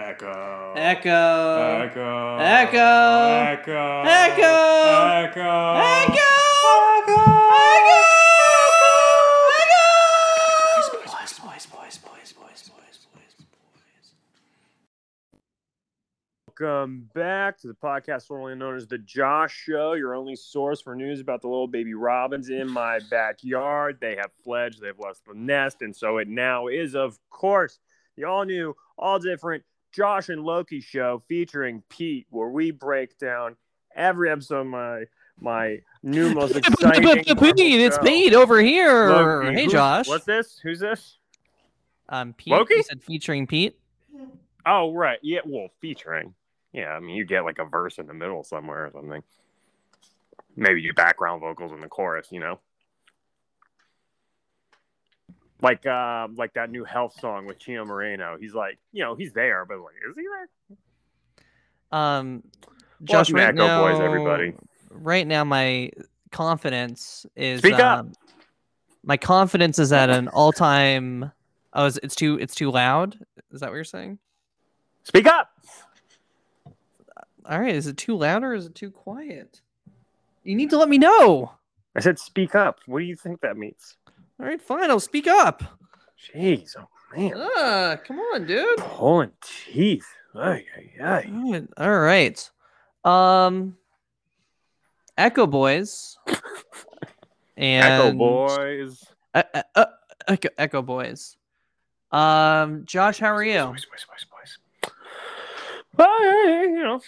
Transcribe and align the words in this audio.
Echo. 0.00 0.72
Echo. 0.76 1.10
Echo. 1.76 2.38
Echo. 2.40 3.02
Echo. 4.06 4.54
Echo. 4.80 5.44
Echo. 5.44 5.76
Echo. 5.76 6.30
Boys, 11.04 11.36
boys, 11.36 11.66
boys, 11.66 11.66
boys, 11.66 11.98
boys, 11.98 12.32
boys, 12.32 12.70
boys. 12.72 12.98
Welcome 16.58 17.10
back 17.14 17.58
to 17.58 17.66
the 17.68 17.74
podcast 17.74 18.26
formerly 18.26 18.54
known 18.54 18.76
as 18.76 18.86
the 18.86 18.96
Josh 18.96 19.52
Show, 19.52 19.92
your 19.92 20.14
only 20.14 20.34
source 20.34 20.80
for 20.80 20.94
news 20.94 21.20
about 21.20 21.42
the 21.42 21.48
little 21.48 21.68
baby 21.68 21.92
robins 21.92 22.48
in 22.48 22.70
my 22.70 23.00
backyard. 23.10 23.98
They 24.00 24.16
have 24.16 24.30
fledged, 24.42 24.80
they've 24.80 24.98
left 24.98 25.26
the 25.26 25.34
nest, 25.34 25.82
and 25.82 25.94
so 25.94 26.16
it 26.16 26.28
now 26.28 26.68
is, 26.68 26.94
of 26.94 27.18
course, 27.28 27.78
the 28.16 28.24
all 28.24 28.46
new, 28.46 28.74
all 28.98 29.18
different 29.18 29.62
Josh 29.92 30.28
and 30.28 30.42
Loki 30.42 30.80
show 30.80 31.22
featuring 31.28 31.82
Pete, 31.88 32.26
where 32.30 32.48
we 32.48 32.70
break 32.70 33.18
down 33.18 33.56
every 33.94 34.30
episode 34.30 34.60
of 34.60 34.66
my 34.68 35.04
my 35.40 35.78
new 36.02 36.34
most 36.34 36.54
exciting. 36.56 37.02
Pete, 37.02 37.26
it's 37.80 37.96
show. 37.96 38.02
Pete 38.02 38.34
over 38.34 38.60
here. 38.60 39.10
Loki. 39.10 39.54
Hey, 39.54 39.62
Who's- 39.62 39.72
Josh. 39.72 40.08
What's 40.08 40.24
this? 40.24 40.58
Who's 40.62 40.80
this? 40.80 41.16
Um, 42.08 42.32
Pete. 42.34 42.52
Loki? 42.52 42.74
You 42.74 42.82
said 42.82 43.02
featuring 43.02 43.46
Pete. 43.46 43.78
Oh, 44.66 44.92
right. 44.92 45.18
Yeah, 45.22 45.40
well, 45.46 45.68
featuring. 45.80 46.34
Yeah, 46.72 46.90
I 46.90 47.00
mean, 47.00 47.16
you 47.16 47.24
get 47.24 47.44
like 47.44 47.58
a 47.58 47.64
verse 47.64 47.98
in 47.98 48.06
the 48.06 48.14
middle 48.14 48.44
somewhere 48.44 48.86
or 48.86 48.90
something. 48.92 49.22
Maybe 50.56 50.82
you 50.82 50.92
background 50.92 51.40
vocals 51.40 51.72
in 51.72 51.80
the 51.80 51.88
chorus, 51.88 52.28
you 52.30 52.40
know? 52.40 52.58
Like 55.62 55.84
uh, 55.86 56.28
like 56.36 56.54
that 56.54 56.70
new 56.70 56.84
health 56.84 57.18
song 57.20 57.46
with 57.46 57.58
Chino 57.58 57.84
Moreno. 57.84 58.36
He's 58.40 58.54
like, 58.54 58.78
you 58.92 59.02
know, 59.02 59.14
he's 59.14 59.32
there, 59.32 59.64
but 59.64 59.78
like, 59.80 59.94
is 60.08 60.16
he 60.16 60.22
there? 61.90 61.98
Um, 62.00 62.42
Josh. 63.04 63.30
Right 63.30 63.54
now, 63.54 63.82
Boys, 63.82 64.00
everybody. 64.00 64.54
Right 64.90 65.26
now, 65.26 65.44
my 65.44 65.90
confidence 66.30 67.26
is. 67.36 67.60
Speak 67.60 67.74
up. 67.74 68.00
um, 68.00 68.12
My 69.04 69.16
confidence 69.16 69.78
is 69.78 69.92
at 69.92 70.10
an 70.10 70.28
all-time. 70.28 71.32
Oh, 71.72 71.86
is, 71.86 71.98
it's 72.02 72.14
too. 72.14 72.38
It's 72.40 72.54
too 72.54 72.70
loud. 72.70 73.18
Is 73.52 73.60
that 73.60 73.70
what 73.70 73.76
you're 73.76 73.84
saying? 73.84 74.18
Speak 75.04 75.26
up. 75.26 75.50
All 77.46 77.60
right. 77.60 77.74
Is 77.74 77.86
it 77.86 77.96
too 77.96 78.16
loud 78.16 78.44
or 78.44 78.54
is 78.54 78.66
it 78.66 78.74
too 78.74 78.90
quiet? 78.90 79.60
You 80.44 80.54
need 80.54 80.70
to 80.70 80.78
let 80.78 80.88
me 80.88 80.98
know. 80.98 81.52
I 81.96 82.00
said 82.00 82.18
speak 82.18 82.54
up. 82.54 82.78
What 82.86 83.00
do 83.00 83.04
you 83.04 83.16
think 83.16 83.40
that 83.40 83.56
means? 83.56 83.96
All 84.40 84.46
right, 84.46 84.62
fine. 84.62 84.90
I'll 84.90 85.00
speak 85.00 85.26
up. 85.26 85.62
Jeez, 86.34 86.74
oh 86.78 86.88
man. 87.14 87.34
Ah, 87.36 87.98
come 88.02 88.18
on, 88.18 88.46
dude. 88.46 88.78
Pulling 88.78 89.32
teeth. 89.42 90.06
Ay, 90.34 90.64
ay, 90.78 91.04
ay. 91.04 91.68
All 91.76 91.98
right. 92.00 92.50
All 93.04 93.14
right. 93.20 93.46
Um, 93.46 93.76
Echo 95.18 95.46
Boys. 95.46 96.16
and 97.58 97.84
Echo 97.84 98.12
Boys. 98.16 99.04
Uh, 99.34 99.42
uh, 99.52 99.62
uh, 99.74 99.84
Echo, 100.26 100.48
Echo 100.56 100.80
Boys. 100.80 101.36
Um, 102.10 102.84
Josh, 102.86 103.18
how 103.18 103.34
are 103.34 103.44
you? 103.44 103.62
Boys, 103.66 103.84
boys, 103.84 104.06
boys, 104.08 104.26
boys. 104.30 104.92
Bye, 105.94 106.64
you 106.66 106.82
know. 106.82 107.02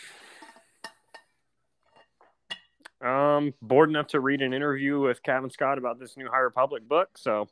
Um, 3.03 3.53
bored 3.61 3.89
enough 3.91 4.07
to 4.09 4.21
read 4.21 4.43
an 4.43 4.53
interview 4.53 5.01
with 5.01 5.23
Kevin 5.23 5.51
Scott 5.51 5.77
about 5.79 5.99
this 5.99 6.17
new 6.17 6.29
High 6.31 6.39
Republic 6.39 6.87
book, 6.89 7.09
so 7.19 7.49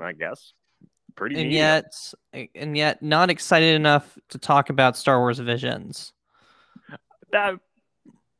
I 0.00 0.12
guess 0.12 0.52
pretty 1.16 1.34
And 1.40 1.48
neat. 1.48 1.56
yet, 1.56 1.94
and 2.54 2.76
yet, 2.76 3.02
not 3.02 3.30
excited 3.30 3.74
enough 3.74 4.16
to 4.30 4.38
talk 4.38 4.70
about 4.70 4.96
Star 4.96 5.18
Wars 5.18 5.38
Visions. 5.40 6.12
that, 7.32 7.54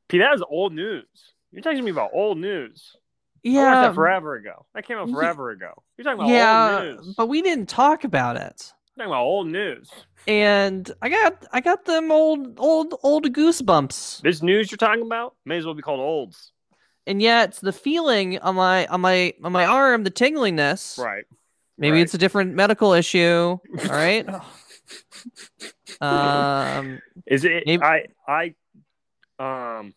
Pete, 0.09 0.21
that 0.21 0.35
is 0.35 0.43
old 0.49 0.73
news. 0.73 1.07
You're 1.51 1.63
talking 1.63 1.79
to 1.79 1.85
me 1.85 1.91
about 1.91 2.11
old 2.13 2.39
news. 2.39 2.93
I 2.97 3.49
Yeah, 3.49 3.81
that 3.83 3.95
forever 3.95 4.37
ago. 4.37 4.67
That 4.75 4.87
came 4.87 4.97
out 4.99 5.11
forever 5.11 5.51
ago. 5.51 5.83
You're 5.97 6.05
talking 6.05 6.21
about 6.21 6.29
yeah, 6.31 6.79
old 6.81 6.97
news. 7.07 7.15
but 7.17 7.27
we 7.29 7.43
didn't 7.43 7.69
talk 7.69 8.05
about 8.05 8.37
it. 8.37 8.73
Talking 8.97 9.11
about 9.11 9.23
old 9.23 9.49
news. 9.49 9.91
And 10.29 10.91
I 11.03 11.09
got, 11.09 11.45
I 11.53 11.61
got 11.61 11.85
them 11.85 12.13
old, 12.13 12.59
old, 12.59 12.95
old 13.03 13.25
goosebumps. 13.33 14.23
This 14.23 14.41
news 14.43 14.71
you're 14.71 14.79
talking 14.79 15.03
about 15.03 15.35
may 15.45 15.57
as 15.59 15.67
well 15.67 15.75
be 15.75 15.83
called 15.83 16.01
olds. 16.01 16.53
and 17.07 17.21
yet 17.21 17.59
the 17.61 17.73
feeling 17.73 18.39
on 18.39 18.55
my 18.55 18.87
on 18.87 19.01
my 19.01 19.35
on 19.43 19.53
my 19.53 19.67
arm 19.67 20.05
the 20.05 20.11
tinglingness. 20.11 20.97
Right. 20.99 21.25
maybe 21.77 21.97
right. 21.97 22.03
it's 22.03 22.15
a 22.15 22.19
different 22.19 22.55
medical 22.55 22.93
issue 22.95 23.59
all 23.59 23.89
right 23.91 24.27
um 26.01 27.01
Is 27.27 27.45
it? 27.45 27.65
Maybe- 27.67 27.83
I 27.83 28.07
I 28.29 28.55
um. 29.39 29.93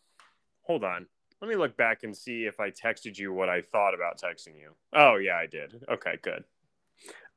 Hold 0.63 0.83
on. 0.83 1.05
Let 1.41 1.49
me 1.49 1.55
look 1.55 1.77
back 1.77 2.03
and 2.03 2.17
see 2.17 2.45
if 2.45 2.59
I 2.59 2.71
texted 2.71 3.17
you 3.17 3.31
what 3.31 3.47
I 3.47 3.61
thought 3.61 3.93
about 3.93 4.19
texting 4.19 4.59
you. 4.59 4.71
Oh 4.91 5.15
yeah, 5.17 5.37
I 5.37 5.45
did. 5.45 5.85
Okay, 5.87 6.17
good. 6.21 6.43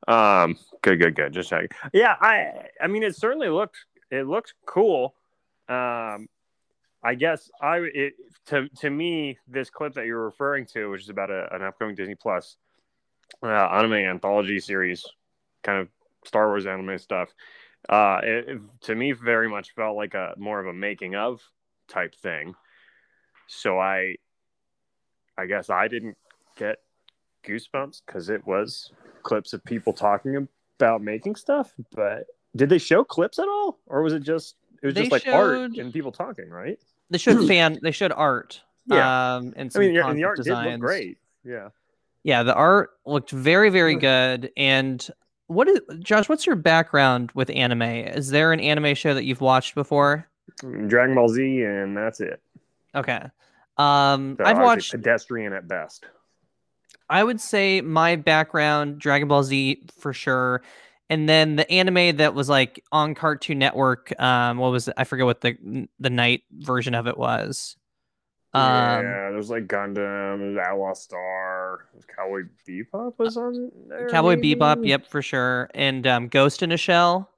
Um, 0.07 0.57
good, 0.81 0.99
good, 0.99 1.15
good. 1.15 1.33
Just 1.33 1.49
checking. 1.49 1.69
Yeah, 1.93 2.15
I 2.19 2.67
I 2.81 2.87
mean, 2.87 3.03
it 3.03 3.15
certainly 3.15 3.49
looked 3.49 3.77
it 4.09 4.27
looked 4.27 4.53
cool. 4.65 5.15
Um, 5.69 6.27
I 7.03 7.15
guess 7.15 7.49
I 7.61 7.77
it 7.93 8.13
to 8.47 8.67
to 8.79 8.89
me 8.89 9.37
this 9.47 9.69
clip 9.69 9.93
that 9.93 10.05
you're 10.05 10.23
referring 10.25 10.65
to, 10.73 10.89
which 10.89 11.03
is 11.03 11.09
about 11.09 11.29
a, 11.29 11.53
an 11.53 11.61
upcoming 11.63 11.95
Disney 11.95 12.15
Plus 12.15 12.57
uh, 13.43 13.47
anime 13.47 13.93
anthology 13.93 14.59
series, 14.59 15.05
kind 15.63 15.79
of 15.79 15.87
Star 16.25 16.47
Wars 16.47 16.65
anime 16.65 16.97
stuff. 16.97 17.29
Uh, 17.89 18.19
it, 18.23 18.49
it- 18.49 18.61
to 18.81 18.95
me, 18.95 19.11
very 19.11 19.49
much 19.49 19.71
felt 19.75 19.95
like 19.95 20.13
a 20.13 20.33
more 20.37 20.59
of 20.59 20.67
a 20.67 20.73
making 20.73 21.15
of 21.15 21.41
type 21.87 22.13
thing. 22.15 22.53
So 23.47 23.79
I, 23.79 24.15
I 25.37 25.45
guess 25.45 25.69
I 25.69 25.87
didn't 25.87 26.17
get 26.57 26.77
goosebumps 27.43 28.01
because 28.05 28.29
it 28.29 28.45
was 28.45 28.91
clips 29.23 29.53
of 29.53 29.63
people 29.63 29.93
talking 29.93 30.47
about 30.79 31.01
making 31.01 31.35
stuff. 31.35 31.73
But 31.95 32.25
did 32.55 32.69
they 32.69 32.77
show 32.77 33.03
clips 33.03 33.39
at 33.39 33.47
all, 33.47 33.79
or 33.87 34.01
was 34.01 34.13
it 34.13 34.23
just 34.23 34.55
it 34.81 34.85
was 34.87 34.95
They 34.95 35.01
just 35.01 35.11
like 35.11 35.27
art 35.27 35.71
and 35.77 35.93
people 35.93 36.11
talking, 36.11 36.49
right? 36.49 36.79
they 37.09 37.17
showed 37.17 37.45
fan 37.47 37.77
they 37.83 37.91
showed 37.91 38.11
art 38.13 38.61
Yeah. 38.87 39.35
um 39.35 39.53
and 39.57 39.67
I 39.67 39.69
some 39.69 39.81
mean, 39.81 39.89
and 39.97 39.97
the 39.97 40.01
concept 40.01 40.25
art 40.25 40.37
did 40.37 40.43
designs. 40.45 40.71
look 40.71 40.79
great. 40.79 41.17
Yeah. 41.43 41.69
yeah 42.23 42.43
the 42.43 42.53
art 42.55 42.91
looked 43.05 43.31
very 43.31 43.69
very 43.69 43.95
good 43.95 44.49
and 44.55 45.05
what 45.47 45.67
is 45.67 45.81
josh 45.99 46.29
what's 46.29 46.45
your 46.45 46.55
background 46.55 47.31
with 47.33 47.49
anime 47.49 47.81
is 47.81 48.29
there 48.29 48.53
an 48.53 48.61
anime 48.61 48.95
show 48.95 49.13
that 49.13 49.25
you've 49.25 49.41
watched 49.41 49.75
before 49.75 50.25
Dragon 50.87 51.15
Ball 51.15 51.27
Z, 51.27 51.63
and 51.63 51.97
that's 51.97 52.21
it. 52.21 52.41
okay 52.95 53.23
um 53.77 54.35
So 54.37 54.45
i've 54.45 54.55
I 54.55 54.59
would 54.59 54.65
watched 54.65 54.91
pedestrian 54.91 55.51
at 55.51 55.67
best. 55.67 56.05
I 57.11 57.23
would 57.23 57.39
say 57.41 57.81
my 57.81 58.15
background, 58.15 58.97
Dragon 58.99 59.27
Ball 59.27 59.43
Z 59.43 59.83
for 59.99 60.13
sure. 60.13 60.63
And 61.09 61.27
then 61.27 61.57
the 61.57 61.69
anime 61.69 62.17
that 62.17 62.33
was 62.33 62.47
like 62.47 62.83
on 62.91 63.15
Cartoon 63.15 63.59
Network, 63.59 64.17
um, 64.19 64.57
what 64.57 64.71
was 64.71 64.87
it? 64.87 64.93
I 64.97 65.03
forget 65.03 65.25
what 65.25 65.41
the 65.41 65.87
the 65.99 66.09
night 66.09 66.43
version 66.51 66.95
of 66.95 67.05
it 67.07 67.17
was. 67.17 67.75
Um, 68.53 68.63
yeah, 68.63 69.29
there's 69.31 69.49
like 69.49 69.67
Gundam, 69.67 70.39
there's 70.39 70.57
Outlaw 70.57 70.93
Star, 70.93 71.85
Cowboy 72.15 72.43
Bebop 72.67 73.17
was 73.17 73.37
on 73.37 73.71
there. 73.87 74.09
Cowboy 74.09 74.35
maybe? 74.37 74.55
Bebop, 74.55 74.85
yep, 74.85 75.05
for 75.07 75.21
sure. 75.21 75.69
And 75.73 76.07
um, 76.07 76.27
Ghost 76.29 76.63
in 76.63 76.71
a 76.71 76.77
Shell, 76.77 77.29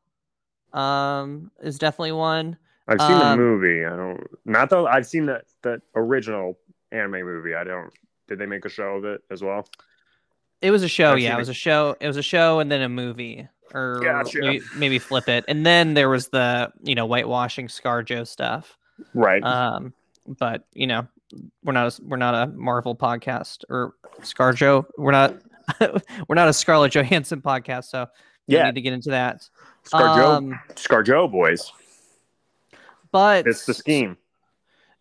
um, 0.71 1.51
is 1.61 1.77
definitely 1.79 2.13
one. 2.13 2.57
I've 2.87 2.99
seen 3.01 3.17
the 3.17 3.25
Um, 3.25 3.39
movie. 3.39 3.85
I 3.85 3.95
don't. 3.95 4.23
Not 4.45 4.69
though. 4.69 4.85
I've 4.87 5.07
seen 5.07 5.25
the 5.25 5.41
the 5.61 5.81
original 5.95 6.57
anime 6.91 7.23
movie. 7.23 7.55
I 7.55 7.63
don't. 7.63 7.91
Did 8.27 8.39
they 8.39 8.45
make 8.45 8.65
a 8.65 8.69
show 8.69 8.95
of 8.95 9.05
it 9.05 9.21
as 9.29 9.41
well? 9.41 9.67
It 10.61 10.71
was 10.71 10.83
a 10.83 10.87
show, 10.87 11.15
yeah. 11.15 11.35
It 11.35 11.37
was 11.37 11.49
a 11.49 11.53
show. 11.53 11.95
It 11.99 12.07
was 12.07 12.17
a 12.17 12.23
show, 12.23 12.59
and 12.59 12.71
then 12.71 12.81
a 12.81 12.89
movie, 12.89 13.47
or 13.73 13.99
Gotcha. 14.01 14.39
maybe, 14.39 14.61
maybe 14.77 14.99
flip 14.99 15.27
it. 15.27 15.43
And 15.47 15.65
then 15.65 15.93
there 15.93 16.09
was 16.09 16.29
the 16.29 16.71
you 16.83 16.95
know 16.95 17.05
whitewashing 17.05 17.67
ScarJo 17.67 18.25
stuff. 18.25 18.77
Right. 19.13 19.43
Um, 19.43 19.93
but 20.25 20.65
you 20.73 20.87
know, 20.87 21.07
we're 21.63 21.73
not 21.73 21.99
a, 21.99 22.01
we're 22.03 22.17
not 22.17 22.35
a 22.35 22.47
Marvel 22.51 22.95
podcast 22.95 23.65
or 23.69 23.95
ScarJo. 24.21 24.85
We're 24.97 25.11
not 25.11 25.35
we're 26.27 26.35
not 26.35 26.47
a 26.47 26.53
Scarlett 26.53 26.93
Johansson 26.93 27.41
podcast, 27.41 27.85
so 27.85 28.07
we 28.47 28.55
yeah. 28.55 28.65
need 28.65 28.75
to 28.75 28.81
get 28.81 28.93
into 28.93 29.09
that. 29.09 29.47
Scarjo. 29.85 30.37
Um, 30.37 30.59
Scarjo 30.75 31.31
boys. 31.31 31.71
but 33.11 33.47
It's 33.47 33.65
the 33.65 33.73
scheme. 33.73 34.17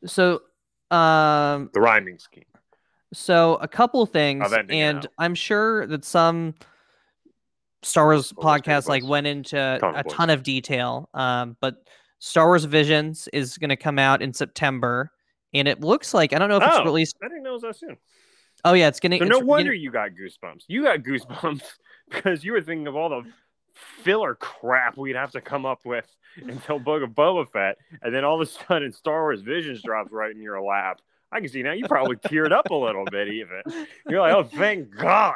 So, 0.05 0.43
um, 0.91 1.71
The 1.73 1.81
rhyming 1.81 2.19
scheme. 2.19 2.45
So 3.13 3.57
a 3.57 3.69
couple 3.69 4.05
things, 4.07 4.51
and. 4.71 5.07
I'm 5.19 5.35
sure 5.35 5.87
that 5.87 6.05
some 6.05 6.55
Star 7.83 8.07
Wars 8.07 8.33
podcasts 8.33 8.89
like 8.89 9.05
went 9.05 9.27
into 9.27 9.59
of 9.59 9.95
a 9.97 10.05
ton 10.05 10.31
of 10.31 10.43
detail. 10.43 11.09
Um, 11.15 11.57
but 11.61 11.87
Star 12.21 12.47
Wars 12.47 12.65
Visions 12.65 13.29
is 13.33 13.59
going 13.59 13.71
to 13.71 13.77
come 13.77 13.99
out 13.99 14.23
in 14.23 14.33
September, 14.33 15.11
and 15.53 15.67
it 15.67 15.81
looks 15.81 16.15
like 16.15 16.33
I 16.33 16.39
don't 16.39 16.49
know 16.49 16.57
if 16.59 16.63
Oh. 16.65 16.77
it's 16.79 16.85
released. 16.85 17.17
I 17.23 17.29
didn't 17.29 17.43
know 17.43 17.51
it 17.51 17.55
was 17.55 17.63
that 17.63 17.77
soon. 17.77 17.97
Oh 18.65 18.75
yeah, 18.75 18.89
it's 18.89 19.01
going 19.01 19.13
to. 19.13 19.19
So 19.19 19.25
no 19.25 19.39
wonder 19.41 19.73
you 19.73 19.91
got 19.91 20.11
goosebumps. 20.11 20.65
You 20.69 20.85
got 20.85 21.01
goosebumps 21.01 21.63
because 22.11 22.45
you 22.45 22.53
were 22.53 22.61
thinking 22.63 22.87
of 22.87 22.95
all 22.95 23.09
the 23.09 23.23
filler 24.03 24.35
crap 24.37 24.97
we'd 24.97 25.17
have 25.17 25.33
to 25.33 25.41
come 25.41 25.67
up 25.67 25.81
with 25.85 26.07
until 26.37 26.79
Book 26.79 27.03
of 27.03 27.11
Boba 27.11 27.49
Fett, 27.51 27.79
and 28.03 28.15
then 28.15 28.25
all 28.25 28.41
of 28.41 28.49
a 28.49 28.51
sudden 28.51 28.93
Star 28.93 29.23
Wars 29.23 29.41
Visions 29.41 29.83
drops 29.83 30.13
right 30.13 30.31
in 30.31 30.41
your 30.41 30.61
lap. 30.63 31.01
I 31.33 31.41
can 31.41 31.49
see 31.49 31.63
now 31.63 31.73
you 31.73 31.87
probably 31.89 32.17
teared 32.17 32.53
up 32.53 32.71
a 32.71 32.75
little 32.75 33.05
bit 33.07 33.29
even. 33.29 33.63
You're 34.09 34.21
like, 34.21 34.35
oh 34.35 34.45
thank 34.45 34.95
God. 34.95 35.35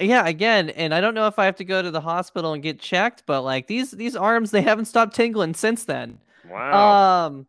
Yeah, 0.00 0.26
again, 0.26 0.70
and 0.70 0.94
I 0.94 1.00
don't 1.00 1.14
know 1.14 1.26
if 1.26 1.38
I 1.38 1.44
have 1.44 1.56
to 1.56 1.64
go 1.64 1.82
to 1.82 1.90
the 1.90 2.00
hospital 2.00 2.54
and 2.54 2.62
get 2.62 2.80
checked, 2.80 3.24
but 3.26 3.42
like 3.42 3.66
these 3.66 3.90
these 3.90 4.16
arms 4.16 4.50
they 4.50 4.62
haven't 4.62 4.86
stopped 4.86 5.14
tingling 5.14 5.54
since 5.54 5.84
then. 5.84 6.18
Wow. 6.48 7.26
Um 7.26 7.46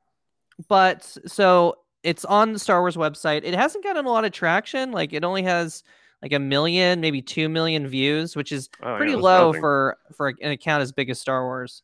but 0.67 1.17
so 1.25 1.77
it's 2.03 2.25
on 2.25 2.51
the 2.53 2.59
Star 2.59 2.81
Wars 2.81 2.97
website. 2.97 3.43
It 3.45 3.53
hasn't 3.55 3.83
gotten 3.83 4.05
a 4.05 4.09
lot 4.11 4.25
of 4.25 4.31
traction. 4.33 4.91
Like 4.91 5.13
it 5.13 5.23
only 5.23 5.43
has 5.43 5.83
like 6.21 6.33
a 6.33 6.39
million, 6.39 6.99
maybe 7.01 7.21
2 7.21 7.47
million 7.49 7.87
views, 7.87 8.35
which 8.35 8.51
is 8.51 8.69
Oh, 8.81 8.97
pretty 8.97 9.13
that's 9.13 9.23
low 9.23 9.47
nothing. 9.47 9.61
for 9.61 9.97
for 10.15 10.27
an 10.41 10.51
account 10.51 10.81
as 10.81 10.91
big 10.91 11.09
as 11.09 11.19
Star 11.19 11.43
Wars. 11.45 11.81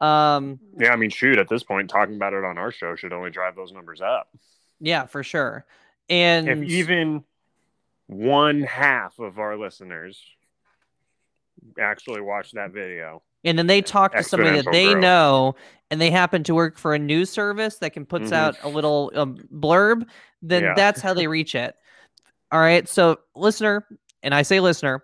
Um 0.00 0.58
yeah, 0.78 0.92
I 0.92 0.96
mean, 0.96 1.10
shoot, 1.10 1.38
at 1.38 1.48
this 1.48 1.62
point, 1.62 1.88
talking 1.88 2.16
about 2.16 2.32
it 2.34 2.44
on 2.44 2.58
our 2.58 2.70
show 2.70 2.94
should 2.96 3.12
only 3.12 3.30
drive 3.30 3.56
those 3.56 3.72
numbers 3.72 4.00
up. 4.02 4.28
Yeah, 4.82 5.06
for 5.06 5.22
sure. 5.22 5.64
And 6.10 6.48
If 6.48 6.62
even 6.64 7.24
one 8.08 8.62
half 8.62 9.18
of 9.18 9.38
our 9.38 9.56
listeners 9.56 10.22
actually 11.78 12.20
watch 12.20 12.52
that 12.52 12.72
video, 12.72 13.22
and 13.44 13.58
then 13.58 13.66
they 13.66 13.80
talk 13.80 14.14
to 14.16 14.22
somebody 14.22 14.56
that 14.56 14.70
they 14.72 14.92
growth. 14.92 15.02
know 15.02 15.54
and 15.90 16.00
they 16.00 16.10
happen 16.10 16.42
to 16.44 16.54
work 16.54 16.76
for 16.78 16.94
a 16.94 16.98
news 16.98 17.30
service 17.30 17.76
that 17.78 17.92
can 17.92 18.04
puts 18.06 18.30
Mhm. 18.30 18.36
out 18.36 18.56
a 18.62 18.68
little 18.68 19.10
um, 19.14 19.36
blurb 19.54 20.06
then 20.42 20.62
Yeah. 20.64 20.74
that's 20.74 21.00
how 21.00 21.12
they 21.14 21.26
reach 21.26 21.54
it 21.54 21.74
all 22.50 22.60
right 22.60 22.88
so 22.88 23.18
listener 23.34 23.86
and 24.22 24.34
i 24.34 24.42
say 24.42 24.60
listener 24.60 25.02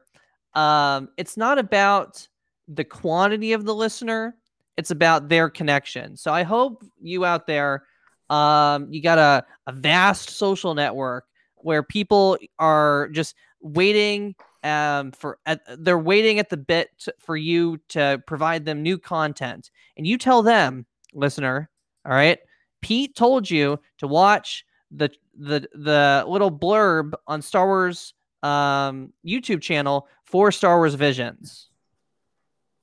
um, 0.54 1.08
it's 1.16 1.36
not 1.36 1.58
about 1.58 2.26
the 2.68 2.84
quantity 2.84 3.52
of 3.52 3.64
the 3.64 3.74
listener 3.74 4.36
it's 4.76 4.90
about 4.90 5.28
their 5.28 5.48
connection 5.50 6.16
so 6.16 6.32
i 6.32 6.42
hope 6.42 6.84
you 7.00 7.24
out 7.24 7.46
there 7.46 7.84
um, 8.30 8.92
you 8.92 9.02
got 9.02 9.18
a, 9.18 9.44
a 9.66 9.72
vast 9.72 10.30
social 10.30 10.74
network 10.74 11.26
where 11.56 11.82
people 11.82 12.38
are 12.58 13.08
just 13.08 13.34
waiting 13.60 14.34
um, 14.62 15.12
for 15.12 15.38
at, 15.46 15.60
they're 15.78 15.98
waiting 15.98 16.38
at 16.38 16.50
the 16.50 16.56
bit 16.56 16.90
for 17.18 17.36
you 17.36 17.78
to 17.88 18.22
provide 18.26 18.64
them 18.64 18.82
new 18.82 18.98
content. 18.98 19.70
And 19.96 20.06
you 20.06 20.18
tell 20.18 20.42
them 20.42 20.86
listener 21.14 21.70
all 22.04 22.12
right 22.12 22.38
pete 22.82 23.14
told 23.16 23.50
you 23.50 23.78
to 23.98 24.06
watch 24.06 24.64
the 24.90 25.10
the 25.38 25.66
the 25.72 26.24
little 26.28 26.50
blurb 26.50 27.12
on 27.26 27.42
star 27.42 27.66
wars 27.66 28.14
um 28.42 29.12
youtube 29.24 29.60
channel 29.60 30.06
for 30.24 30.52
star 30.52 30.76
wars 30.76 30.94
visions. 30.94 31.68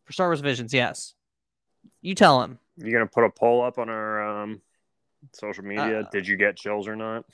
For 0.05 0.13
star 0.13 0.27
wars 0.27 0.41
visions 0.41 0.73
yes. 0.73 1.13
You 2.01 2.15
tell 2.15 2.41
him 2.41 2.59
you're 2.77 2.91
gonna 2.91 3.09
put 3.09 3.23
a 3.23 3.29
poll 3.29 3.63
up 3.63 3.77
on 3.77 3.89
our 3.89 4.41
um, 4.41 4.61
social 5.33 5.63
media? 5.63 6.01
Uh, 6.01 6.09
Did 6.11 6.27
you 6.27 6.37
get 6.37 6.55
chills 6.55 6.87
or 6.87 6.95
not? 6.95 7.25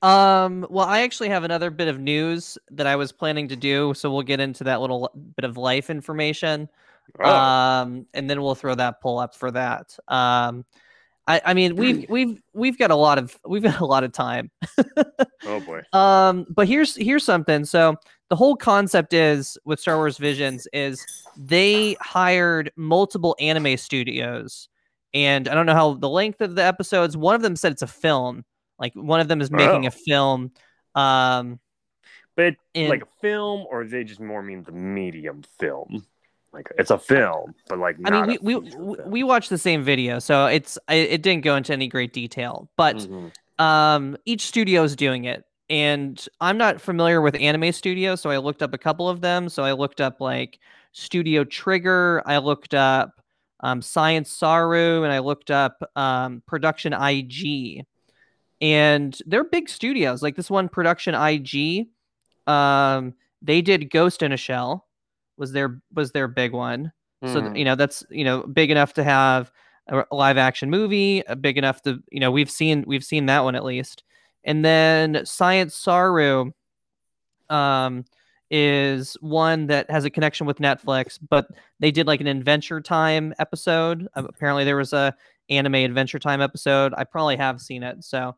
Um, 0.00 0.64
well, 0.70 0.86
I 0.86 1.00
actually 1.00 1.30
have 1.30 1.44
another 1.44 1.70
bit 1.70 1.88
of 1.88 1.98
news 1.98 2.56
that 2.70 2.86
I 2.86 2.96
was 2.96 3.10
planning 3.10 3.48
to 3.48 3.56
do, 3.56 3.94
so 3.94 4.12
we'll 4.12 4.22
get 4.22 4.38
into 4.38 4.64
that 4.64 4.80
little 4.80 5.10
bit 5.36 5.44
of 5.44 5.56
life 5.56 5.90
information. 5.90 6.68
Oh, 7.18 7.28
Um, 7.28 8.06
and 8.14 8.28
then 8.30 8.40
we'll 8.42 8.54
throw 8.54 8.74
that 8.76 9.00
poll 9.00 9.18
up 9.18 9.34
for 9.34 9.50
that. 9.50 9.98
Um, 10.06 10.64
I, 11.26 11.40
I 11.44 11.54
mean, 11.54 11.76
we've 11.76 12.06
we've 12.08 12.42
we've 12.52 12.78
got 12.78 12.90
a 12.90 12.96
lot 12.96 13.18
of 13.18 13.36
we've 13.46 13.62
got 13.62 13.80
a 13.80 13.86
lot 13.86 14.04
of 14.04 14.12
time. 14.12 14.50
oh 15.46 15.60
boy. 15.60 15.82
Um, 15.92 16.46
but 16.48 16.68
here's 16.68 16.94
here's 16.94 17.24
something. 17.24 17.64
So 17.64 17.96
the 18.28 18.36
whole 18.36 18.56
concept 18.56 19.12
is 19.12 19.58
with 19.64 19.80
Star 19.80 19.96
Wars 19.96 20.18
Visions 20.18 20.68
is 20.72 21.04
they 21.36 21.96
hired 22.00 22.70
multiple 22.76 23.36
anime 23.40 23.76
studios, 23.76 24.68
and 25.14 25.48
I 25.48 25.54
don't 25.54 25.66
know 25.66 25.74
how 25.74 25.94
the 25.94 26.08
length 26.08 26.40
of 26.40 26.54
the 26.54 26.64
episodes. 26.64 27.16
One 27.16 27.34
of 27.34 27.42
them 27.42 27.56
said 27.56 27.72
it's 27.72 27.82
a 27.82 27.86
film. 27.86 28.44
Like 28.78 28.92
one 28.94 29.20
of 29.20 29.28
them 29.28 29.40
is 29.40 29.50
making 29.50 29.84
Oh. 29.84 29.88
a 29.88 29.90
film. 29.90 30.52
Um, 30.94 31.60
But 32.36 32.54
and 32.74 32.88
like 32.90 33.02
a 33.02 33.20
film, 33.20 33.66
or 33.70 33.84
they 33.84 34.04
just 34.04 34.20
more 34.20 34.42
mean 34.42 34.62
the 34.62 34.72
medium 34.72 35.42
film? 35.58 36.06
Like 36.52 36.68
it's 36.78 36.90
a 36.90 36.98
film, 36.98 37.54
but 37.68 37.78
like 37.78 37.96
I 38.04 38.10
mean, 38.26 38.38
we 38.42 38.56
we 38.56 38.70
we, 38.76 38.96
we 39.06 39.22
watched 39.24 39.50
the 39.50 39.58
same 39.58 39.82
video, 39.82 40.18
so 40.18 40.46
it's 40.46 40.78
I, 40.88 40.94
it 40.94 41.22
didn't 41.22 41.44
go 41.44 41.56
into 41.56 41.72
any 41.72 41.88
great 41.88 42.12
detail, 42.12 42.70
but. 42.76 42.96
Mhm. 42.96 43.32
um 43.60 44.16
each 44.24 44.42
studio 44.46 44.84
is 44.84 44.94
doing 44.94 45.24
it 45.24 45.44
and 45.68 46.28
i'm 46.40 46.56
not 46.56 46.80
familiar 46.80 47.20
with 47.20 47.34
anime 47.34 47.72
studios 47.72 48.20
so 48.20 48.30
i 48.30 48.36
looked 48.36 48.62
up 48.62 48.72
a 48.72 48.78
couple 48.78 49.08
of 49.08 49.20
them 49.20 49.48
so 49.48 49.64
i 49.64 49.72
looked 49.72 50.00
up 50.00 50.20
like 50.20 50.60
studio 50.92 51.42
trigger 51.42 52.22
i 52.24 52.38
looked 52.38 52.72
up 52.72 53.17
um, 53.60 53.82
science 53.82 54.30
saru 54.30 55.02
and 55.02 55.12
i 55.12 55.18
looked 55.18 55.50
up 55.50 55.82
um, 55.96 56.42
production 56.46 56.92
ig 56.92 57.84
and 58.60 59.18
they're 59.26 59.44
big 59.44 59.68
studios 59.68 60.22
like 60.22 60.36
this 60.36 60.50
one 60.50 60.68
production 60.68 61.14
ig 61.14 61.86
um, 62.46 63.14
they 63.42 63.60
did 63.62 63.90
ghost 63.90 64.22
in 64.22 64.32
a 64.32 64.36
shell 64.36 64.86
was 65.36 65.52
their 65.52 65.80
was 65.94 66.12
their 66.12 66.28
big 66.28 66.52
one 66.52 66.92
so 67.24 67.40
Mhm. 67.42 67.58
you 67.58 67.64
know 67.64 67.74
that's 67.74 68.04
you 68.10 68.24
know 68.24 68.42
big 68.44 68.70
enough 68.70 68.92
to 68.94 69.02
have 69.04 69.50
a 69.88 70.04
live 70.12 70.36
action 70.36 70.68
movie, 70.70 71.22
big 71.40 71.56
enough 71.58 71.80
to 71.82 72.00
you 72.12 72.20
know 72.20 72.30
we've 72.30 72.50
seen 72.50 72.84
we've 72.86 73.02
seen 73.04 73.26
that 73.26 73.42
one 73.42 73.54
at 73.56 73.64
least. 73.64 74.04
And 74.44 74.64
then 74.64 75.24
Science 75.24 75.74
Saru 75.74 76.52
um 77.50 78.04
is 78.50 79.16
one 79.20 79.66
that 79.66 79.90
has 79.90 80.04
a 80.04 80.10
connection 80.10 80.46
with 80.46 80.58
Netflix, 80.58 81.18
but 81.28 81.48
they 81.80 81.90
did 81.90 82.06
like 82.06 82.20
an 82.20 82.26
Adventure 82.26 82.80
Time 82.80 83.34
episode. 83.38 84.08
Uh, 84.14 84.24
apparently 84.28 84.64
there 84.64 84.76
was 84.76 84.92
a 84.92 85.14
anime 85.50 85.74
Adventure 85.74 86.18
Time 86.18 86.40
episode. 86.40 86.92
I 86.96 87.04
probably 87.04 87.36
have 87.36 87.60
seen 87.60 87.82
it. 87.82 88.04
So 88.04 88.34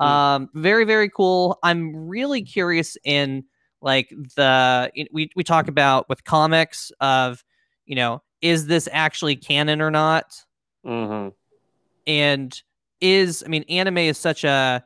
Hmm. 0.00 0.06
um 0.06 0.50
very 0.54 0.84
very 0.84 1.08
cool. 1.08 1.58
I'm 1.62 1.94
really 2.08 2.42
curious 2.42 2.96
in 3.04 3.44
like 3.80 4.08
the 4.34 4.90
we 5.12 5.30
we 5.36 5.44
talk 5.44 5.68
about 5.68 6.08
with 6.08 6.24
comics 6.24 6.90
of 7.00 7.44
you 7.86 7.94
know 7.94 8.20
is 8.40 8.66
this 8.66 8.88
actually 8.92 9.36
canon 9.36 9.80
or 9.80 9.90
not 9.90 10.34
Mhm. 10.84 11.32
and 12.06 12.62
is 13.00 13.42
i 13.44 13.48
mean 13.48 13.64
anime 13.68 13.98
is 13.98 14.18
such 14.18 14.44
a 14.44 14.82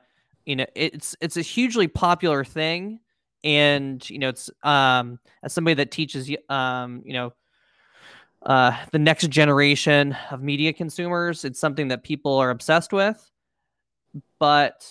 you 0.46 0.56
know 0.56 0.66
it's 0.74 1.14
it's 1.20 1.36
a 1.36 1.42
hugely 1.42 1.86
popular 1.88 2.44
thing 2.44 3.00
and 3.44 4.08
you 4.10 4.18
know 4.18 4.28
it's 4.28 4.50
um 4.62 5.18
as 5.42 5.52
somebody 5.52 5.74
that 5.74 5.90
teaches 5.90 6.30
um 6.48 7.02
you 7.04 7.12
know 7.12 7.32
uh 8.42 8.76
the 8.92 8.98
next 8.98 9.28
generation 9.30 10.16
of 10.30 10.42
media 10.42 10.72
consumers 10.72 11.44
it's 11.44 11.60
something 11.60 11.88
that 11.88 12.02
people 12.02 12.36
are 12.36 12.50
obsessed 12.50 12.92
with 12.92 13.30
but 14.38 14.86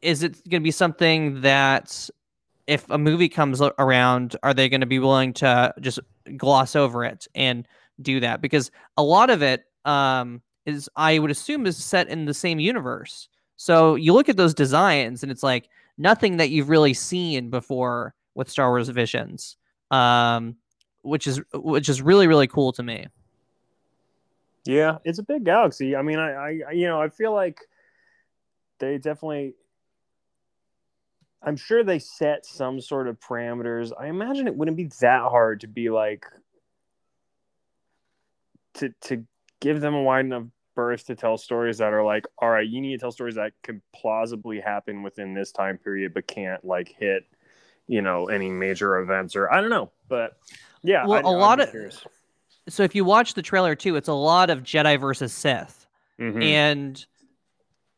is 0.00 0.22
it 0.22 0.32
going 0.48 0.60
to 0.60 0.64
be 0.64 0.70
something 0.70 1.40
that 1.40 2.08
if 2.66 2.88
a 2.90 2.98
movie 2.98 3.28
comes 3.28 3.60
around 3.78 4.36
are 4.42 4.54
they 4.54 4.68
going 4.68 4.80
to 4.80 4.86
be 4.86 4.98
willing 4.98 5.32
to 5.32 5.72
just 5.80 5.98
gloss 6.36 6.76
over 6.76 7.04
it 7.04 7.26
and 7.34 7.66
do 8.00 8.20
that 8.20 8.40
because 8.40 8.70
a 8.96 9.02
lot 9.02 9.30
of 9.30 9.42
it 9.42 9.64
um 9.84 10.40
is 10.66 10.88
I 10.96 11.18
would 11.18 11.30
assume 11.30 11.66
is 11.66 11.76
set 11.76 12.08
in 12.08 12.24
the 12.24 12.34
same 12.34 12.58
universe. 12.58 13.28
So 13.56 13.94
you 13.94 14.12
look 14.12 14.28
at 14.28 14.36
those 14.36 14.54
designs 14.54 15.22
and 15.22 15.30
it's 15.30 15.42
like 15.42 15.68
nothing 15.98 16.38
that 16.38 16.50
you've 16.50 16.68
really 16.68 16.94
seen 16.94 17.50
before 17.50 18.14
with 18.34 18.50
Star 18.50 18.70
Wars 18.70 18.88
Visions. 18.88 19.56
Um 19.90 20.56
which 21.02 21.26
is 21.26 21.40
which 21.52 21.88
is 21.88 22.00
really 22.00 22.26
really 22.26 22.46
cool 22.46 22.72
to 22.72 22.82
me. 22.82 23.06
Yeah, 24.64 24.98
it's 25.04 25.18
a 25.18 25.24
big 25.24 25.44
galaxy. 25.44 25.96
I 25.96 26.02
mean, 26.02 26.18
I, 26.18 26.60
I, 26.68 26.70
you 26.72 26.86
know, 26.86 27.00
I 27.00 27.08
feel 27.08 27.32
like 27.32 27.60
they 28.78 28.98
definitely. 28.98 29.54
I'm 31.44 31.56
sure 31.56 31.82
they 31.82 31.98
set 31.98 32.46
some 32.46 32.80
sort 32.80 33.08
of 33.08 33.18
parameters. 33.18 33.90
I 33.98 34.06
imagine 34.06 34.46
it 34.46 34.54
wouldn't 34.54 34.76
be 34.76 34.88
that 35.00 35.22
hard 35.22 35.60
to 35.62 35.66
be 35.66 35.90
like 35.90 36.24
to 38.74 38.90
to 39.02 39.24
give 39.60 39.80
them 39.80 39.94
a 39.94 40.02
wide 40.02 40.26
enough 40.26 40.44
berth 40.74 41.06
to 41.06 41.14
tell 41.14 41.36
stories 41.36 41.78
that 41.78 41.92
are 41.92 42.04
like, 42.04 42.24
all 42.38 42.50
right, 42.50 42.66
you 42.68 42.80
need 42.80 42.92
to 42.92 42.98
tell 42.98 43.12
stories 43.12 43.34
that 43.36 43.52
could 43.62 43.80
plausibly 43.94 44.60
happen 44.60 45.02
within 45.02 45.34
this 45.34 45.52
time 45.52 45.78
period, 45.78 46.14
but 46.14 46.26
can't 46.26 46.64
like 46.64 46.94
hit, 46.98 47.24
you 47.88 48.02
know, 48.02 48.26
any 48.26 48.50
major 48.50 48.98
events 48.98 49.36
or 49.36 49.52
I 49.52 49.60
don't 49.60 49.70
know, 49.70 49.90
but 50.08 50.36
yeah, 50.82 51.04
Well, 51.06 51.18
I'd- 51.18 51.26
a 51.26 51.30
I'd 51.30 51.38
lot 51.40 51.60
of- 51.60 51.70
curious. 51.70 52.04
So 52.68 52.84
if 52.84 52.94
you 52.94 53.04
watch 53.04 53.34
the 53.34 53.42
trailer 53.42 53.74
too, 53.74 53.96
it's 53.96 54.08
a 54.08 54.12
lot 54.12 54.48
of 54.50 54.62
Jedi 54.62 54.98
versus 55.00 55.32
Sith. 55.32 55.78
Mhm. 56.20 56.42
and 56.44 57.06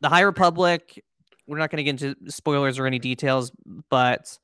the 0.01 0.09
High 0.09 0.21
Republic. 0.21 1.03
We're 1.45 1.57
not 1.59 1.69
going 1.69 1.77
to 1.77 1.83
get 1.83 2.01
into 2.01 2.31
spoilers 2.31 2.79
or 2.79 2.87
any 2.87 2.97
details, 2.97 3.51
but 3.89 4.39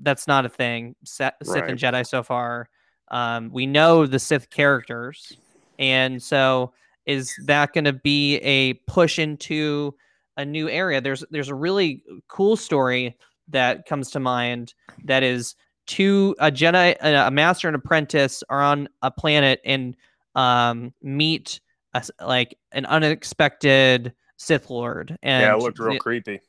that's 0.00 0.26
not 0.26 0.46
a 0.46 0.48
thing. 0.48 0.94
Sith 1.04 1.34
Sith 1.42 1.64
and 1.64 1.78
Jedi 1.78 2.06
so 2.06 2.22
far. 2.22 2.70
Um, 3.08 3.50
we 3.52 3.66
know 3.66 4.06
the 4.06 4.18
Sith 4.18 4.48
characters, 4.48 5.36
and 5.78 6.22
so 6.22 6.72
is 7.06 7.34
that 7.44 7.72
going 7.72 7.84
to 7.84 7.92
be 7.92 8.36
a 8.36 8.74
push 8.88 9.18
into 9.18 9.94
a 10.36 10.44
new 10.44 10.68
area? 10.68 11.00
There's 11.00 11.24
there's 11.30 11.48
a 11.48 11.54
really 11.54 12.02
cool 12.28 12.56
story 12.56 13.16
that 13.48 13.86
comes 13.86 14.10
to 14.10 14.20
mind 14.20 14.74
that 15.04 15.22
is 15.22 15.54
two 15.86 16.34
a 16.40 16.50
Jedi, 16.50 16.96
a, 17.00 17.30
master 17.30 17.68
and 17.68 17.76
apprentice 17.76 18.42
are 18.50 18.60
on 18.60 18.88
a 19.02 19.10
planet 19.10 19.60
and 19.64 19.96
um 20.34 20.92
meet 21.02 21.60
a 21.94 22.02
like 22.20 22.58
an 22.72 22.84
unexpected 22.86 24.12
Sith 24.36 24.68
Lord. 24.68 25.16
And 25.22 25.42
yeah, 25.42 25.54
it 25.54 25.58
looked 25.58 25.78
real 25.78 25.98
creepy. 25.98 26.40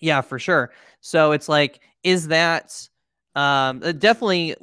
yeah, 0.00 0.20
for 0.20 0.38
sure. 0.38 0.72
So 1.00 1.32
it's 1.32 1.48
like, 1.48 1.80
is 2.02 2.28
that 2.28 2.88
um 3.34 3.82
it 3.82 4.00
definitely 4.00 4.56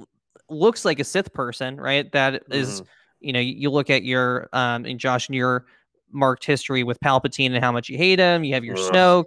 looks 0.50 0.86
like 0.86 1.00
a 1.00 1.04
Sith 1.04 1.34
person, 1.34 1.78
right? 1.78 2.12
That 2.12 2.44
is, 2.52 2.82
Mhm. 2.82 2.86
You 3.24 3.34
know, 3.34 3.40
you 3.40 3.54
you 3.54 3.70
look 3.70 3.90
at 3.90 4.04
your 4.04 4.50
um 4.54 4.86
and 4.86 5.00
Josh 5.00 5.28
and 5.28 5.36
your 5.36 5.66
marked 6.12 6.46
history 6.46 6.84
with 6.84 7.00
Palpatine 7.00 7.54
and 7.56 7.64
how 7.64 7.72
much 7.72 7.90
you 7.90 7.98
hate 7.98 8.20
him. 8.20 8.44
You 8.44 8.54
have 8.54 8.64
your. 8.64 8.76
Snoke, 8.76 9.26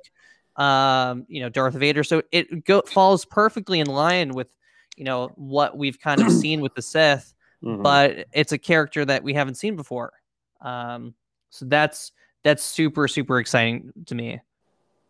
um, 0.56 1.24
you 1.28 1.40
know, 1.40 1.48
Darth 1.48 1.74
Vader. 1.74 2.04
So 2.04 2.22
it 2.32 2.64
go 2.64 2.82
falls 2.82 3.24
perfectly 3.24 3.80
in 3.80 3.86
line 3.88 4.30
with, 4.30 4.48
you 4.96 5.04
know, 5.04 5.28
what 5.34 5.76
we've 5.76 5.98
kind 5.98 6.20
of 6.22 6.30
seen 6.30 6.60
with 6.60 6.74
the 6.74 6.82
Sith, 6.82 7.34
Mhm. 7.62 7.82
but 7.82 8.26
it's 8.32 8.52
a 8.52 8.58
character 8.58 9.04
that 9.04 9.22
we 9.24 9.34
haven't 9.34 9.56
seen 9.56 9.76
before. 9.76 10.12
Um, 10.60 11.14
so 11.50 11.64
that's 11.66 12.12
that's 12.44 12.62
super 12.62 13.08
super 13.08 13.40
exciting 13.40 13.92
to 14.06 14.14
me. 14.14 14.40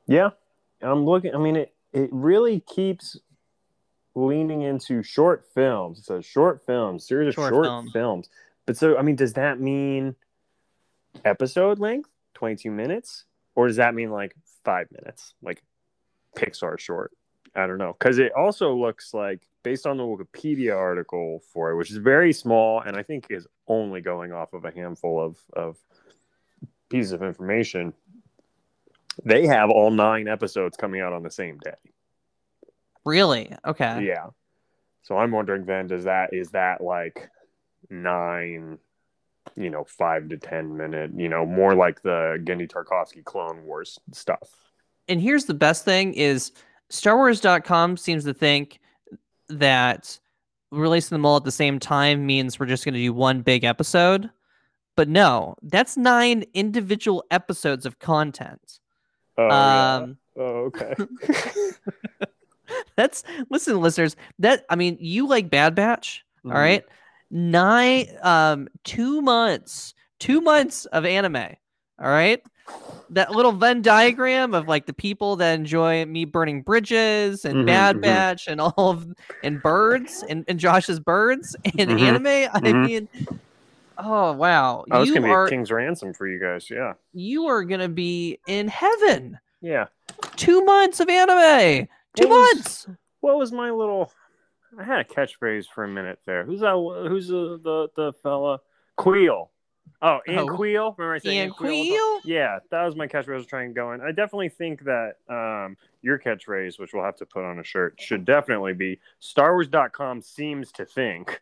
Yeah, 0.06 0.30
I'm 0.80 1.04
looking. 1.04 1.34
I 1.34 1.38
mean, 1.38 1.56
it 1.56 1.74
it 1.92 2.08
really 2.12 2.60
keeps 2.60 3.18
leaning 4.14 4.62
into 4.62 5.02
short 5.02 5.44
films. 5.54 6.06
Says 6.06 6.24
short 6.24 6.64
films, 6.64 7.06
series 7.06 7.28
of 7.28 7.34
Short 7.34 7.52
short, 7.52 7.66
film. 7.66 7.90
films. 7.92 8.28
But 8.66 8.76
so, 8.76 8.96
I 8.96 9.02
mean, 9.02 9.16
does 9.16 9.34
that 9.34 9.60
mean 9.60 10.16
episode 11.24 11.78
length, 11.78 12.10
22 12.34 12.70
minutes, 12.70 13.24
or 13.54 13.68
does 13.68 13.76
that 13.76 13.94
mean 13.94 14.10
like 14.10 14.34
five 14.64 14.88
minutes, 14.90 15.34
like 15.42 15.62
Pixar 16.36 16.78
short? 16.78 17.12
I 17.54 17.66
don't 17.66 17.78
know, 17.78 17.96
because 17.98 18.18
it 18.18 18.32
also 18.32 18.74
looks 18.74 19.14
like 19.14 19.40
based 19.62 19.86
on 19.86 19.96
the 19.96 20.02
Wikipedia 20.02 20.76
article 20.76 21.40
for 21.52 21.70
it, 21.70 21.76
which 21.76 21.90
is 21.90 21.96
very 21.96 22.32
small, 22.32 22.80
and 22.80 22.96
I 22.96 23.02
think 23.02 23.28
is 23.30 23.46
only 23.66 24.02
going 24.02 24.32
off 24.32 24.52
of 24.52 24.64
a 24.64 24.70
handful 24.70 25.24
of 25.24 25.38
of 25.54 25.78
pieces 26.88 27.12
of 27.12 27.22
information 27.22 27.92
they 29.24 29.46
have 29.46 29.70
all 29.70 29.90
nine 29.90 30.28
episodes 30.28 30.76
coming 30.76 31.00
out 31.00 31.12
on 31.12 31.22
the 31.22 31.30
same 31.30 31.58
day. 31.58 31.74
Really? 33.04 33.52
Okay. 33.64 34.04
Yeah. 34.04 34.26
So 35.02 35.16
I'm 35.16 35.30
wondering 35.30 35.64
then, 35.64 35.86
does 35.86 36.04
that 36.04 36.34
is 36.34 36.50
that 36.50 36.80
like 36.80 37.28
nine, 37.90 38.78
you 39.56 39.70
know, 39.70 39.84
five 39.84 40.28
to 40.28 40.36
ten 40.36 40.76
minute, 40.76 41.10
you 41.16 41.28
know, 41.28 41.44
more 41.46 41.74
like 41.74 42.02
the 42.02 42.38
Genndy 42.44 42.68
Tartakovsky 42.70 43.24
Clone 43.24 43.64
Wars 43.64 43.98
stuff. 44.12 44.48
and 45.08 45.20
here's 45.20 45.44
the 45.44 45.54
best 45.54 45.84
thing 45.84 46.14
is 46.14 46.52
starwars.com 46.90 47.96
seems 47.96 48.24
to 48.24 48.34
think 48.34 48.80
that 49.48 50.18
releasing 50.72 51.14
them 51.14 51.24
all 51.24 51.36
at 51.36 51.44
the 51.44 51.52
same 51.52 51.78
time 51.78 52.26
means 52.26 52.58
we're 52.58 52.66
just 52.66 52.84
going 52.84 52.94
to 52.94 53.00
do 53.00 53.12
one 53.12 53.40
big 53.40 53.62
episode 53.64 54.28
but 54.96 55.08
no 55.08 55.54
that's 55.62 55.96
nine 55.96 56.42
individual 56.54 57.24
episodes 57.30 57.86
of 57.86 57.98
content 58.00 58.80
Oh, 59.38 59.46
yeah. 59.46 59.94
um 59.96 60.16
oh 60.36 60.70
okay. 60.72 60.94
that's 62.96 63.22
listen 63.50 63.80
listeners 63.80 64.16
that 64.40 64.64
i 64.68 64.74
mean 64.76 64.96
you 65.00 65.28
like 65.28 65.50
bad 65.50 65.74
batch 65.74 66.24
Mhm. 66.44 66.52
all 66.54 66.58
right 66.60 66.84
nine 67.30 68.06
um 68.22 68.68
two 68.84 69.20
months 69.20 69.94
two 70.20 70.40
months 70.40 70.84
of 70.86 71.04
anime 71.04 71.36
all 71.36 72.08
right 72.08 72.40
that 73.10 73.30
little 73.32 73.52
venn 73.52 73.82
diagram 73.82 74.54
of 74.54 74.66
like 74.68 74.86
the 74.86 74.92
people 74.92 75.36
that 75.36 75.54
enjoy 75.58 76.04
me 76.06 76.24
burning 76.24 76.62
bridges 76.62 77.44
and 77.44 77.58
Mhm, 77.58 77.66
bad 77.66 77.96
mhm. 77.96 78.00
batch 78.02 78.46
and 78.48 78.60
all 78.60 78.74
of 78.90 79.06
and 79.42 79.60
birds 79.62 80.24
and, 80.28 80.44
and 80.48 80.58
josh's 80.58 81.00
birds 81.00 81.56
and 81.78 81.90
Mhm, 81.90 82.00
anime 82.00 82.26
i 82.26 82.60
mhm. 82.60 82.86
mean 82.86 83.08
oh 83.98 84.32
wow 84.32 84.84
Oh, 84.90 85.02
it's 85.02 85.10
gonna 85.10 85.26
be 85.26 85.30
are 85.32 85.46
a 85.46 85.50
King's 85.50 85.70
ransom 85.70 86.12
for 86.14 86.26
you 86.28 86.38
guys. 86.40 86.68
Yeah. 86.70 86.94
you 87.12 87.46
are 87.46 87.64
gonna 87.64 87.88
be 87.88 88.38
in 88.46 88.68
heaven 88.68 89.38
Yeah. 89.60 89.86
two 90.36 90.64
months 90.64 91.00
of 91.00 91.08
anime 91.08 91.88
two 92.16 92.28
What 92.28 92.38
was- 92.38 92.54
months 92.54 92.86
What 93.20 93.38
was 93.38 93.50
my 93.50 93.70
little? 93.70 94.12
I 94.78 94.84
had 94.84 95.00
a 95.00 95.04
catchphrase 95.04 95.66
for 95.74 95.84
a 95.84 95.88
minute 95.88 96.18
there. 96.26 96.44
Who's 96.44 96.60
that? 96.60 96.74
Who's 97.08 97.28
the 97.28 97.58
the, 97.62 97.88
the 97.96 98.12
fella? 98.22 98.60
Queel. 98.96 99.50
Oh, 100.02 100.18
Ian 100.28 100.40
Oh. 100.40 100.56
Queel. 100.56 100.94
Remember 100.98 101.14
I 101.14 101.18
said 101.18 101.32
Ian 101.32 101.44
Ian 101.46 101.52
Queel? 101.54 101.84
Queel? 101.84 102.20
Yeah, 102.24 102.58
that 102.70 102.84
was 102.84 102.96
my 102.96 103.06
catchphrase 103.06 103.32
I 103.34 103.36
was 103.36 103.46
trying 103.46 103.70
to 103.70 103.74
go 103.74 103.92
in. 103.92 104.00
I 104.00 104.08
definitely 104.12 104.48
think 104.50 104.82
that 104.84 105.14
um, 105.28 105.76
your 106.02 106.18
catchphrase, 106.18 106.78
which 106.78 106.92
we'll 106.92 107.04
have 107.04 107.16
to 107.16 107.26
put 107.26 107.44
on 107.44 107.58
a 107.58 107.64
shirt, 107.64 107.94
should 108.00 108.24
definitely 108.24 108.74
be 108.74 109.00
StarWars.com 109.22 110.20
seems 110.22 110.72
to 110.72 110.84
think. 110.84 111.40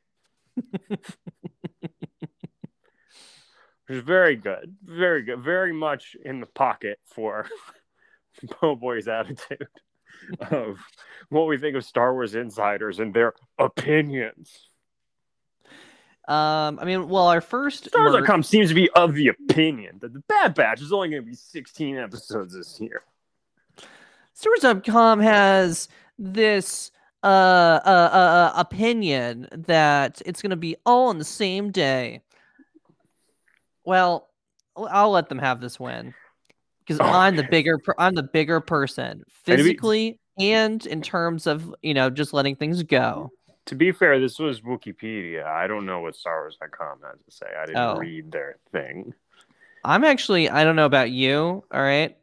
Which 3.86 3.98
is 3.98 4.02
very 4.02 4.36
good. 4.36 4.76
Very 4.84 5.22
good. 5.22 5.40
Very 5.40 5.72
much 5.72 6.16
in 6.24 6.40
the 6.40 6.46
pocket 6.46 6.98
for 7.04 7.46
Po 8.50 8.74
Boy's 8.76 9.08
attitude 9.08 9.68
of 10.50 10.78
what 11.28 11.46
we 11.46 11.58
think 11.58 11.76
of 11.76 11.84
Star 11.84 12.12
Wars 12.12 12.34
insiders 12.34 12.98
and 13.00 13.12
their 13.14 13.34
opinions. 13.58 14.68
um 16.26 16.78
i 16.80 16.84
mean 16.84 17.08
well 17.08 17.26
our 17.26 17.40
first 17.42 17.88
merch- 17.94 18.10
Stars.com 18.12 18.42
seems 18.42 18.68
to 18.70 18.74
be 18.74 18.88
of 18.90 19.14
the 19.14 19.28
opinion 19.28 19.98
that 20.00 20.12
the 20.14 20.22
Bad 20.28 20.54
Batch 20.54 20.80
is 20.80 20.92
only 20.92 21.10
going 21.10 21.22
to 21.22 21.26
be 21.26 21.34
16 21.34 21.98
episodes 21.98 22.54
this 22.54 22.80
year. 22.80 23.02
Stars.com 24.32 25.20
has 25.20 25.88
this 26.18 26.90
uh, 27.22 27.26
uh, 27.26 27.80
uh, 27.86 28.16
uh, 28.16 28.52
opinion 28.56 29.48
that 29.52 30.20
it's 30.26 30.42
going 30.42 30.50
to 30.50 30.56
be 30.56 30.76
all 30.84 31.08
on 31.08 31.18
the 31.18 31.24
same 31.24 31.70
day. 31.70 32.20
Well, 33.84 34.28
I'll 34.76 35.10
let 35.10 35.28
them 35.28 35.38
have 35.38 35.60
this 35.60 35.78
win 35.78 36.14
because 36.86 37.00
I'm 37.00 37.36
the 37.36 37.44
bigger 37.44 37.78
I'm 37.98 38.14
the 38.14 38.22
bigger 38.22 38.60
person 38.60 39.10
And 39.10 39.24
be- 39.24 39.32
physically 39.56 40.18
and 40.38 40.84
in 40.86 41.00
terms 41.02 41.46
of 41.46 41.74
you 41.82 41.94
know 41.94 42.10
just 42.10 42.32
letting 42.32 42.56
things 42.56 42.82
go. 42.82 43.30
To 43.66 43.74
be 43.74 43.92
fair, 43.92 44.20
this 44.20 44.38
was 44.38 44.60
Wikipedia. 44.60 45.44
I 45.46 45.66
don't 45.66 45.86
know 45.86 46.00
what 46.00 46.14
StarWars.com 46.14 46.98
has 47.02 47.18
to 47.24 47.30
say. 47.30 47.46
I 47.58 47.64
didn't 47.66 47.78
Oh. 47.78 47.96
read 47.96 48.30
their 48.30 48.58
thing. 48.72 49.14
I'm 49.84 50.04
actually 50.04 50.50
I 50.50 50.64
don't 50.64 50.76
know 50.76 50.84
about 50.86 51.10
you, 51.10 51.64
all 51.72 51.80
right. 51.82 52.16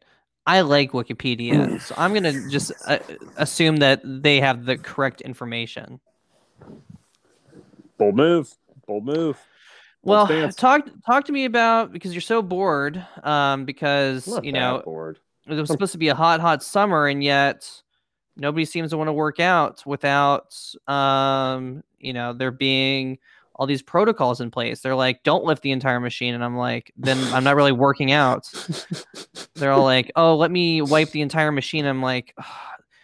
I 0.46 0.62
like 0.62 0.92
Wikipedia, 0.92 1.80
so 1.88 1.96
I'm 1.98 2.14
gonna 2.14 2.50
just 2.50 2.72
uh, 2.88 3.00
assume 3.38 3.78
that 3.78 4.02
they 4.04 4.40
have 4.40 4.66
the 4.66 4.78
correct 4.78 5.22
information. 5.22 6.00
Bold 7.98 8.16
move. 8.16 8.54
Bold 8.88 9.06
move. 9.06 9.38
Well, 10.04 10.26
stance. 10.26 10.56
talk 10.56 10.88
talk 11.06 11.26
to 11.26 11.32
me 11.32 11.46
about 11.46 11.92
because 11.92 12.14
you're 12.14 12.22
so 12.22 12.42
bored. 12.42 13.06
Um, 13.24 13.66
because 13.66 14.28
not 14.28 14.44
you 14.44 14.52
know 14.52 14.82
bored. 14.84 15.20
it 15.48 15.54
was 15.54 15.70
supposed 15.70 15.92
to 15.92 15.98
be 15.98 16.08
a 16.10 16.16
hot, 16.16 16.40
hot 16.40 16.64
summer, 16.64 17.08
and 17.08 17.24
yet 17.24 17.70
nobody 18.36 18.66
seems 18.66 18.92
to 18.92 18.98
want 18.98 19.08
to 19.10 19.14
work 19.14 19.40
out 19.40 19.86
without 19.86 20.56
um, 20.88 21.84
you 22.00 22.14
know, 22.14 22.34
there 22.34 22.52
being 22.52 23.20
all 23.56 23.68
these 23.68 23.84
protocols 23.84 24.42
in 24.42 24.50
place. 24.50 24.80
They're 24.82 24.96
like, 24.96 25.24
don't 25.24 25.44
lift 25.44 25.62
the 25.62 25.72
entire 25.72 26.00
machine, 26.00 26.34
and 26.34 26.44
I'm 26.44 26.58
like, 26.58 26.92
then 26.98 27.18
I'm 27.34 27.44
not 27.44 27.56
really 27.56 27.72
working 27.72 28.12
out. 28.12 28.52
They're 29.56 29.72
all 29.72 29.84
like, 29.84 30.12
oh, 30.16 30.36
let 30.36 30.50
me 30.50 30.82
wipe 30.82 31.12
the 31.12 31.22
entire 31.22 31.52
machine. 31.52 31.86
I'm 31.86 32.02
like, 32.02 32.34
"Ugh, 32.38 32.46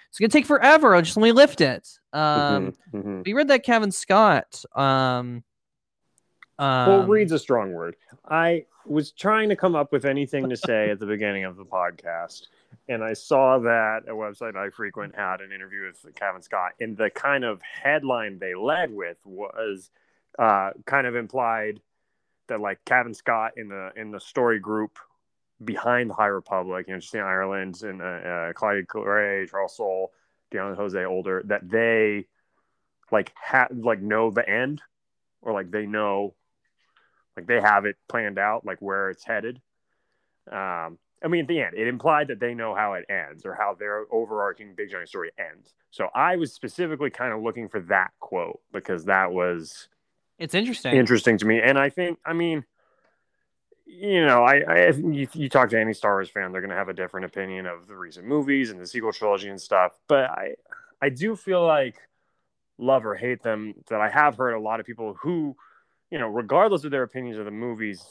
it's 0.09 0.17
gonna 0.17 0.29
take 0.29 0.47
forever. 0.47 0.99
Just 1.01 1.15
let 1.15 1.23
me 1.23 1.31
lift 1.31 1.61
it. 1.61 1.87
Um, 2.11 2.73
Mhm, 2.91 3.03
mhm. 3.03 3.25
we 3.25 3.33
read 3.33 3.49
that 3.49 3.63
Kevin 3.63 3.91
Scott. 3.91 4.63
Um, 4.75 5.43
Well, 6.59 7.01
um, 7.01 7.09
read's 7.09 7.31
a 7.31 7.39
strong 7.39 7.73
word. 7.73 7.95
I 8.27 8.65
was 8.85 9.11
trying 9.11 9.49
to 9.49 9.55
come 9.55 9.75
up 9.75 9.91
with 9.91 10.05
anything 10.05 10.49
to 10.49 10.57
say 10.57 10.89
at 10.89 10.99
the 10.99 11.05
beginning 11.17 11.43
of 11.45 11.55
the 11.55 11.65
podcast, 11.65 12.47
and 12.89 13.03
I 13.03 13.13
saw 13.13 13.59
that 13.59 14.03
a 14.07 14.13
website 14.13 14.55
I 14.55 14.69
frequent 14.69 15.15
had 15.15 15.41
an 15.41 15.51
interview 15.51 15.85
with 15.85 16.15
Kevin 16.15 16.41
Scott, 16.41 16.73
and 16.79 16.97
the 16.97 17.09
kind 17.09 17.43
of 17.43 17.61
headline 17.61 18.39
they 18.39 18.55
led 18.55 18.91
with 18.91 19.17
was 19.23 19.91
uh, 20.39 20.71
kind 20.85 21.05
of 21.05 21.15
implied 21.15 21.79
that 22.47 22.59
like 22.59 22.83
Kevin 22.85 23.13
Scott 23.13 23.53
in 23.57 23.67
the 23.67 23.91
in 23.95 24.11
the 24.11 24.19
story 24.19 24.59
group 24.59 24.97
behind 25.63 26.09
the 26.09 26.13
High 26.13 26.27
Republic, 26.27 26.85
you 26.87 26.93
know, 26.93 26.97
Justina 26.97 27.23
Ireland 27.23 27.81
and 27.83 28.01
uh, 28.01 28.05
uh, 28.05 28.53
Claudia 28.53 28.83
Gray, 28.83 29.45
Charles 29.47 29.75
Soule, 29.75 30.11
Daniel 30.51 30.75
José 30.75 31.07
Older, 31.07 31.43
that 31.45 31.69
they 31.69 32.25
like 33.11 33.31
ha- 33.35 33.67
like 33.71 34.01
know 34.01 34.31
the 34.31 34.47
end, 34.47 34.81
or 35.41 35.53
like 35.53 35.71
they 35.71 35.85
know 35.85 36.33
like 37.37 37.47
they 37.47 37.61
have 37.61 37.85
it 37.85 37.95
planned 38.09 38.39
out 38.39 38.65
like 38.65 38.79
where 38.79 39.09
it's 39.09 39.23
headed. 39.23 39.61
Um 40.51 40.97
i 41.23 41.27
mean 41.27 41.41
at 41.41 41.47
the 41.47 41.59
end 41.59 41.75
it 41.75 41.87
implied 41.87 42.27
that 42.27 42.39
they 42.39 42.53
know 42.53 42.75
how 42.75 42.93
it 42.93 43.03
ends 43.09 43.43
or 43.43 43.55
how 43.55 43.73
their 43.73 44.05
overarching 44.11 44.75
big 44.75 44.91
giant 44.91 45.09
story 45.09 45.31
ends. 45.39 45.73
So 45.91 46.09
i 46.13 46.35
was 46.35 46.53
specifically 46.53 47.09
kind 47.09 47.33
of 47.33 47.41
looking 47.41 47.69
for 47.69 47.79
that 47.81 48.11
quote 48.19 48.59
because 48.71 49.05
that 49.05 49.31
was 49.31 49.87
it's 50.37 50.53
interesting. 50.53 50.95
interesting 50.95 51.37
to 51.37 51.45
me. 51.45 51.61
And 51.61 51.77
i 51.77 51.89
think 51.89 52.19
i 52.25 52.33
mean 52.33 52.65
you 53.85 54.25
know 54.25 54.43
i, 54.43 54.59
I 54.59 54.89
you, 54.89 55.27
you 55.33 55.49
talk 55.49 55.69
to 55.69 55.79
any 55.79 55.93
star 55.93 56.15
wars 56.15 56.29
fan 56.29 56.51
they're 56.51 56.61
going 56.61 56.71
to 56.71 56.75
have 56.75 56.89
a 56.89 56.93
different 56.93 57.25
opinion 57.25 57.65
of 57.65 57.87
the 57.87 57.95
recent 57.95 58.27
movies 58.27 58.69
and 58.69 58.79
the 58.79 58.85
sequel 58.85 59.13
trilogy 59.13 59.49
and 59.49 59.59
stuff. 59.59 59.93
But 60.07 60.29
i 60.29 60.55
i 61.01 61.09
do 61.09 61.35
feel 61.35 61.65
like 61.65 61.97
love 62.77 63.05
or 63.05 63.15
hate 63.15 63.41
them, 63.43 63.73
that 63.89 64.01
I 64.01 64.09
have 64.09 64.37
heard 64.37 64.53
a 64.53 64.59
lot 64.59 64.79
of 64.79 64.85
people 64.85 65.15
who, 65.21 65.55
you 66.11 66.17
know, 66.19 66.27
regardless 66.27 66.83
of 66.83 66.91
their 66.91 67.03
opinions 67.03 67.37
of 67.37 67.45
the 67.45 67.51
movies, 67.51 68.03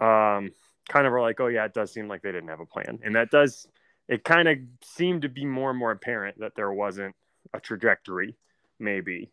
um, 0.00 0.50
kind 0.88 1.06
of 1.06 1.12
are 1.12 1.20
like, 1.20 1.40
oh 1.40 1.48
yeah, 1.48 1.64
it 1.64 1.74
does 1.74 1.92
seem 1.92 2.08
like 2.08 2.22
they 2.22 2.32
didn't 2.32 2.48
have 2.48 2.60
a 2.60 2.66
plan, 2.66 2.98
and 3.04 3.14
that 3.16 3.30
does. 3.30 3.66
It 4.08 4.24
kind 4.24 4.48
of 4.48 4.56
seemed 4.82 5.22
to 5.22 5.28
be 5.28 5.44
more 5.44 5.68
and 5.70 5.78
more 5.78 5.90
apparent 5.90 6.38
that 6.40 6.52
there 6.56 6.72
wasn't 6.72 7.14
a 7.52 7.60
trajectory, 7.60 8.36
maybe. 8.78 9.30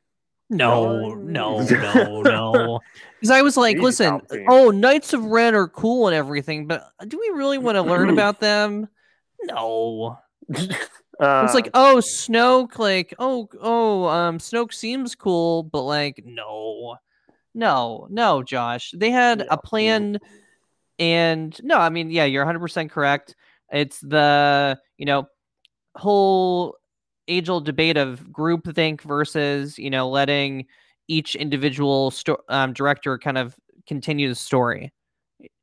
No, 0.49 1.13
no, 1.15 1.61
no, 1.61 2.21
no. 2.21 2.79
Because 3.19 3.31
I 3.31 3.41
was 3.41 3.55
like, 3.57 3.77
Easy, 3.77 3.83
listen, 3.83 4.19
Palpatine. 4.19 4.45
oh, 4.49 4.69
Knights 4.71 5.13
of 5.13 5.23
Ren 5.23 5.55
are 5.55 5.67
cool 5.69 6.07
and 6.07 6.15
everything, 6.15 6.67
but 6.67 6.91
do 7.07 7.17
we 7.17 7.29
really 7.37 7.57
want 7.57 7.75
to 7.77 7.81
learn 7.81 8.09
about 8.11 8.41
them? 8.41 8.87
No. 9.43 10.19
Uh, 11.19 11.43
It's 11.45 11.53
like, 11.55 11.69
oh, 11.73 12.01
Snoke, 12.03 12.77
like, 12.77 13.13
oh, 13.17 13.47
oh, 13.61 14.05
um, 14.07 14.37
Snoke 14.37 14.73
seems 14.73 15.15
cool, 15.15 15.63
but 15.63 15.81
like, 15.83 16.21
no, 16.25 16.97
no, 17.55 18.07
no, 18.11 18.43
Josh. 18.43 18.93
They 18.95 19.09
had 19.09 19.39
Yeah. 19.39 19.45
a 19.49 19.57
plan, 19.57 20.19
and 20.99 21.57
no, 21.63 21.77
I 21.77 21.89
mean, 21.89 22.09
yeah, 22.11 22.25
you're 22.25 22.43
100 22.43 22.59
percent 22.59 22.91
correct. 22.91 23.35
It's 23.71 23.99
the 24.01 24.77
you 24.97 25.05
know 25.05 25.27
whole 25.95 26.75
age-old 27.27 27.65
debate 27.65 27.97
of 27.97 28.19
groupthink 28.31 29.01
versus 29.01 29.79
you 29.79 29.89
know 29.89 30.09
letting 30.09 30.65
each 31.07 31.35
individual 31.35 32.11
sto- 32.11 32.43
um, 32.49 32.73
director 32.73 33.17
kind 33.17 33.37
of 33.37 33.55
continue 33.87 34.27
the 34.29 34.35
story, 34.35 34.91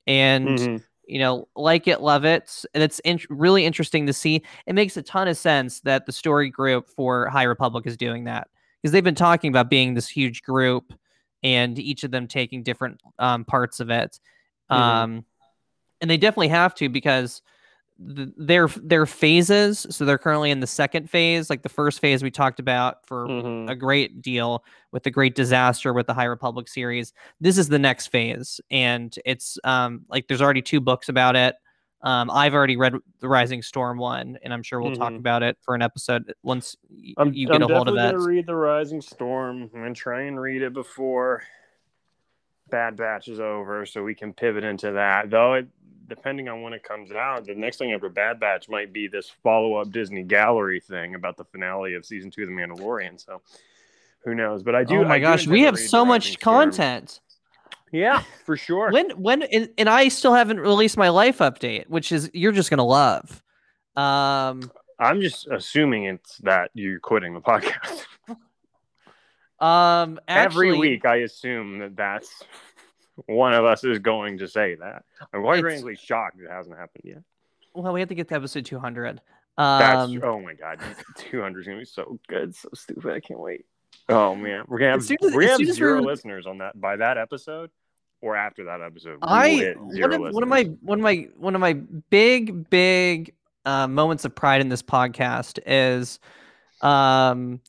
and 0.07 0.49
mhm. 0.59 0.83
you 1.07 1.19
know, 1.19 1.47
like 1.55 1.87
it, 1.89 2.01
love 2.01 2.25
it. 2.25 2.65
And 2.75 2.83
it's 2.83 2.99
in- 3.01 3.21
really 3.29 3.65
interesting 3.67 4.07
to 4.07 4.13
see. 4.13 4.43
It 4.67 4.75
makes 4.75 4.97
a 4.97 5.03
ton 5.03 5.29
of 5.29 5.37
sense 5.37 5.81
that 5.81 6.07
the 6.07 6.13
story 6.13 6.49
group 6.51 6.89
for 6.89 7.29
High 7.29 7.43
Republic 7.45 7.87
is 7.87 7.97
doing 7.97 8.25
that 8.25 8.49
because 8.81 8.93
they've 8.93 9.05
been 9.05 9.15
talking 9.15 9.49
about 9.51 9.69
being 9.71 9.95
this 9.95 10.09
huge 10.09 10.43
group 10.43 10.93
and 11.43 11.79
each 11.79 12.05
of 12.05 12.11
them 12.11 12.27
taking 12.29 12.63
different 12.63 13.01
um, 13.19 13.45
parts 13.45 13.81
of 13.81 13.91
it. 13.91 14.19
Mhm. 14.71 14.77
Um, 14.77 15.25
and 16.01 16.11
they 16.11 16.17
definitely 16.17 16.49
have 16.49 16.75
to 16.77 16.89
because 16.89 17.43
th- 18.17 18.31
their 18.37 18.67
their 18.69 19.07
phases. 19.07 19.87
So 19.91 20.05
they're 20.05 20.19
currently 20.19 20.51
in 20.51 20.61
the 20.61 20.67
second 20.67 21.09
phase. 21.11 21.49
Like 21.51 21.63
the 21.63 21.69
first 21.69 22.01
phase 22.01 22.23
we 22.23 22.31
talked 22.31 22.59
about 22.59 23.07
for 23.07 23.27
Mhm. 23.29 23.71
a 23.71 23.77
great 23.77 24.23
deal 24.23 24.65
with 24.91 25.03
the 25.05 25.11
great 25.11 25.35
disaster 25.35 25.93
with 25.93 26.07
the 26.07 26.15
high 26.15 26.25
republic 26.25 26.69
series 26.69 27.13
this 27.41 27.57
is 27.59 27.69
the 27.69 27.79
next 27.79 28.09
phase 28.09 28.61
and 28.71 29.17
it's 29.25 29.59
um 29.65 30.05
like 30.09 30.27
there's 30.29 30.43
already 30.43 30.61
two 30.63 30.81
books 30.81 31.09
about 31.09 31.37
it 31.37 31.55
um 32.05 32.31
i've 32.31 32.55
already 32.55 32.77
read 32.77 32.95
the 33.21 33.29
rising 33.29 33.63
storm 33.63 33.97
one 33.99 34.39
and 34.43 34.53
i'm 34.53 34.63
sure 34.63 34.81
we'll 34.81 34.97
talk 34.97 35.13
Mhm. 35.13 35.19
about 35.19 35.43
it 35.43 35.57
for 35.63 35.75
an 35.75 35.83
episode 35.83 36.35
once 36.43 36.77
y- 36.91 37.15
I'm, 37.17 37.33
you 37.33 37.47
get 37.47 37.57
I'm 37.63 37.71
a 37.71 37.75
hold 37.75 37.89
of 37.89 37.95
that. 37.95 38.07
I'm 38.09 38.15
gonna 38.17 38.27
read 38.29 38.47
the 38.47 38.55
Rising 38.57 39.01
Storm. 39.01 39.71
I'm 39.77 39.95
try 39.95 40.23
and 40.23 40.41
read 40.41 40.63
it 40.63 40.73
before 40.73 41.43
Bad 42.71 42.97
Batch 42.97 43.29
is 43.29 43.39
over, 43.41 43.85
so 43.87 44.03
we 44.03 44.15
can 44.15 44.33
pivot 44.33 44.65
into 44.65 44.93
that. 44.93 45.29
Though, 45.31 45.55
it, 45.55 45.67
depending 46.09 46.49
on 46.49 46.63
when 46.63 46.73
it 46.73 46.83
comes 46.83 47.13
out, 47.13 47.45
the 47.47 47.55
next 47.55 47.77
thing 47.79 47.93
after 47.93 48.09
Bad 48.09 48.41
Batch 48.41 48.69
might 48.69 48.93
be 48.93 49.09
this 49.09 49.31
follow-up 49.43 49.91
Disney 49.91 50.23
Gallery 50.23 50.81
thing 50.81 51.15
about 51.15 51.37
the 51.37 51.45
finale 51.45 51.95
of 51.95 52.05
season 52.07 52.31
two 52.31 52.43
of 52.43 52.49
The 52.49 52.55
Mandalorian. 52.55 53.21
So, 53.25 53.43
who 54.25 54.35
knows? 54.35 54.63
But 54.63 54.75
I 54.75 54.85
do. 54.85 55.01
oh 55.01 55.05
my 55.05 55.17
I 55.17 55.19
gosh 55.19 55.47
we 55.47 55.63
have 55.63 55.79
so 55.79 56.05
much 56.05 56.33
Storm. 56.33 56.71
content 56.71 57.21
Yeah, 57.93 58.23
for 58.47 58.57
sure. 58.57 58.91
when 58.91 59.11
when 59.11 59.43
and, 59.43 59.69
and 59.79 59.89
i 59.89 60.09
still 60.09 60.33
haven't 60.35 60.59
released 60.61 60.97
my 60.97 61.11
life 61.11 61.39
update 61.39 61.89
which 61.89 62.11
is 62.11 62.31
you're 62.33 62.53
just 62.53 62.71
gonna 62.71 62.85
love 62.87 63.43
um 63.97 64.71
I'm 64.99 65.21
just 65.21 65.47
assuming 65.49 66.05
it's 66.05 66.39
that 66.39 66.71
you're 66.75 67.01
quitting 67.01 67.35
the 67.35 67.41
podcast. 67.41 68.05
um 69.61 70.21
actually, 70.29 70.69
Every 70.69 70.79
week, 70.79 71.05
I 71.05 71.17
assume 71.17 71.79
that 71.81 71.97
that's 71.97 72.43
one 73.27 73.53
of 73.53 73.65
us 73.65 73.85
is 73.85 73.99
going 73.99 74.39
to 74.39 74.49
say 74.49 74.75
that. 74.77 75.05
I'm 75.33 75.43
quite 75.43 75.61
frankly 75.61 75.97
shocked 75.97 76.39
it 76.41 76.51
hasn't 76.51 76.77
happened 76.77 77.05
yet. 77.05 77.23
well 77.75 77.93
we 77.93 78.01
have 78.01 78.09
to 78.09 78.15
get 78.15 78.29
to 78.29 78.35
episode 78.35 78.65
200 78.65 79.21
That's 79.59 80.11
um 80.11 80.21
oh 80.23 80.41
my 80.41 80.55
god, 80.55 80.79
200 81.17 81.61
is 81.61 81.67
gonna 81.67 81.79
be 81.79 81.85
so 81.85 82.19
good, 82.29 82.55
so 82.55 82.69
stupid. 82.75 83.13
I 83.13 83.21
can't 83.21 83.41
wait. 83.41 83.67
Oh 84.09 84.35
man, 84.35 84.65
we're 84.69 84.79
gonna 84.79 84.93
have, 84.93 85.01
As 85.01 85.11
as- 85.11 85.17
we're 85.21 85.47
gonna 85.49 85.67
have 85.67 85.75
zero 85.75 85.95
we're- 85.97 86.07
listeners 86.07 86.47
on 86.47 86.59
that 86.59 86.81
by 86.81 86.97
that 86.97 87.19
episode 87.19 87.71
or 88.23 88.37
after 88.37 88.65
that 88.65 88.81
episode. 88.81 89.19
I 89.21 89.75
one 89.77 90.13
of, 90.13 90.21
one 90.35 90.43
of 90.43 90.49
my 90.49 90.63
one 90.81 90.99
of 90.99 91.03
my 91.03 91.29
one 91.37 91.55
of 91.55 91.61
my 91.61 91.75
big 91.75 92.71
big 92.71 93.35
uh, 93.67 93.87
moments 93.87 94.25
of 94.25 94.35
pride 94.35 94.61
in 94.61 94.69
this 94.71 94.83
podcast 94.83 95.59
is 95.67 96.19
um 96.81 97.61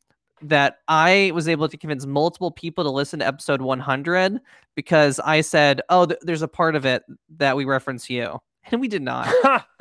that 0.41 0.79
I 0.87 1.31
was 1.33 1.47
able 1.47 1.67
to 1.69 1.77
convince 1.77 2.05
multiple 2.05 2.51
people 2.51 2.83
to 2.83 2.89
listen 2.89 3.19
to 3.19 3.27
episode 3.27 3.61
100 3.61 4.39
because 4.75 5.19
I 5.19 5.41
said, 5.41 5.81
"Oh, 5.89 6.05
th- 6.05 6.19
there's 6.21 6.41
a 6.41 6.47
part 6.47 6.75
of 6.75 6.85
it 6.85 7.03
that 7.37 7.55
we 7.55 7.65
reference 7.65 8.09
you," 8.09 8.39
and 8.71 8.81
we 8.81 8.87
did 8.87 9.01
not. 9.01 9.33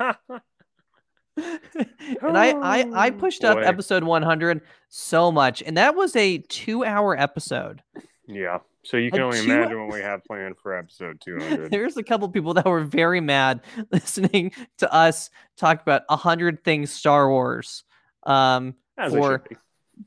and 1.35 2.37
I, 2.37 2.51
I 2.51 3.05
I 3.05 3.09
pushed 3.11 3.43
up 3.43 3.57
boy. 3.57 3.63
episode 3.63 4.03
100 4.03 4.61
so 4.89 5.31
much, 5.31 5.61
and 5.61 5.77
that 5.77 5.95
was 5.95 6.15
a 6.15 6.37
two-hour 6.39 7.19
episode. 7.19 7.81
yeah, 8.27 8.59
so 8.83 8.97
you 8.97 9.09
can 9.11 9.21
A 9.21 9.25
only 9.25 9.39
two- 9.39 9.51
imagine 9.51 9.79
what 9.85 9.93
we 9.93 10.01
have 10.01 10.23
planned 10.27 10.57
for 10.57 10.75
episode 10.77 11.21
200. 11.21 11.71
There's 11.71 11.97
a 11.97 12.03
couple 12.03 12.27
people 12.29 12.53
that 12.55 12.65
were 12.65 12.83
very 12.83 13.21
mad 13.21 13.61
listening 13.91 14.51
to 14.77 14.93
us 14.93 15.29
talk 15.57 15.81
about 15.81 16.03
a 16.09 16.15
hundred 16.15 16.63
things 16.63 16.91
Star 16.91 17.29
Wars 17.29 17.83
um, 18.23 18.75
As 18.97 19.13
for 19.13 19.43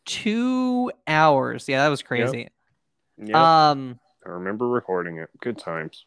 two 0.04 0.90
hours. 1.06 1.68
Yeah, 1.68 1.82
that 1.84 1.88
was 1.88 2.02
crazy. 2.02 2.48
Yep, 3.18 3.34
Um, 3.34 3.98
I 4.26 4.28
remember 4.30 4.68
recording 4.68 5.18
it. 5.18 5.30
Good 5.40 5.58
times. 5.58 6.04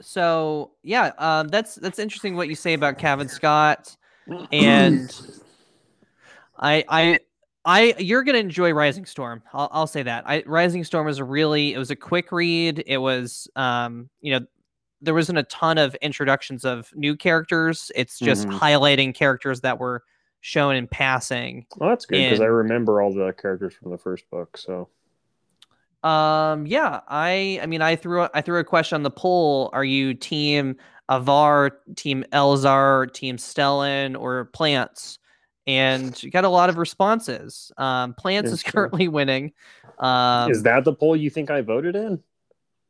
so 0.00 0.70
yeah, 0.82 1.12
um, 1.18 1.48
that's 1.48 1.74
that's 1.74 1.98
interesting 1.98 2.34
what 2.36 2.48
you 2.48 2.54
say 2.54 2.72
about 2.74 2.96
Kevin 2.98 3.28
Scott, 3.28 3.96
and 4.52 5.14
I 6.58 6.84
I. 6.88 7.18
I 7.64 7.94
you're 7.98 8.24
gonna 8.24 8.38
enjoy 8.38 8.72
Rising 8.72 9.04
Storm. 9.04 9.42
I'll, 9.52 9.68
I'll 9.72 9.86
say 9.86 10.02
that. 10.02 10.24
I 10.26 10.42
Rising 10.46 10.84
Storm 10.84 11.06
was 11.06 11.18
a 11.18 11.24
really 11.24 11.74
it 11.74 11.78
was 11.78 11.90
a 11.90 11.96
quick 11.96 12.32
read. 12.32 12.82
It 12.86 12.98
was 12.98 13.48
um 13.56 14.08
you 14.20 14.38
know 14.38 14.46
there 15.02 15.14
wasn't 15.14 15.38
a 15.38 15.42
ton 15.44 15.78
of 15.78 15.94
introductions 15.96 16.64
of 16.64 16.90
new 16.94 17.16
characters. 17.16 17.90
It's 17.94 18.18
just 18.18 18.46
Mhm. 18.46 18.58
highlighting 18.58 19.14
characters 19.14 19.60
that 19.62 19.78
were 19.78 20.02
shown 20.40 20.74
in 20.76 20.88
passing. 20.88 21.66
Well, 21.76 21.90
that's 21.90 22.06
good 22.06 22.22
because 22.22 22.40
I 22.40 22.46
remember 22.46 23.00
all 23.02 23.12
the 23.12 23.32
characters 23.32 23.74
from 23.74 23.90
the 23.90 23.98
first 23.98 24.28
book. 24.30 24.56
So 24.56 24.88
Um, 26.02 26.66
yeah, 26.66 27.00
I 27.08 27.60
I 27.62 27.66
mean 27.66 27.82
I 27.82 27.94
threw 27.96 28.22
a, 28.22 28.30
I 28.32 28.40
threw 28.40 28.58
a 28.58 28.64
question 28.64 28.96
on 28.96 29.02
the 29.02 29.10
poll. 29.10 29.68
Are 29.74 29.84
you 29.84 30.14
team 30.14 30.76
Avar, 31.10 31.70
team 31.96 32.24
Elzar, 32.32 33.12
team 33.12 33.36
Stellan, 33.36 34.18
or 34.18 34.46
Plants? 34.46 35.18
And 35.70 36.20
you 36.22 36.30
got 36.30 36.44
a 36.44 36.48
lot 36.48 36.68
of 36.68 36.78
responses. 36.78 37.70
Um, 37.76 38.14
Plants 38.14 38.50
is 38.50 38.62
currently 38.62 39.06
winning. 39.08 39.52
Um, 39.98 40.50
is 40.50 40.62
that 40.64 40.84
the 40.84 40.92
poll 40.92 41.14
you 41.14 41.30
think 41.30 41.50
I 41.50 41.60
voted 41.60 41.94
in? 41.94 42.22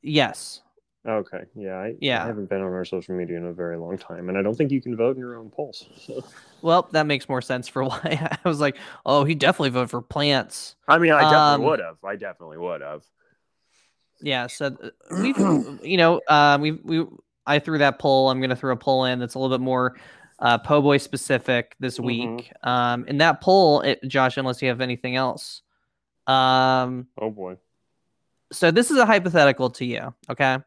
yes. 0.02 0.62
Okay, 1.06 1.44
yeah, 1.54 1.76
I, 1.76 1.94
Yeah. 1.98 2.22
I 2.22 2.26
haven't 2.26 2.50
been 2.50 2.60
on 2.60 2.72
our 2.72 2.84
social 2.84 3.14
media 3.14 3.38
in 3.38 3.46
a 3.46 3.54
very 3.54 3.78
long 3.78 3.96
time, 3.96 4.28
and 4.28 4.36
I 4.36 4.42
don't 4.42 4.54
think 4.54 4.70
you 4.70 4.82
can 4.82 4.96
vote 4.96 5.16
in 5.16 5.20
your 5.20 5.36
own 5.36 5.48
polls. 5.48 5.86
So. 5.96 6.22
Well, 6.60 6.88
that 6.92 7.06
makes 7.06 7.26
more 7.26 7.40
sense 7.40 7.68
for 7.68 7.84
why 7.88 8.38
I 8.44 8.48
was 8.48 8.60
like, 8.60 8.76
oh, 9.06 9.24
he 9.24 9.34
definitely 9.34 9.70
voted 9.70 9.90
for 9.90 10.02
Plants. 10.02 10.76
I 10.88 10.98
mean, 10.98 11.12
I 11.12 11.22
definitely 11.22 11.54
Um, 11.54 11.62
would 11.62 11.80
have. 11.80 11.96
I 12.04 12.16
definitely 12.16 12.58
would 12.58 12.82
have. 12.82 13.02
Yeah, 14.20 14.46
so 14.46 14.76
we've 15.10 15.38
you 15.82 15.96
know 15.96 16.20
um, 16.28 16.60
we 16.60 16.72
we 16.72 17.06
I 17.46 17.58
threw 17.58 17.78
that 17.78 17.98
poll. 17.98 18.28
I'm 18.28 18.40
gonna 18.40 18.54
throw 18.54 18.72
a 18.72 18.76
poll 18.76 19.06
in 19.06 19.18
that's 19.18 19.34
a 19.34 19.38
little 19.38 19.56
bit 19.56 19.64
more 19.64 19.96
uh, 20.40 20.58
po' 20.58 20.80
boy 20.82 20.96
specific 20.98 21.76
this 21.80 21.98
Mhm. 21.98 22.04
week. 22.04 22.52
Um, 22.62 23.04
in 23.06 23.18
that 23.18 23.40
poll, 23.40 23.80
it, 23.82 24.00
Josh, 24.06 24.36
unless 24.36 24.60
you 24.62 24.68
have 24.68 24.80
anything 24.80 25.16
else, 25.16 25.62
um, 26.26 27.06
Oh 27.20 27.30
boy. 27.30 27.56
so 28.52 28.70
this 28.70 28.90
is 28.90 28.98
a 28.98 29.06
hypothetical 29.06 29.70
to 29.70 29.84
you, 29.84 30.14
okay? 30.28 30.58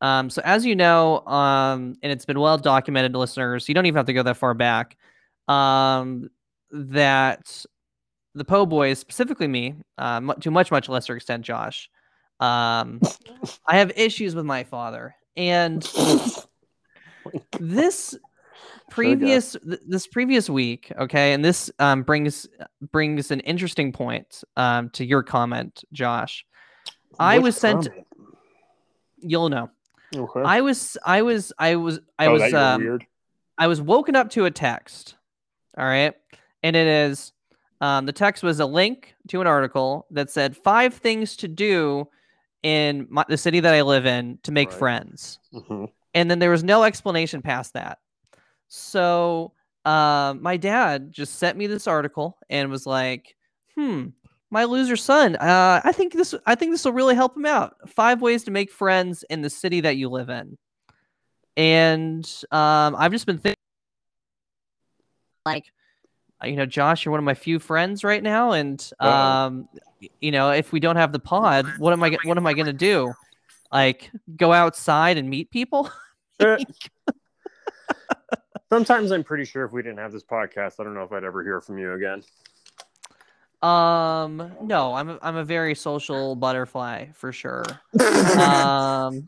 Um, 0.00 0.30
so 0.30 0.42
as 0.44 0.66
you 0.66 0.74
know, 0.76 1.24
um, 1.26 1.96
and 2.02 2.10
it's 2.12 2.24
been 2.24 2.40
well 2.40 2.58
documented, 2.58 3.14
listeners, 3.14 3.68
you 3.68 3.74
don't 3.74 3.86
even 3.86 3.96
have 3.98 4.06
to 4.06 4.12
go 4.12 4.22
that 4.24 4.36
far 4.36 4.52
back. 4.54 4.96
Um, 5.48 6.28
that 6.72 7.64
the 8.34 8.44
Po 8.44 8.66
Boys, 8.66 8.98
specifically 8.98 9.46
me, 9.46 9.76
uh, 9.98 10.20
to 10.40 10.50
much 10.50 10.70
much 10.70 10.88
lesser 10.88 11.14
extent, 11.16 11.44
Josh, 11.44 11.88
um, 12.40 13.00
I 13.66 13.76
have 13.78 13.92
issues 13.96 14.34
with 14.34 14.44
my 14.44 14.64
father, 14.64 15.14
and 15.36 15.82
this 17.60 18.16
previous 18.92 19.52
th- 19.52 19.80
this 19.86 20.06
previous 20.06 20.48
week 20.50 20.92
okay 20.98 21.32
and 21.32 21.44
this 21.44 21.70
um 21.78 22.02
brings 22.02 22.46
brings 22.92 23.30
an 23.30 23.40
interesting 23.40 23.92
point 23.92 24.42
um 24.56 24.90
to 24.90 25.04
your 25.04 25.22
comment 25.22 25.84
josh 25.92 26.44
i 27.18 27.38
was 27.38 27.56
sent 27.56 27.88
comment? 27.88 28.06
you'll 29.18 29.48
know 29.48 29.70
Okay. 30.14 30.42
i 30.44 30.60
was 30.60 30.96
i 31.06 31.22
was 31.22 31.52
i 31.58 31.76
was 31.76 32.00
i 32.18 32.26
oh, 32.26 32.32
was 32.32 32.52
um 32.54 32.82
weird. 32.82 33.06
i 33.56 33.66
was 33.66 33.80
woken 33.80 34.14
up 34.14 34.28
to 34.30 34.44
a 34.44 34.50
text 34.50 35.14
all 35.78 35.86
right 35.86 36.14
and 36.62 36.76
it 36.76 36.86
is 36.86 37.32
Um, 37.80 38.06
the 38.06 38.12
text 38.12 38.44
was 38.44 38.60
a 38.60 38.66
link 38.66 39.16
to 39.28 39.40
an 39.40 39.46
article 39.48 40.06
that 40.12 40.30
said 40.30 40.56
five 40.56 40.94
things 40.94 41.34
to 41.38 41.48
do 41.48 42.06
in 42.62 43.08
my, 43.10 43.24
the 43.28 43.36
city 43.36 43.58
that 43.58 43.74
I 43.74 43.82
live 43.82 44.06
in 44.06 44.38
to 44.44 44.52
make 44.52 44.68
Right. 44.70 44.78
friends. 44.78 45.40
Mhm. 45.52 45.90
And 46.14 46.30
then 46.30 46.38
there 46.38 46.52
was 46.52 46.62
no 46.62 46.84
explanation 46.84 47.42
past 47.42 47.72
that. 47.72 47.98
So 48.74 49.52
um, 49.84 50.42
my 50.42 50.56
dad 50.56 51.12
just 51.12 51.34
sent 51.34 51.58
me 51.58 51.66
this 51.66 51.86
article 51.86 52.38
and 52.48 52.70
was 52.70 52.86
like, 52.86 53.36
"Hmm, 53.76 54.06
my 54.50 54.64
loser 54.64 54.96
son. 54.96 55.36
Uh, 55.36 55.82
I 55.84 55.92
think 55.92 56.14
this. 56.14 56.34
I 56.46 56.54
think 56.54 56.72
this 56.72 56.86
will 56.86 56.94
really 56.94 57.14
help 57.14 57.36
him 57.36 57.44
out. 57.44 57.76
Five 57.90 58.22
ways 58.22 58.44
to 58.44 58.50
make 58.50 58.72
friends 58.72 59.24
in 59.28 59.42
the 59.42 59.50
city 59.50 59.82
that 59.82 59.98
you 59.98 60.08
live 60.08 60.30
in." 60.30 60.56
And 61.54 62.24
um, 62.50 62.96
I've 62.98 63.12
just 63.12 63.26
been 63.26 63.36
thinking, 63.36 63.58
like, 65.44 65.66
uh, 66.42 66.46
you 66.46 66.56
know, 66.56 66.64
Josh, 66.64 67.04
you're 67.04 67.10
one 67.10 67.18
of 67.18 67.24
my 67.24 67.34
few 67.34 67.58
friends 67.58 68.04
right 68.04 68.22
now, 68.22 68.52
and 68.52 68.90
um, 69.00 69.68
you 70.18 70.30
know, 70.30 70.50
if 70.50 70.72
we 70.72 70.80
don't 70.80 70.96
have 70.96 71.12
the 71.12 71.18
pod, 71.18 71.66
what 71.76 71.92
am 71.92 72.02
I? 72.02 72.16
What 72.24 72.38
am 72.38 72.46
I 72.46 72.54
gonna 72.54 72.72
do? 72.72 73.12
Like, 73.70 74.10
go 74.34 74.50
outside 74.50 75.18
and 75.18 75.28
meet 75.28 75.50
people? 75.50 75.90
Sometimes 78.72 79.10
I'm 79.10 79.22
pretty 79.22 79.44
sure 79.44 79.66
if 79.66 79.72
we 79.72 79.82
didn't 79.82 79.98
have 79.98 80.12
this 80.12 80.24
podcast, 80.24 80.80
I 80.80 80.84
don't 80.84 80.94
know 80.94 81.02
if 81.02 81.12
I'd 81.12 81.24
ever 81.24 81.44
hear 81.44 81.60
from 81.60 81.76
you 81.76 81.92
again. 81.92 82.22
Um, 83.60 84.50
no, 84.62 84.94
I'm 84.94 85.10
a, 85.10 85.18
I'm 85.20 85.36
a 85.36 85.44
very 85.44 85.74
social 85.74 86.34
butterfly 86.34 87.08
for 87.12 87.32
sure. 87.32 87.66
um, 88.40 89.26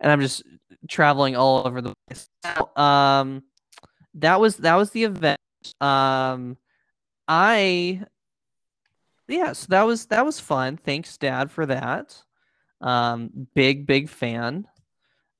and 0.00 0.10
I'm 0.10 0.22
just 0.22 0.42
traveling 0.88 1.36
all 1.36 1.66
over 1.66 1.82
the 1.82 1.92
place. 2.08 2.30
Um, 2.76 3.42
that 4.14 4.40
was 4.40 4.56
that 4.56 4.76
was 4.76 4.90
the 4.92 5.04
event. 5.04 5.38
Um, 5.82 6.56
I 7.28 8.04
yeah, 9.28 9.52
so 9.52 9.66
that 9.68 9.82
was 9.82 10.06
that 10.06 10.24
was 10.24 10.40
fun. 10.40 10.78
Thanks, 10.78 11.18
Dad, 11.18 11.50
for 11.50 11.66
that. 11.66 12.22
Um, 12.80 13.48
big 13.54 13.86
big 13.86 14.08
fan. 14.08 14.66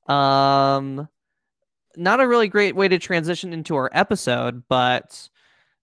Um, 0.07 1.09
not 1.97 2.21
a 2.21 2.29
really 2.29 2.49
great 2.49 2.77
way 2.77 2.89
to 2.89 2.99
transition 2.99 3.53
into 3.53 3.75
our 3.77 3.91
episode, 3.93 4.65
but 4.69 5.29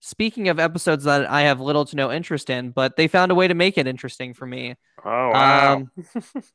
speaking 0.00 0.48
of 0.48 0.58
episodes 0.58 1.04
that 1.04 1.30
I 1.30 1.42
have 1.42 1.60
little 1.60 1.84
to 1.86 1.96
no 1.96 2.12
interest 2.12 2.50
in, 2.50 2.70
but 2.70 2.96
they 2.96 3.08
found 3.08 3.32
a 3.32 3.34
way 3.34 3.48
to 3.48 3.54
make 3.54 3.78
it 3.78 3.86
interesting 3.86 4.34
for 4.34 4.46
me. 4.46 4.76
Oh 5.04 5.30
wow! 5.30 5.86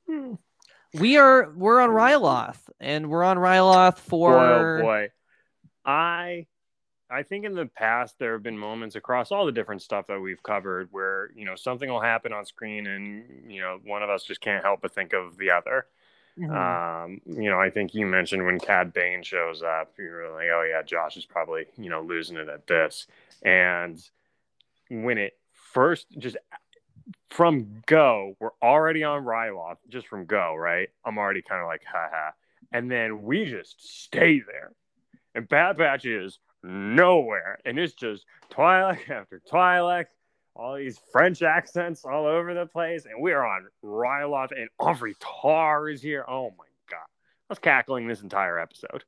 Um, 0.07 0.39
we 0.93 1.17
are 1.17 1.51
we're 1.55 1.79
on 1.81 1.89
Ryloth, 1.89 2.59
and 2.79 3.09
we're 3.09 3.23
on 3.23 3.37
Ryloth 3.37 3.95
boy, 4.07 4.09
for 4.09 4.39
oh 4.39 4.81
boy. 4.81 5.09
I 5.85 6.45
I 7.09 7.23
think 7.23 7.45
in 7.45 7.55
the 7.55 7.65
past 7.65 8.19
there 8.19 8.33
have 8.33 8.43
been 8.43 8.57
moments 8.57 8.95
across 8.95 9.31
all 9.31 9.45
the 9.45 9.51
different 9.51 9.81
stuff 9.81 10.07
that 10.07 10.19
we've 10.19 10.43
covered 10.43 10.89
where 10.91 11.31
you 11.35 11.45
know 11.45 11.55
something 11.55 11.89
will 11.89 12.01
happen 12.01 12.31
on 12.31 12.45
screen 12.45 12.85
and 12.85 13.51
you 13.51 13.61
know 13.61 13.79
one 13.83 14.03
of 14.03 14.09
us 14.09 14.23
just 14.23 14.41
can't 14.41 14.63
help 14.63 14.81
but 14.81 14.93
think 14.93 15.13
of 15.13 15.37
the 15.37 15.51
other. 15.51 15.87
Mhm. 16.37 17.03
Um, 17.05 17.21
you 17.25 17.49
know, 17.49 17.59
I 17.59 17.69
think 17.69 17.93
you 17.93 18.05
mentioned 18.05 18.45
when 18.45 18.59
Cad 18.59 18.93
Bane 18.93 19.23
shows 19.23 19.61
up, 19.61 19.93
you 19.97 20.09
were 20.09 20.29
like, 20.31 20.47
"Oh 20.53 20.63
yeah, 20.63 20.81
Josh 20.83 21.17
is 21.17 21.25
probably 21.25 21.65
you 21.77 21.89
know 21.89 22.01
losing 22.01 22.37
it 22.37 22.47
at 22.47 22.67
this." 22.67 23.07
And 23.41 24.01
when 24.89 25.17
it 25.17 25.37
first 25.53 26.07
just 26.17 26.37
from 27.29 27.81
go, 27.85 28.35
we're 28.39 28.49
already 28.61 29.03
on 29.03 29.23
Ryloth 29.23 29.77
just 29.89 30.07
from 30.07 30.25
go, 30.25 30.55
right? 30.55 30.89
I'm 31.05 31.17
already 31.17 31.41
kind 31.41 31.61
of 31.61 31.67
like, 31.67 31.83
haha. 31.83 32.31
And 32.71 32.89
then 32.89 33.23
we 33.23 33.45
just 33.45 34.03
stay 34.03 34.39
there. 34.39 34.71
And 35.35 35.47
Bad 35.47 35.77
Batch 35.77 36.05
is 36.05 36.39
nowhere. 36.63 37.59
And 37.65 37.79
it's 37.79 37.93
just 37.93 38.25
Twi'lek 38.51 39.09
after 39.09 39.41
Twi'lek, 39.51 40.05
all 40.59 40.75
these 40.75 40.99
French 41.11 41.41
accents 41.41 42.03
all 42.03 42.25
over 42.25 42.53
the 42.53 42.65
place. 42.65 43.05
And 43.05 43.21
we're 43.21 43.43
on 43.43 43.67
Ryloth, 43.83 44.51
and 44.51 44.69
Orn 44.77 44.95
Free 44.95 45.15
Taa 45.19 45.85
is 45.85 46.01
here. 46.01 46.25
Oh 46.27 46.49
my 46.57 46.65
God. 46.89 46.97
I 47.49 47.53
was 47.53 47.59
cackling 47.59 48.07
this 48.07 48.21
entire 48.21 48.59
episode. 48.59 49.03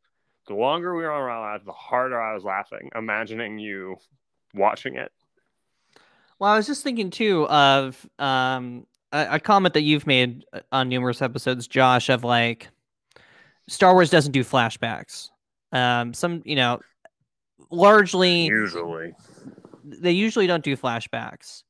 The 0.48 0.56
longer 0.56 0.96
we 0.96 1.04
were 1.04 1.12
on 1.12 1.22
Ryloth, 1.22 1.66
the 1.66 1.72
harder 1.74 2.20
I 2.20 2.34
was 2.34 2.44
laughing, 2.44 2.90
imagining 2.96 3.60
you 3.60 3.98
watching 4.54 4.96
it. 4.96 5.12
Well, 6.40 6.52
I 6.52 6.58
was 6.58 6.66
just 6.66 6.84
thinking 6.84 7.10
too 7.10 7.48
of 7.50 8.10
um, 8.18 8.88
a, 9.12 9.28
a 9.32 9.40
comment 9.40 9.74
that 9.76 9.82
you've 9.82 10.08
made 10.08 10.46
on 10.72 10.90
numerous 10.90 11.22
episodes, 11.22 11.68
Josh, 11.68 12.10
of 12.10 12.24
like 12.24 12.70
Star 13.68 13.94
Wars 13.94 14.10
doesn't 14.10 14.32
do 14.32 14.44
flashbacks. 14.44 15.30
Um, 15.72 16.14
some, 16.14 16.42
you 16.46 16.56
know, 16.56 16.80
largely 17.70 18.46
Usually. 18.46 19.14
They 19.84 20.12
usually 20.12 20.48
don't 20.48 20.64
do 20.64 20.78
flashbacks. 20.78 21.64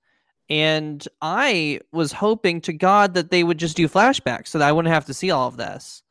And 0.50 1.06
I 1.22 1.80
was 1.94 2.12
hoping 2.12 2.62
to 2.62 2.74
God 2.74 3.14
that 3.14 3.32
they 3.32 3.44
would 3.44 3.58
just 3.58 3.78
do 3.78 3.88
flashbacks 3.88 4.48
so 4.48 4.60
that 4.60 4.68
I 4.68 4.72
wouldn't 4.72 4.94
have 4.94 5.06
to 5.06 5.14
see 5.14 5.32
all 5.32 5.48
of 5.48 5.58
this. 5.58 6.04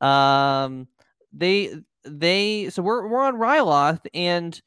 Um, 0.00 0.88
they 1.32 1.74
they 2.04 2.70
so 2.70 2.82
we're 2.82 3.06
we're 3.08 3.22
on 3.22 3.36
Ryloth 3.36 4.00
and 4.12 4.60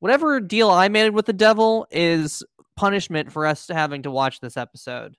whatever 0.00 0.40
deal 0.40 0.70
I 0.70 0.88
made 0.88 1.10
with 1.10 1.26
the 1.26 1.32
devil 1.32 1.86
is 1.90 2.42
punishment 2.76 3.30
for 3.30 3.46
us 3.46 3.68
having 3.68 4.02
to 4.02 4.10
watch 4.10 4.40
this 4.40 4.56
episode. 4.56 5.16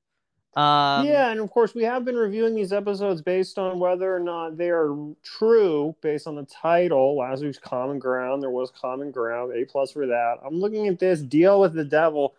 Um, 0.55 1.07
yeah, 1.07 1.31
and 1.31 1.39
of 1.39 1.49
course, 1.49 1.73
we 1.73 1.83
have 1.83 2.05
been 2.05 2.15
reviewing 2.15 2.53
these 2.53 2.71
episodes 2.71 3.23
based 3.23 3.57
on 3.57 3.79
whether 3.79 4.15
or 4.15 4.19
not 4.19 4.55
they 4.55 4.69
are 4.69 4.95
true, 5.23 5.95
based 6.01 6.27
on 6.27 6.35
the 6.35 6.45
title. 6.45 7.17
Last 7.17 7.41
week's 7.41 7.57
Common 7.57 7.97
Ground, 7.97 8.43
there 8.43 8.51
was 8.51 8.69
Common 8.69 9.09
Ground, 9.09 9.55
A 9.55 9.65
plus 9.65 9.91
for 9.91 10.05
that. 10.05 10.35
I'm 10.45 10.59
looking 10.59 10.87
at 10.87 10.99
this 10.99 11.21
deal 11.21 11.59
with 11.59 11.73
the 11.73 11.83
devil. 11.83 12.35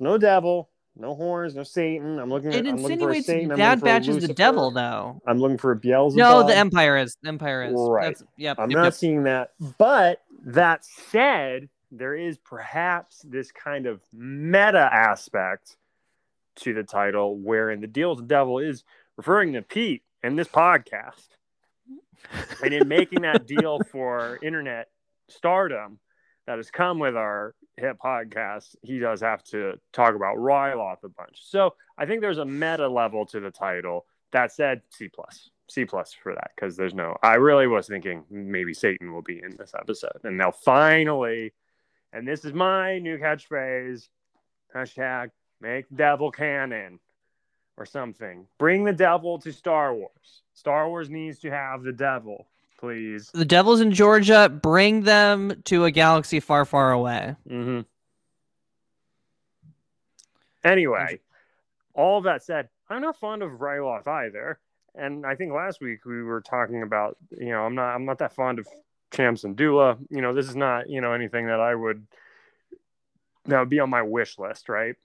No 0.00 0.16
devil, 0.16 0.70
no 0.96 1.14
horns, 1.14 1.54
no 1.54 1.64
Satan. 1.64 2.18
I'm 2.18 2.30
looking. 2.30 2.50
It 2.52 2.64
at, 2.64 2.72
I'm 2.72 2.76
looking 2.78 2.98
for 2.98 3.10
a 3.10 3.16
insinuates. 3.16 3.50
I'm 3.52 3.58
Bad 3.58 3.68
looking 3.68 3.80
for 3.80 3.84
Batch 3.84 4.08
is 4.08 4.26
the 4.26 4.34
devil, 4.34 4.70
though. 4.70 5.20
I'm 5.26 5.38
looking 5.38 5.58
for 5.58 5.72
a 5.72 5.76
Beelzebub. 5.76 6.18
No, 6.18 6.46
the 6.46 6.56
Empire 6.56 6.96
is. 6.96 7.14
The 7.22 7.28
Empire 7.28 7.64
is. 7.64 7.74
Right. 7.76 8.06
That's, 8.06 8.24
yep. 8.38 8.58
I'm 8.58 8.70
yep, 8.70 8.76
not 8.76 8.84
yep. 8.84 8.94
seeing 8.94 9.24
that. 9.24 9.52
But 9.76 10.22
that 10.46 10.82
said, 10.86 11.68
there 11.92 12.14
is 12.14 12.38
perhaps 12.38 13.20
this 13.28 13.52
kind 13.52 13.84
of 13.84 14.00
meta 14.14 14.88
aspect 14.90 15.76
to 16.56 16.74
the 16.74 16.82
title 16.82 17.36
wherein 17.36 17.80
the 17.80 17.86
deal 17.86 18.10
with 18.10 18.20
the 18.20 18.24
devil 18.24 18.58
is 18.58 18.84
referring 19.16 19.52
to 19.54 19.62
Pete 19.62 20.02
and 20.22 20.38
this 20.38 20.48
podcast. 20.48 21.28
and 22.62 22.74
in 22.74 22.88
making 22.88 23.22
that 23.22 23.46
deal 23.58 23.80
for 23.90 24.38
internet 24.42 24.88
stardom 25.28 25.98
that 26.46 26.58
has 26.58 26.70
come 26.70 26.98
with 26.98 27.16
our 27.16 27.54
hit 27.76 27.98
podcast, 27.98 28.76
he 28.82 28.98
does 28.98 29.20
have 29.20 29.42
to 29.44 29.74
talk 29.92 30.14
about 30.14 30.36
Ryloth 30.36 31.02
a 31.04 31.08
bunch. 31.08 31.38
So 31.42 31.74
I 31.98 32.06
think 32.06 32.20
there's 32.20 32.38
a 32.38 32.44
meta 32.44 32.88
level 32.88 33.26
to 33.26 33.40
the 33.40 33.50
title. 33.50 34.06
That 34.32 34.52
said, 34.52 34.82
C 34.90 35.08
plus. 35.08 35.50
C 35.68 35.84
plus 35.84 36.12
for 36.12 36.34
that 36.34 36.52
because 36.54 36.76
there's 36.76 36.94
no. 36.94 37.16
I 37.22 37.34
really 37.34 37.66
was 37.66 37.88
thinking 37.88 38.24
maybe 38.30 38.72
Satan 38.72 39.12
will 39.12 39.22
be 39.22 39.42
in 39.42 39.56
this 39.56 39.72
episode, 39.76 40.20
and 40.22 40.38
they'll 40.38 40.52
finally. 40.52 41.52
And 42.12 42.26
this 42.26 42.44
is 42.44 42.52
my 42.52 43.00
new 43.00 43.18
catchphrase: 43.18 44.08
hashtag 44.74 45.30
make 45.60 45.86
devil 45.94 46.30
canon, 46.30 47.00
or 47.76 47.86
something. 47.86 48.46
Bring 48.58 48.84
the 48.84 48.92
devil 48.92 49.38
to 49.40 49.52
Star 49.52 49.94
Wars. 49.94 50.42
Star 50.54 50.88
Wars 50.88 51.10
needs 51.10 51.38
to 51.40 51.50
have 51.50 51.82
the 51.82 51.92
devil, 51.92 52.46
please. 52.78 53.30
The 53.32 53.44
devil's 53.44 53.80
in 53.80 53.92
Georgia. 53.92 54.48
Bring 54.48 55.02
them 55.02 55.62
to 55.64 55.84
a 55.84 55.90
galaxy 55.90 56.40
far, 56.40 56.64
far 56.64 56.92
away. 56.92 57.36
Mm-hmm. 57.48 57.80
Anyway, 60.64 61.20
all 61.94 62.22
that 62.22 62.42
said, 62.42 62.68
I'm 62.88 63.02
not 63.02 63.16
fond 63.18 63.42
of 63.42 63.52
Ryloth 63.52 64.08
either. 64.08 64.58
And 64.94 65.26
I 65.26 65.34
think 65.34 65.52
last 65.52 65.80
week 65.80 66.06
we 66.06 66.22
were 66.22 66.40
talking 66.40 66.82
about, 66.82 67.18
you 67.38 67.50
know, 67.50 67.60
I'm 67.66 67.74
not 67.74 67.94
I'm 67.94 68.06
not 68.06 68.18
that 68.18 68.32
fond 68.32 68.58
of 68.58 68.66
Cham 69.12 69.36
Syndulla. 69.36 69.98
You 70.10 70.22
know, 70.22 70.32
this 70.32 70.48
is 70.48 70.56
not, 70.56 70.88
you 70.88 71.02
know, 71.02 71.12
anything 71.12 71.46
that 71.46 71.60
I 71.60 71.74
would 71.74 72.06
that 73.44 73.60
would 73.60 73.68
be 73.68 73.80
on 73.80 73.90
my 73.90 74.02
wish 74.02 74.38
list, 74.38 74.70
right? 74.70 74.96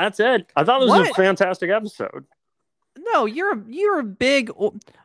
That 0.00 0.18
it. 0.20 0.50
I 0.56 0.64
thought 0.64 0.80
this 0.80 0.88
was 0.90 1.08
a 1.08 1.14
fantastic 1.14 1.70
episode. 1.70 2.24
No, 3.12 3.24
you're 3.26 3.52
a 3.54 3.62
you're 3.68 4.00
a 4.00 4.04
big 4.04 4.50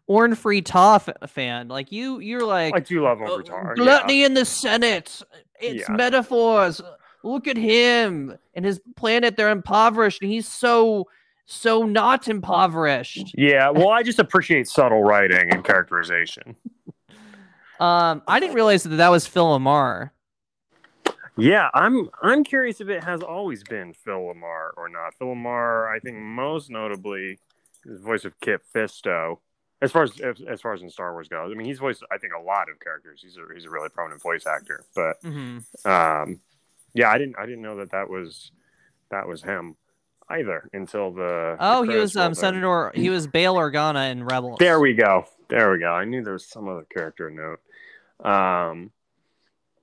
Orn 0.08 0.36
Free 0.36 0.62
Taa 0.62 0.99
fan. 1.27 1.67
Like 1.67 1.91
you, 1.91 2.19
you're 2.19 2.45
like 2.45 2.75
I 2.75 2.79
do 2.79 3.03
love 3.03 3.21
uh, 3.21 3.25
Overtar. 3.25 3.75
gluttony 3.75 4.23
in 4.23 4.34
the 4.34 4.45
Senate. 4.45 5.21
It's 5.60 5.88
Yeah. 5.88 5.95
metaphors. 5.95 6.81
Look 7.23 7.47
at 7.47 7.58
him 7.58 8.38
and 8.53 8.65
his 8.65 8.79
planet. 8.95 9.36
They're 9.38 9.49
impoverished, 9.49 10.21
and 10.21 10.31
he's 10.31 10.47
so 10.47 11.08
so 11.45 11.84
not 11.84 12.27
impoverished. 12.27 13.34
Yeah, 13.38 13.69
well, 13.69 13.89
I 13.89 14.01
just 14.03 14.19
appreciate 14.19 14.67
subtle 14.67 15.03
writing 15.03 15.51
and 15.53 15.63
characterization. 15.63 16.55
Um, 17.77 18.21
I 18.25 18.39
didn't 18.39 18.55
realize 18.55 18.84
that 18.84 18.95
that 18.95 19.10
was 19.10 19.27
Phil 19.27 19.45
LaMarr. 19.60 20.12
Yeah, 21.38 21.69
I'm 21.74 22.10
I'm 22.21 22.43
curious 22.43 22.80
if 22.82 22.89
it 22.89 23.04
has 23.04 23.21
always 23.21 23.63
been 23.63 23.93
Phil 23.93 24.13
LaMarr 24.34 24.69
or 24.78 24.88
not. 24.89 25.13
Phil 25.15 25.28
LaMarr, 25.28 25.93
I 25.93 26.00
think 26.00 26.17
most 26.17 26.69
notably, 26.69 27.39
is 27.86 28.00
the 28.00 28.06
voice 28.06 28.26
of 28.26 28.39
Kit 28.39 28.62
Fisto 28.74 29.39
as 29.82 29.91
far 29.91 30.04
as, 30.04 30.19
as 30.21 30.38
as 30.48 30.62
far 30.62 30.74
as 30.74 30.82
in 30.82 30.89
Star 30.89 31.12
Wars 31.12 31.28
goes. 31.28 31.52
I 31.52 31.56
mean, 31.56 31.67
he's 31.67 31.80
voiced 31.80 32.04
I 32.12 32.17
think 32.17 32.34
a 32.34 32.41
lot 32.41 32.69
of 32.69 32.80
characters. 32.80 33.19
He's 33.21 33.38
a 33.38 33.54
he's 33.54 33.65
a 33.65 33.69
really 33.69 33.89
prominent 33.89 34.21
voice 34.21 34.45
actor. 34.48 34.86
But 34.95 35.21
Mhm. 35.24 35.86
um, 35.86 36.39
yeah, 36.93 37.10
I 37.10 37.17
didn't 37.17 37.38
I 37.38 37.45
didn't 37.45 37.62
know 37.62 37.78
that 37.78 37.91
that 37.91 38.10
was 38.10 38.52
that 39.10 39.28
was 39.28 39.43
him 39.43 39.76
either 40.30 40.69
until 40.74 41.12
the. 41.12 41.58
Oh, 41.60 41.86
the 41.86 41.91
he 41.91 41.98
was 41.98 42.15
um. 42.15 42.34
Senator. 42.34 42.91
He 42.95 43.10
was 43.10 43.28
Bail 43.28 43.56
Organa 43.56 44.10
in 44.10 44.24
Rebels. 44.24 44.58
There 44.60 44.80
we 44.80 44.93
go. 44.93 45.26
There 45.50 45.71
we 45.71 45.80
go. 45.80 45.91
I 45.91 46.06
knew 46.06 46.24
there 46.24 46.34
was 46.34 46.48
some 46.48 46.67
other 46.69 46.86
character 46.91 47.30
note. 47.30 47.60
Um, 48.28 48.91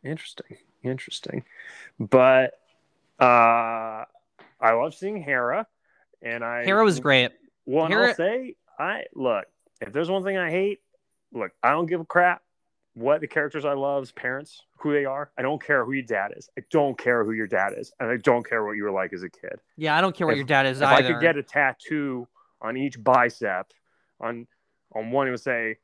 interesting, 0.03 0.57
interesting. 0.83 1.45
But 1.99 2.59
uh, 3.21 4.05
I 4.61 4.73
love 4.73 4.95
seeing 4.95 5.23
Hera, 5.23 5.67
and 6.21 6.45
I 6.45 6.65
Hera 6.65 6.85
was 6.85 7.01
great. 7.01 7.33
Well, 7.67 7.87
Hera- 7.87 8.09
I'll 8.09 8.15
say, 8.15 8.57
I 8.79 9.05
look. 9.15 9.47
If 9.81 9.93
there's 9.93 10.11
one 10.11 10.23
thing 10.25 10.37
I 10.37 10.51
hate, 10.51 10.81
look, 11.33 11.53
I 11.63 11.71
don't 11.71 11.87
give 11.87 12.01
a 12.01 12.05
crap 12.05 12.43
what 12.95 13.21
the 13.21 13.27
characters 13.27 13.65
I 13.65 13.73
love's 13.73 14.13
parents, 14.13 14.63
who 14.79 14.93
they 14.93 15.05
are. 15.07 15.31
I 15.39 15.43
don't 15.43 15.63
care 15.63 15.85
who 15.85 15.93
your 15.93 16.03
dad 16.05 16.35
is. 16.37 16.51
I 16.59 16.63
don't 16.71 16.97
care 16.99 17.25
who 17.25 17.33
your 17.33 17.47
dad 17.47 17.73
is, 17.77 17.93
and 17.99 18.11
I 18.11 18.17
don't 18.19 18.47
care 18.49 18.65
what 18.65 18.73
you 18.73 18.85
were 18.85 18.91
like 18.91 19.13
as 19.13 19.23
a 19.23 19.31
kid. 19.31 19.61
Yeah, 19.77 19.97
I 19.97 20.01
don't 20.01 20.15
care 20.15 20.27
what 20.27 20.33
If- 20.35 20.39
your 20.39 20.47
dad 20.47 20.67
is 20.67 20.81
if 20.81 20.87
either. 20.87 21.07
I 21.09 21.13
could 21.13 21.21
get 21.21 21.37
a 21.37 21.43
tattoo 21.43 22.29
on 22.61 22.77
each 22.77 23.03
bicep, 23.03 23.73
on 24.21 24.47
on 24.95 25.11
one 25.11 25.27
it 25.27 25.31
would 25.31 25.41
say, 25.41 25.79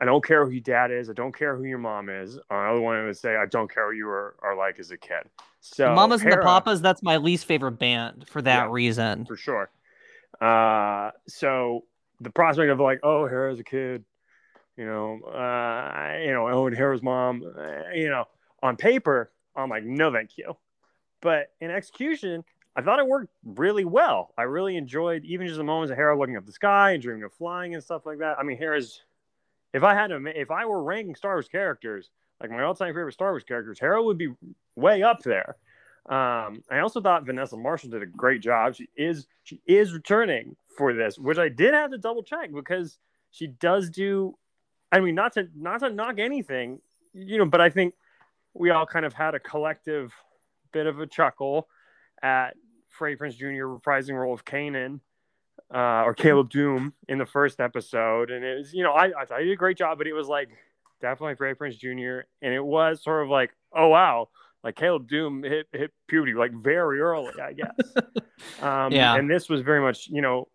"I 0.00 0.04
don't 0.04 0.24
care 0.24 0.44
who 0.44 0.50
your 0.50 0.60
dad 0.62 0.90
is. 0.90 1.10
I 1.10 1.12
don't 1.12 1.36
care 1.36 1.56
who 1.56 1.64
your 1.64 1.78
mom 1.78 2.08
is." 2.08 2.36
On 2.50 2.64
the 2.64 2.70
other 2.70 2.80
one 2.80 3.04
would 3.06 3.16
say, 3.16 3.36
"I 3.36 3.46
don't 3.46 3.72
care 3.72 3.90
who 3.90 3.96
you 3.96 4.06
were 4.06 4.36
are 4.42 4.56
like 4.56 4.78
as 4.78 4.90
a 4.90 4.96
kid." 4.96 5.28
So 5.60 5.84
the 5.84 5.90
Mamas 5.90 6.22
and 6.22 6.32
the 6.32 6.38
Papas. 6.38 6.80
That's 6.80 7.02
my 7.02 7.18
least 7.18 7.44
favorite 7.44 7.78
band 7.78 8.26
for 8.28 8.42
that 8.42 8.66
Yeah. 8.66 8.68
reason. 8.70 9.26
for 9.26 9.36
sure. 9.36 9.70
Uh, 10.40 11.10
so 11.26 11.84
the 12.20 12.30
prospect 12.30 12.70
of 12.70 12.80
like, 12.80 13.00
oh, 13.02 13.26
Hera's 13.26 13.58
a 13.58 13.64
kid, 13.64 14.04
you 14.76 14.86
know, 14.86 15.20
uh, 15.22 16.18
you 16.22 16.32
know, 16.32 16.48
oh, 16.48 16.66
and 16.66 16.76
Hera's 16.76 17.02
mom, 17.02 17.42
uh, 17.56 17.90
you 17.94 18.08
know, 18.08 18.24
on 18.62 18.76
paper, 18.76 19.30
I'm 19.54 19.68
like, 19.68 19.84
no, 19.84 20.12
thank 20.12 20.38
you. 20.38 20.56
But 21.20 21.52
in 21.60 21.70
execution, 21.70 22.44
I 22.76 22.82
thought 22.82 22.98
it 22.98 23.06
worked 23.06 23.28
really 23.44 23.84
well. 23.84 24.32
I 24.38 24.42
really 24.42 24.76
enjoyed 24.76 25.24
even 25.24 25.46
just 25.46 25.58
the 25.58 25.64
moments 25.64 25.90
of 25.90 25.98
Hera 25.98 26.18
looking 26.18 26.36
up 26.36 26.46
the 26.46 26.52
sky 26.52 26.92
and 26.92 27.02
dreaming 27.02 27.24
of 27.24 27.32
flying 27.34 27.74
and 27.74 27.82
stuff 27.82 28.06
like 28.06 28.18
that. 28.18 28.38
I 28.38 28.42
mean, 28.42 28.56
Hera's. 28.56 29.02
If 29.72 29.82
I 29.82 29.94
had 29.94 30.08
to, 30.08 30.24
if 30.26 30.50
I 30.50 30.66
were 30.66 30.82
ranking 30.82 31.14
Star 31.14 31.34
Wars 31.34 31.48
characters, 31.48 32.10
like 32.40 32.50
my 32.50 32.62
all-time 32.62 32.88
favorite 32.88 33.12
Star 33.12 33.30
Wars 33.30 33.44
characters, 33.44 33.78
Hera 33.78 34.02
would 34.02 34.18
be 34.18 34.32
way 34.76 35.02
up 35.02 35.22
there. 35.22 35.56
Um, 36.08 36.62
I 36.70 36.80
also 36.80 37.00
thought 37.00 37.26
Vanessa 37.26 37.56
Marshall 37.56 37.90
did 37.90 38.02
a 38.02 38.06
great 38.06 38.40
job. 38.40 38.74
She 38.74 38.88
is 38.96 39.26
she 39.44 39.60
is 39.66 39.92
returning 39.92 40.56
for 40.76 40.94
this, 40.94 41.18
which 41.18 41.38
I 41.38 41.48
did 41.48 41.74
have 41.74 41.90
to 41.90 41.98
double 41.98 42.22
check 42.22 42.50
because 42.52 42.98
she 43.30 43.46
does 43.46 43.90
do. 43.90 44.36
I 44.90 45.00
mean, 45.00 45.14
not 45.14 45.34
to 45.34 45.48
not 45.54 45.80
to 45.80 45.90
knock 45.90 46.18
anything, 46.18 46.80
you 47.12 47.38
know, 47.38 47.44
but 47.44 47.60
I 47.60 47.70
think 47.70 47.94
we 48.54 48.70
all 48.70 48.86
kind 48.86 49.04
of 49.06 49.12
had 49.12 49.34
a 49.34 49.40
collective 49.40 50.12
bit 50.72 50.86
of 50.86 50.98
a 51.00 51.06
chuckle 51.06 51.68
at 52.22 52.56
Freddie 52.88 53.16
Prinze 53.16 53.36
Jr. 53.36 53.66
reprising 53.66 54.14
role 54.14 54.34
of 54.34 54.44
Kanan 54.44 55.00
uh, 55.72 56.02
or 56.04 56.14
Caleb 56.14 56.50
Dume 56.50 56.92
in 57.08 57.18
the 57.18 57.26
first 57.26 57.60
episode, 57.60 58.30
and 58.30 58.44
it 58.44 58.58
was 58.58 58.72
you 58.72 58.82
know 58.82 58.92
I 58.92 59.12
I 59.20 59.24
thought 59.24 59.40
he 59.40 59.46
did 59.46 59.52
a 59.52 59.56
great 59.56 59.76
job, 59.76 59.98
but 59.98 60.06
it 60.06 60.12
was 60.12 60.28
like 60.28 60.48
definitely 61.00 61.34
Freddie 61.34 61.58
Prinze 61.58 61.78
Jr. 61.78 62.26
and 62.42 62.52
it 62.54 62.64
was 62.64 63.02
sort 63.02 63.22
of 63.22 63.30
like 63.30 63.50
oh 63.74 63.88
wow 63.88 64.28
like 64.62 64.76
Caleb 64.76 65.08
Dume 65.08 65.44
hit 65.44 65.66
hit 65.72 65.92
puberty 66.06 66.34
like 66.34 66.52
very 66.52 67.00
early, 67.00 67.32
I 67.40 67.52
guess. 67.52 67.76
um, 68.62 68.92
Yeah. 68.92 69.16
And 69.16 69.30
this 69.30 69.48
was 69.48 69.62
very 69.62 69.80
much, 69.80 70.08
you 70.08 70.20
know, 70.20 70.48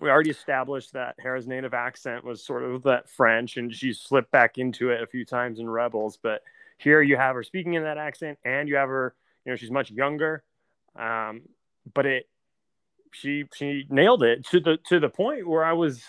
we 0.00 0.10
already 0.10 0.30
established 0.30 0.94
that 0.94 1.14
Hera's 1.20 1.46
native 1.46 1.74
accent 1.74 2.24
was 2.24 2.44
sort 2.44 2.64
of 2.64 2.82
that 2.82 3.08
French, 3.08 3.56
and 3.56 3.72
she 3.72 3.92
slipped 3.92 4.32
back 4.32 4.58
into 4.58 4.90
it 4.90 5.02
a 5.02 5.06
few 5.06 5.24
times 5.24 5.60
in 5.60 5.70
Rebels. 5.70 6.18
But 6.20 6.42
here 6.78 7.00
you 7.00 7.16
have 7.16 7.36
her 7.36 7.44
speaking 7.44 7.74
in 7.74 7.84
that 7.84 7.98
accent, 7.98 8.38
and 8.44 8.68
you 8.68 8.76
have 8.76 8.88
her, 8.88 9.14
you 9.44 9.52
know, 9.52 9.56
she's 9.56 9.70
much 9.70 9.90
younger. 9.92 10.42
Um, 10.96 11.42
but 11.92 12.06
it, 12.06 12.28
she 13.14 13.44
she 13.54 13.86
nailed 13.88 14.22
it 14.22 14.44
to 14.48 14.60
the 14.60 14.78
to 14.88 15.00
the 15.00 15.08
point 15.08 15.46
where 15.46 15.64
I 15.64 15.72
was 15.72 16.02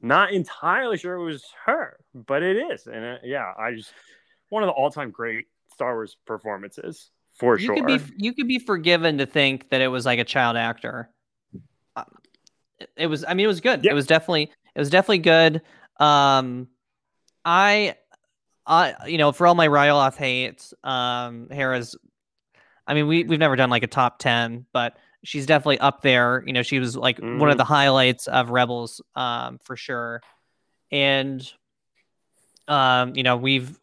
not 0.00 0.32
entirely 0.32 0.98
sure 0.98 1.14
it 1.14 1.24
was 1.24 1.44
her, 1.64 1.98
but 2.14 2.42
it 2.42 2.56
is, 2.56 2.86
and 2.86 3.04
uh, 3.04 3.16
yeah, 3.24 3.52
I 3.58 3.72
just 3.72 3.92
one 4.50 4.62
of 4.62 4.66
the 4.66 4.72
all 4.72 4.90
time 4.90 5.10
great 5.10 5.46
Star 5.72 5.94
Wars 5.94 6.16
performances 6.26 7.10
for 7.32 7.58
you 7.58 7.66
sure. 7.66 7.76
could 7.76 7.86
be 7.86 8.00
you 8.18 8.34
could 8.34 8.46
be 8.48 8.58
forgiven 8.58 9.18
to 9.18 9.26
think 9.26 9.70
that 9.70 9.80
it 9.80 9.88
was 9.88 10.04
like 10.06 10.18
a 10.18 10.24
child 10.24 10.56
actor. 10.56 11.10
Uh, 11.96 12.04
it- 12.78 12.90
It 12.96 13.06
was. 13.06 13.24
I 13.24 13.34
mean, 13.34 13.44
it 13.44 13.48
was 13.48 13.60
good. 13.60 13.84
Yeah. 13.84 13.92
It 13.92 13.94
was 13.94 14.06
definitely. 14.06 14.50
It 14.74 14.78
was 14.78 14.90
definitely 14.90 15.18
good. 15.18 15.62
Um, 16.00 16.66
I, 17.44 17.94
I, 18.66 18.94
you 19.06 19.16
know, 19.18 19.30
for 19.30 19.46
all 19.46 19.54
my 19.54 19.68
Ryloth 19.68 20.16
hates, 20.16 20.74
um, 20.82 21.48
Hera's. 21.50 21.96
I 22.86 22.94
mean, 22.94 23.06
we 23.06 23.24
we've 23.24 23.38
never 23.38 23.56
done 23.56 23.70
like 23.70 23.84
a 23.84 23.88
top 23.88 24.18
ten, 24.18 24.66
but 24.72 24.96
she's 25.24 25.46
definitely 25.46 25.80
up 25.80 26.02
there. 26.02 26.44
You 26.46 26.52
know, 26.52 26.62
she 26.62 26.78
was 26.78 26.96
like 26.96 27.18
one 27.18 27.40
Mhm. 27.40 27.52
of 27.52 27.58
the 27.58 27.64
highlights 27.64 28.26
of 28.28 28.50
Rebels, 28.50 29.00
um, 29.16 29.58
for 29.64 29.76
sure. 29.76 30.20
And, 30.92 31.50
um, 32.68 33.14
you 33.14 33.22
know, 33.22 33.36
we've 33.36 33.78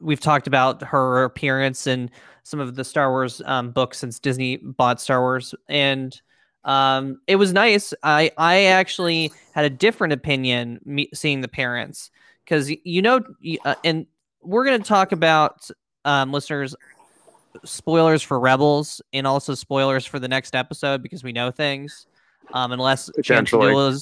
we've 0.00 0.20
talked 0.20 0.46
about 0.46 0.82
her 0.82 1.24
appearance 1.24 1.86
in 1.86 2.10
some 2.42 2.60
of 2.60 2.74
the 2.74 2.84
Star 2.84 3.10
Wars 3.10 3.40
um, 3.44 3.70
books 3.70 3.98
since 3.98 4.18
Disney 4.18 4.56
bought 4.56 5.00
Star 5.00 5.20
Wars, 5.20 5.54
and 5.68 6.20
um, 6.64 7.20
it 7.26 7.36
was 7.36 7.52
nice. 7.52 7.94
I 8.02 8.30
I 8.36 8.64
actually 8.64 9.32
had 9.52 9.64
a 9.64 9.70
different 9.70 10.12
opinion 10.12 10.80
me, 10.84 11.08
seeing 11.14 11.40
the 11.40 11.48
parents 11.48 12.10
because 12.44 12.70
you 12.84 13.02
know, 13.02 13.20
uh, 13.64 13.74
and 13.84 14.06
we're 14.42 14.64
gonna 14.64 14.78
talk 14.80 15.12
about 15.12 15.68
um, 16.04 16.32
listeners 16.32 16.74
spoilers 17.64 18.22
for 18.22 18.38
Rebels 18.38 19.00
and 19.12 19.26
also 19.26 19.54
spoilers 19.54 20.04
for 20.06 20.18
the 20.18 20.28
next 20.28 20.54
episode 20.54 21.02
because 21.02 21.22
we 21.24 21.32
know 21.32 21.50
things. 21.50 22.06
Um, 22.52 22.72
unless. 22.72 23.10
Chancellor 23.22 23.94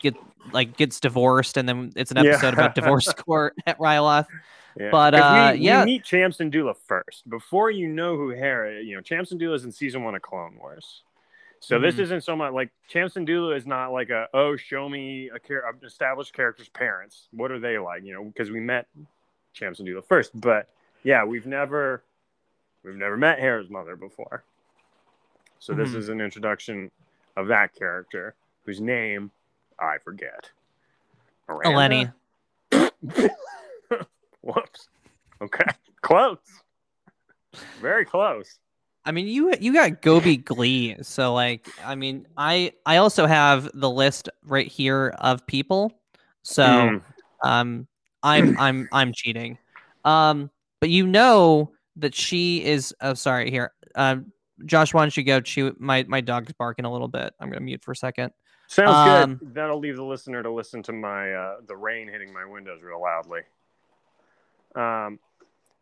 get 0.00 0.14
like 0.52 0.76
gets 0.76 1.00
divorced 1.00 1.56
and 1.56 1.68
then 1.68 1.92
it's 1.96 2.10
an 2.10 2.16
Yeah. 2.18 2.30
episode 2.32 2.54
about 2.54 2.74
divorce 2.74 3.12
court 3.12 3.54
at 3.66 3.78
Ryloth. 3.78 4.26
Yeah. 4.78 4.90
But, 4.90 5.14
uh, 5.14 5.50
we, 5.54 5.60
yeah. 5.60 5.80
we 5.80 5.92
meet 5.92 6.04
Cham 6.04 6.30
Syndulla 6.30 6.74
first 6.86 7.28
before 7.28 7.70
you 7.72 7.88
know 7.88 8.16
who 8.16 8.30
Hera. 8.30 8.80
You 8.82 8.94
know, 8.96 9.02
Cham 9.02 9.24
Syndulla 9.24 9.54
is 9.56 9.64
in 9.64 9.72
season 9.72 10.04
one 10.04 10.14
of 10.14 10.22
Clone 10.22 10.56
Wars, 10.58 11.02
so 11.58 11.80
this 11.80 11.96
Mhm. 11.96 12.00
isn't 12.00 12.20
so 12.22 12.36
much 12.36 12.52
like 12.52 12.70
Cham 12.88 13.08
Syndulla 13.08 13.56
is 13.56 13.66
not 13.66 13.88
like 13.92 14.10
a 14.10 14.28
oh 14.32 14.54
show 14.56 14.88
me 14.88 15.28
a 15.34 15.40
char- 15.40 15.64
established 15.82 16.32
character's 16.32 16.68
parents. 16.68 17.28
What 17.32 17.50
are 17.50 17.58
they 17.58 17.78
like? 17.78 18.04
You 18.04 18.14
know, 18.14 18.24
because 18.24 18.50
we 18.52 18.60
met 18.60 18.86
Cham 19.52 19.74
Syndulla 19.74 20.04
first, 20.04 20.30
but 20.40 20.68
yeah, 21.02 21.24
we've 21.24 21.46
never 21.46 22.04
we've 22.84 22.96
never 22.96 23.16
met 23.16 23.38
Hera's 23.38 23.70
mother 23.70 23.96
before. 23.96 24.44
So 25.58 25.74
this 25.74 25.90
Mhm. 25.90 25.96
is 25.96 26.08
an 26.08 26.20
introduction 26.20 26.90
of 27.36 27.46
that 27.48 27.74
character 27.74 28.34
whose 28.64 28.80
name 28.80 29.30
I 29.78 29.98
forget. 29.98 30.50
Miranda? 31.48 32.12
Eleni. 32.72 33.30
Whoops. 34.42 34.88
Okay. 35.42 35.64
Close. 36.02 36.38
Very 37.80 38.04
close. 38.04 38.58
I 39.04 39.12
mean, 39.12 39.26
you 39.26 39.52
you 39.60 39.72
got 39.72 40.02
Gobi 40.02 40.36
Glie, 40.36 40.96
so 41.02 41.32
like, 41.34 41.66
I 41.82 41.94
mean, 41.94 42.26
I 42.36 42.72
I 42.84 42.98
also 42.98 43.26
have 43.26 43.70
the 43.74 43.90
list 43.90 44.28
right 44.44 44.66
here 44.68 45.14
of 45.18 45.46
people. 45.46 45.92
So, 46.42 46.62
Mm. 46.64 47.02
um, 47.42 47.88
I'm 48.22 48.54
I'm 48.58 48.88
I'm 48.92 49.12
cheating. 49.14 49.58
Um, 50.04 50.50
but 50.80 50.90
you 50.90 51.06
know 51.06 51.72
that 51.96 52.14
she 52.14 52.64
is. 52.64 52.94
Oh, 53.00 53.14
sorry. 53.14 53.50
Here, 53.50 53.72
um, 53.94 54.32
Josh, 54.66 54.92
why 54.94 55.02
don't 55.02 55.16
you 55.16 55.22
go? 55.24 55.40
Chew. 55.40 55.74
My 55.78 56.04
my 56.08 56.20
dog's 56.20 56.52
barking 56.52 56.84
a 56.84 56.92
little 56.92 57.08
bit. 57.08 57.32
I'm 57.40 57.48
gonna 57.48 57.60
mute 57.60 57.82
for 57.82 57.92
a 57.92 57.96
second. 57.96 58.32
Sounds 58.66 58.90
Um, 59.24 59.36
good. 59.36 59.54
That'll 59.54 59.78
leave 59.80 59.96
the 59.96 60.04
listener 60.04 60.42
to 60.42 60.50
listen 60.50 60.82
to 60.84 60.92
my 60.92 61.32
uh, 61.32 61.56
the 61.66 61.76
rain 61.76 62.06
hitting 62.08 62.32
my 62.32 62.44
windows 62.44 62.80
real 62.82 63.00
loudly. 63.02 63.40
Um, 64.74 65.18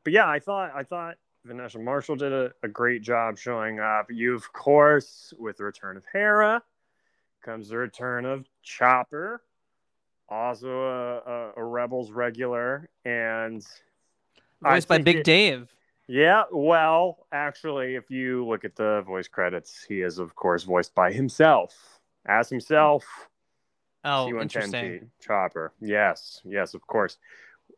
but 0.04 0.12
yeah, 0.12 0.28
I 0.28 0.38
thought 0.38 0.72
I 0.74 0.82
thought 0.84 1.16
Vanessa 1.44 1.78
Marshall 1.78 2.16
did 2.16 2.32
a, 2.32 2.50
a 2.62 2.68
great 2.68 3.02
job 3.02 3.38
showing 3.38 3.78
up. 3.80 4.10
You, 4.10 4.34
of 4.34 4.52
course, 4.52 5.34
with 5.38 5.58
the 5.58 5.64
return 5.64 5.96
of 5.96 6.04
Hera, 6.12 6.62
comes 7.42 7.68
the 7.68 7.76
return 7.76 8.24
of 8.24 8.46
Chopper, 8.62 9.42
also 10.28 10.68
a, 10.70 11.16
a, 11.18 11.52
a 11.58 11.64
Rebels 11.64 12.10
regular, 12.10 12.88
and 13.04 13.64
Voiced 14.62 14.88
by 14.88 14.98
Big 14.98 15.16
it- 15.16 15.24
Dave. 15.24 15.68
Yeah, 16.08 16.44
well, 16.50 17.26
actually, 17.32 17.94
if 17.94 18.10
you 18.10 18.46
look 18.46 18.64
at 18.64 18.74
the 18.74 19.02
voice 19.02 19.28
credits, 19.28 19.84
he 19.86 20.00
is, 20.00 20.18
of 20.18 20.34
course, 20.34 20.64
voiced 20.64 20.94
by 20.94 21.12
himself, 21.12 22.00
as 22.26 22.48
himself. 22.48 23.04
Oh, 24.04 24.26
C-110T, 24.26 24.42
interesting. 24.42 25.10
Chopper. 25.20 25.74
Yes, 25.80 26.40
yes, 26.44 26.72
of 26.72 26.86
course. 26.86 27.18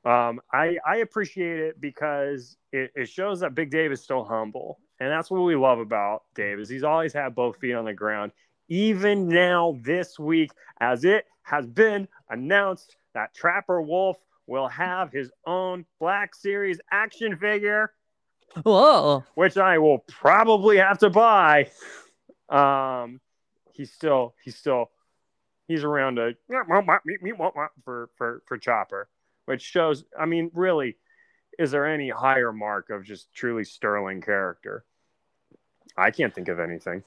Um, 0.04 0.40
I 0.52 0.78
I 0.86 0.98
appreciate 0.98 1.58
it 1.58 1.80
because 1.80 2.56
it, 2.72 2.92
it 2.94 3.08
shows 3.08 3.40
that 3.40 3.56
Big 3.56 3.70
Dave 3.70 3.90
is 3.90 4.00
still 4.00 4.24
humble, 4.24 4.78
and 5.00 5.10
that's 5.10 5.30
what 5.30 5.40
we 5.40 5.56
love 5.56 5.80
about 5.80 6.22
Dave. 6.36 6.60
Is 6.60 6.68
he's 6.68 6.84
always 6.84 7.12
had 7.12 7.34
both 7.34 7.56
feet 7.56 7.74
on 7.74 7.84
the 7.84 7.92
ground, 7.92 8.30
even 8.68 9.28
now 9.28 9.76
this 9.82 10.18
week, 10.18 10.52
as 10.80 11.04
it 11.04 11.24
has 11.42 11.66
been 11.66 12.06
announced 12.28 12.96
that 13.12 13.34
Trapper 13.34 13.82
Wolf 13.82 14.16
will 14.46 14.68
have 14.68 15.10
his 15.10 15.30
own 15.46 15.84
Black 15.98 16.34
Series 16.34 16.80
action 16.92 17.36
figure, 17.36 17.92
Whoa. 18.62 19.24
which 19.34 19.56
I 19.56 19.78
will 19.78 19.98
probably 20.08 20.78
have 20.78 20.98
to 20.98 21.10
buy. 21.10 21.70
Um, 22.48 23.20
he's 23.72 23.92
still 23.92 24.34
he's 24.42 24.56
still 24.56 24.90
he's 25.68 25.84
around 25.84 26.18
a 26.18 26.34
for 27.84 28.10
for 28.16 28.42
for 28.46 28.58
Chopper, 28.58 29.08
which 29.46 29.62
shows. 29.62 30.04
I 30.18 30.26
mean, 30.26 30.50
really, 30.52 30.96
is 31.58 31.70
there 31.70 31.86
any 31.86 32.10
higher 32.10 32.52
mark 32.52 32.90
of 32.90 33.04
just 33.04 33.32
truly 33.32 33.64
sterling 33.64 34.20
character? 34.20 34.84
I 35.96 36.10
can't 36.10 36.34
think 36.34 36.48
of 36.48 36.58
anything. 36.58 37.02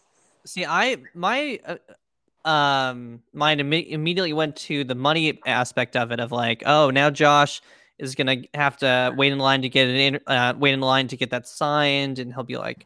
See, 0.46 0.66
I 0.66 0.98
my 1.14 1.60
uh, 1.66 2.48
um 2.48 3.22
mind 3.34 3.62
imme- 3.62 3.90
immediately 3.90 4.34
went 4.34 4.56
to 4.58 4.84
the 4.84 4.96
money 4.96 5.40
aspect 5.46 5.96
of 5.96 6.12
it 6.12 6.20
of 6.20 6.32
like, 6.32 6.64
oh, 6.66 6.90
now 6.90 7.10
Josh 7.10 7.62
is 8.00 8.16
gonna 8.16 8.38
have 8.54 8.78
to 8.78 9.14
wait 9.18 9.32
in 9.32 9.40
line 9.40 9.62
to 9.62 9.70
get 9.70 9.88
it 9.88 9.96
in, 9.96 10.20
uh, 10.28 10.54
wait 10.58 10.74
in 10.74 10.82
line 10.82 11.08
to 11.10 11.18
get 11.18 11.30
that 11.32 11.48
signed, 11.48 12.20
and 12.20 12.34
he'll 12.34 12.44
be 12.44 12.58
like, 12.58 12.86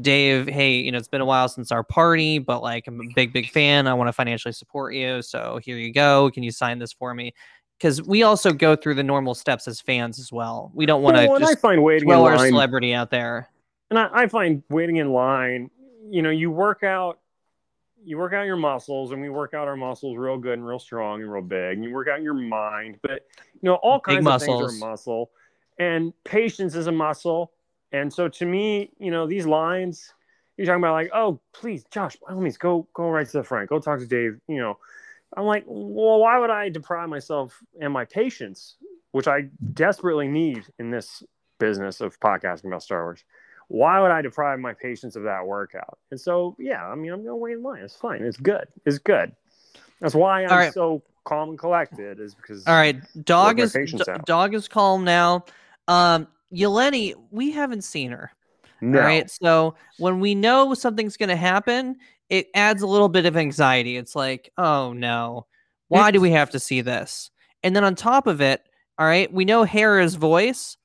Dave, 0.00 0.48
hey, 0.48 0.76
you 0.78 0.90
know, 0.92 0.98
it's 0.98 1.08
been 1.08 1.20
a 1.20 1.24
while 1.26 1.48
since 1.48 1.70
our 1.70 1.84
party, 1.84 2.38
but 2.38 2.62
like, 2.62 2.86
I'm 2.86 3.00
a 3.00 3.12
big, 3.14 3.32
big 3.32 3.50
fan. 3.50 3.86
I 3.86 3.94
want 3.94 4.08
to 4.08 4.12
financially 4.12 4.52
support 4.52 4.94
you, 4.94 5.22
so 5.22 5.60
here 5.62 5.76
you 5.76 5.92
go. 5.92 6.30
Can 6.30 6.42
you 6.42 6.50
sign 6.50 6.78
this 6.78 6.92
for 6.92 7.14
me? 7.14 7.32
Because 7.78 8.02
we 8.02 8.24
also 8.24 8.52
go 8.52 8.74
through 8.74 8.94
the 8.94 9.04
normal 9.04 9.34
steps 9.34 9.68
as 9.68 9.80
fans 9.80 10.18
as 10.18 10.32
well. 10.32 10.72
We 10.74 10.84
don't 10.84 11.02
want 11.02 11.16
to 11.16 11.28
Well, 11.28 11.44
I 11.44 11.54
find 11.54 11.82
waiting 11.82 12.08
in 12.08 12.12
throw 12.14 12.24
our 12.24 12.36
line 12.36 12.50
celebrity 12.50 12.92
out 12.92 13.10
there. 13.10 13.48
and 13.90 13.98
I, 13.98 14.08
I 14.12 14.26
find 14.26 14.62
waiting 14.68 14.96
in 14.96 15.12
line 15.12 15.70
you 16.10 16.22
know 16.22 16.30
you 16.30 16.50
work 16.50 16.82
out 16.82 17.18
you 18.04 18.18
work 18.18 18.32
out 18.32 18.46
your 18.46 18.56
muscles 18.56 19.12
and 19.12 19.20
we 19.20 19.28
work 19.28 19.54
out 19.54 19.68
our 19.68 19.76
muscles 19.76 20.16
real 20.16 20.38
good 20.38 20.54
and 20.54 20.66
real 20.66 20.78
strong 20.78 21.22
and 21.22 21.32
real 21.32 21.42
big 21.42 21.74
and 21.74 21.84
you 21.84 21.92
work 21.92 22.08
out 22.08 22.22
your 22.22 22.34
mind 22.34 22.98
but 23.02 23.26
you 23.54 23.60
know 23.62 23.74
all 23.76 24.00
Big 24.06 24.16
kinds 24.16 24.26
of 24.26 24.40
things 24.40 24.48
muscles. 24.48 24.82
are 24.82 24.86
muscle 24.86 25.30
and 25.78 26.12
patience 26.24 26.74
is 26.74 26.86
a 26.86 26.92
muscle 26.92 27.52
and 27.92 28.12
so 28.12 28.28
to 28.28 28.44
me 28.46 28.90
you 28.98 29.10
know 29.10 29.26
these 29.26 29.46
lines 29.46 30.12
you're 30.56 30.66
talking 30.66 30.82
about 30.82 30.92
like 30.92 31.10
oh 31.14 31.40
please 31.52 31.84
josh 31.90 32.16
by 32.16 32.32
all 32.32 32.40
means 32.40 32.56
go 32.56 32.86
go 32.94 33.08
right 33.08 33.26
to 33.26 33.38
the 33.38 33.44
front 33.44 33.68
go 33.68 33.78
talk 33.78 33.98
to 33.98 34.06
dave 34.06 34.38
you 34.48 34.58
know 34.58 34.78
i'm 35.36 35.44
like 35.44 35.64
well 35.66 36.18
why 36.18 36.38
would 36.38 36.50
i 36.50 36.68
deprive 36.68 37.08
myself 37.08 37.58
and 37.80 37.92
my 37.92 38.04
patience 38.04 38.76
which 39.12 39.28
i 39.28 39.42
desperately 39.74 40.28
need 40.28 40.64
in 40.78 40.90
this 40.90 41.22
business 41.58 42.00
of 42.00 42.18
podcasting 42.20 42.66
about 42.66 42.82
star 42.82 43.02
wars 43.04 43.24
why 43.68 44.00
would 44.00 44.10
I 44.10 44.22
deprive 44.22 44.58
my 44.58 44.72
patients 44.72 45.14
of 45.14 45.22
that 45.24 45.46
workout? 45.46 45.98
And 46.10 46.20
so, 46.20 46.56
yeah, 46.58 46.86
I 46.86 46.94
mean, 46.94 47.12
I'm 47.12 47.18
going 47.18 47.28
to 47.28 47.36
wait 47.36 47.52
in 47.54 47.62
line. 47.62 47.82
It's 47.82 47.94
fine. 47.94 48.22
It's 48.22 48.38
good. 48.38 48.66
It's 48.84 48.98
good. 48.98 49.32
That's 50.00 50.14
why 50.14 50.44
I'm 50.44 50.50
right. 50.50 50.72
so 50.72 51.02
calm 51.24 51.50
and 51.50 51.58
collected, 51.58 52.20
is 52.20 52.34
because 52.34 52.66
All 52.66 52.74
right, 52.74 53.00
dog 53.24 53.60
is 53.60 53.76
out. 54.08 54.24
dog 54.26 54.54
is 54.54 54.68
calm 54.68 55.04
now. 55.04 55.44
Um, 55.86 56.28
Eleni, 56.52 57.14
we 57.30 57.50
haven't 57.50 57.82
seen 57.82 58.10
her. 58.10 58.32
no, 58.80 58.98
All 58.98 59.04
right, 59.04 59.30
so 59.30 59.74
when 59.98 60.20
we 60.20 60.34
know 60.34 60.72
something's 60.74 61.16
going 61.16 61.28
to 61.28 61.36
happen, 61.36 61.96
it 62.30 62.48
adds 62.54 62.82
a 62.82 62.86
little 62.86 63.08
bit 63.08 63.26
of 63.26 63.36
anxiety. 63.36 63.96
It's 63.96 64.14
like, 64.14 64.50
oh 64.56 64.92
no, 64.92 65.46
why 65.88 66.10
do 66.10 66.20
we 66.20 66.30
have 66.30 66.50
to 66.50 66.58
see 66.60 66.80
this? 66.80 67.30
And 67.62 67.74
then 67.74 67.84
on 67.84 67.94
top 67.94 68.26
of 68.26 68.40
it, 68.40 68.62
all 68.98 69.06
right, 69.06 69.32
we 69.32 69.44
know 69.44 69.64
Hera's 69.64 70.14
voice. 70.14 70.76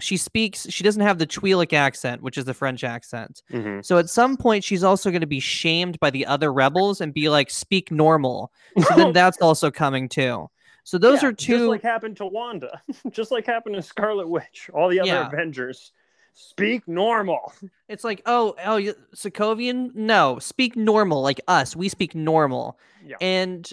She 0.00 0.16
speaks. 0.16 0.66
She 0.70 0.82
doesn't 0.82 1.02
have 1.02 1.18
the 1.18 1.26
Twi'lek 1.26 1.72
accent, 1.72 2.22
which 2.22 2.36
is 2.36 2.44
the 2.46 2.54
French 2.54 2.82
accent. 2.84 3.42
Mhm. 3.52 3.84
So 3.84 3.98
at 3.98 4.10
some 4.10 4.36
point, 4.36 4.64
she's 4.64 4.82
also 4.82 5.10
going 5.10 5.20
to 5.20 5.26
be 5.26 5.40
shamed 5.40 6.00
by 6.00 6.10
the 6.10 6.26
other 6.26 6.52
rebels 6.52 7.00
and 7.00 7.14
be 7.14 7.28
like, 7.28 7.48
"Speak 7.50 7.90
normal." 7.92 8.50
So 8.88 8.94
then 8.96 9.12
that's 9.12 9.40
also 9.40 9.70
coming 9.70 10.08
too. 10.08 10.48
So 10.82 10.98
those 10.98 11.22
Yeah, 11.22 11.28
are 11.28 11.32
two. 11.32 11.58
Just 11.58 11.68
like 11.68 11.82
happened 11.82 12.16
to 12.18 12.26
Wanda, 12.26 12.82
just 13.10 13.30
like 13.30 13.46
happened 13.46 13.76
to 13.76 13.82
Scarlet 13.82 14.28
Witch, 14.28 14.68
all 14.74 14.88
the 14.88 15.00
other 15.00 15.08
Yeah. 15.08 15.26
Avengers. 15.28 15.92
Speak 16.36 16.88
normal. 16.88 17.52
It's 17.88 18.02
like, 18.02 18.20
oh, 18.26 18.56
oh, 18.64 18.76
you- 18.76 18.96
Sokovian? 19.14 19.94
No, 19.94 20.40
speak 20.40 20.74
normal, 20.74 21.22
like 21.22 21.40
us. 21.46 21.76
We 21.76 21.88
speak 21.88 22.16
normal. 22.16 22.76
Yeah. 23.06 23.14
And 23.20 23.72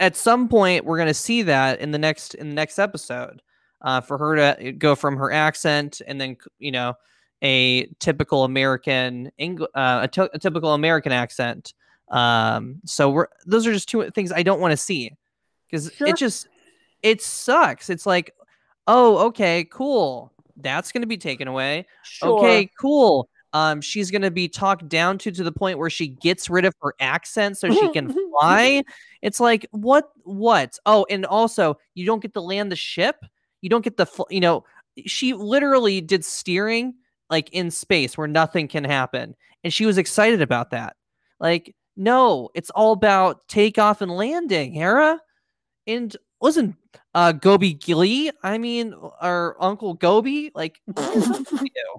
at 0.00 0.16
some 0.16 0.48
point, 0.48 0.84
we're 0.84 0.98
gonna 0.98 1.14
see 1.14 1.42
that 1.42 1.78
in 1.80 1.92
the 1.92 1.98
next 1.98 2.34
in 2.34 2.48
the 2.48 2.54
next 2.54 2.80
episode, 2.80 3.42
uh, 3.84 4.00
for 4.00 4.18
her 4.18 4.54
to 4.56 4.72
go 4.72 4.96
from 4.96 5.16
her 5.16 5.30
accent 5.30 6.02
and 6.06 6.20
then 6.20 6.36
you 6.58 6.72
know 6.72 6.94
a 7.42 7.86
typical 8.00 8.42
American 8.44 9.30
Eng- 9.38 9.60
uh, 9.74 10.08
a, 10.10 10.38
typical 10.38 10.72
American 10.72 11.12
accent. 11.12 11.74
Um, 12.08 12.80
so 12.86 13.10
we're 13.10 13.26
those 13.46 13.66
are 13.66 13.72
just 13.72 13.88
two 13.88 14.10
things 14.10 14.32
I 14.32 14.42
don't 14.42 14.60
want 14.60 14.72
to 14.72 14.76
see 14.76 15.12
because 15.70 15.92
Sure. 15.94 16.08
it 16.08 16.16
just 16.16 16.48
it 17.02 17.20
sucks. 17.22 17.90
It's 17.90 18.06
like, 18.06 18.34
oh, 18.86 19.26
okay, 19.26 19.66
cool. 19.70 20.32
That's 20.56 20.90
gonna 20.90 21.06
be 21.06 21.18
taken 21.18 21.46
away 21.48 21.86
Sure. 22.04 22.38
okay, 22.38 22.70
cool. 22.80 23.28
Um, 23.52 23.80
she's 23.80 24.10
gonna 24.10 24.30
be 24.30 24.48
talked 24.48 24.88
down 24.88 25.18
to 25.18 25.30
to 25.30 25.44
the 25.44 25.52
point 25.52 25.78
where 25.78 25.90
she 25.90 26.08
gets 26.08 26.48
rid 26.48 26.64
of 26.64 26.74
her 26.82 26.94
accent 27.00 27.58
so 27.58 27.70
she 27.70 27.88
can 27.92 28.12
fly. 28.40 28.82
It's 29.20 29.40
like 29.40 29.66
what? 29.70 30.10
What? 30.22 30.78
Oh, 30.86 31.06
and 31.10 31.26
also 31.26 31.76
you 31.94 32.06
don't 32.06 32.22
get 32.22 32.32
to 32.34 32.40
land 32.40 32.72
the 32.72 32.76
ship. 32.76 33.24
You 33.64 33.70
don't 33.70 33.82
get 33.82 33.96
the, 33.96 34.06
you 34.28 34.40
know, 34.40 34.64
she 35.06 35.32
literally 35.32 36.02
did 36.02 36.22
steering 36.22 36.92
like 37.30 37.48
in 37.48 37.70
space 37.70 38.18
where 38.18 38.28
nothing 38.28 38.68
can 38.68 38.84
happen, 38.84 39.34
and 39.64 39.72
she 39.72 39.86
was 39.86 39.96
excited 39.96 40.42
about 40.42 40.72
that. 40.72 40.96
Like, 41.40 41.74
no, 41.96 42.50
it's 42.54 42.68
all 42.68 42.92
about 42.92 43.48
takeoff 43.48 44.02
and 44.02 44.12
landing, 44.12 44.74
Hera. 44.74 45.18
And 45.86 46.14
listen, 46.42 46.76
uh, 47.14 47.32
Gobi 47.32 47.72
Glie, 47.72 48.32
I 48.42 48.58
mean, 48.58 48.94
our 49.18 49.56
Uncle 49.58 49.94
Gobi, 49.94 50.50
like, 50.54 50.82
what 50.84 51.16
is 51.16 51.30
up 51.30 51.50
with 51.50 51.62
you? 51.62 51.96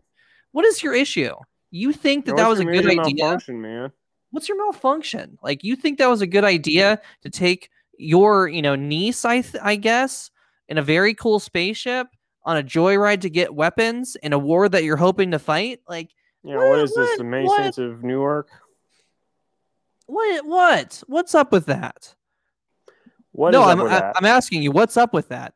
What 0.51 0.65
is 0.65 0.83
your 0.83 0.93
issue? 0.93 1.33
You 1.71 1.93
think 1.93 2.25
that 2.25 2.35
that 2.35 2.47
was 2.47 2.59
a 2.59 2.65
good 2.65 2.85
idea? 2.85 3.25
Malfunction, 3.25 3.59
man. 3.59 3.91
What's 4.29 4.47
your 4.47 4.63
malfunction? 4.63 5.39
Like, 5.41 5.63
you 5.63 5.75
think 5.75 5.97
that 5.97 6.09
was 6.09 6.21
a 6.21 6.27
good 6.27 6.43
idea 6.43 7.01
to 7.23 7.31
take 7.31 7.71
your, 7.97 8.47
you 8.47 8.61
know, 8.61 8.75
niece, 8.75 9.25
I, 9.25 9.41
th- 9.41 9.63
I 9.63 9.75
guess, 9.77 10.29
in 10.69 10.77
a 10.77 10.81
very 10.81 11.13
cool 11.13 11.39
spaceship 11.39 12.07
on 12.43 12.57
a 12.57 12.63
joyride 12.63 13.21
to 13.21 13.29
get 13.29 13.53
weapons 13.53 14.15
in 14.21 14.33
a 14.33 14.39
war 14.39 14.67
that 14.69 14.83
you're 14.83 14.97
hoping 14.97 15.31
to 15.31 15.39
fight? 15.39 15.81
Like, 15.87 16.09
Yeah, 16.43 16.57
what 16.57 16.69
What- 16.69 16.79
is 16.79 16.93
this? 16.93 17.17
The? 17.17 17.53
Saints 17.57 17.77
of 17.79 18.03
Newark? 18.03 18.49
what? 20.05 20.45
What? 20.45 21.03
What's 21.07 21.33
up 21.35 21.51
with 21.51 21.65
that? 21.65 22.13
What 23.31 23.51
no, 23.51 23.63
I'm 23.63 23.81
I? 23.81 24.13
I'm 24.17 24.25
asking 24.25 24.61
you, 24.61 24.71
what's 24.71 24.95
up 24.97 25.13
with 25.13 25.29
that? 25.29 25.53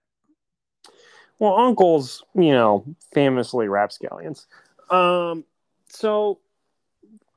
Well, 1.37 1.55
uncles, 1.55 2.23
you 2.35 2.51
know, 2.51 2.83
famously 3.13 3.69
rapscallions. 3.69 4.47
Um, 4.89 5.45
so 5.87 6.39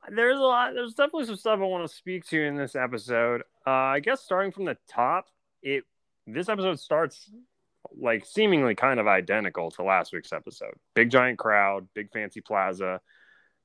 there's 0.09 0.37
a 0.37 0.41
lot. 0.41 0.73
There's 0.73 0.95
definitely 0.95 1.25
some 1.27 1.37
stuff 1.37 1.59
I 1.59 1.63
want 1.63 1.87
to 1.87 1.95
speak 1.95 2.25
to 2.27 2.41
in 2.43 2.57
this 2.57 2.75
episode. 2.75 3.43
Uh, 3.65 3.69
I 3.69 3.99
guess 4.01 4.19
starting 4.21 4.51
from 4.51 4.65
the 4.65 4.75
top, 4.89 5.27
it 5.61 5.85
this 6.27 6.49
episode 6.49 6.79
starts 6.79 7.29
like 7.99 8.25
seemingly 8.25 8.75
kind 8.75 8.99
of 8.99 9.07
identical 9.07 9.71
to 9.71 9.83
last 9.83 10.13
week's 10.13 10.33
episode. 10.33 10.73
Big 10.93 11.09
giant 11.09 11.37
crowd, 11.39 11.87
big 11.93 12.11
fancy 12.11 12.41
plaza, 12.41 13.01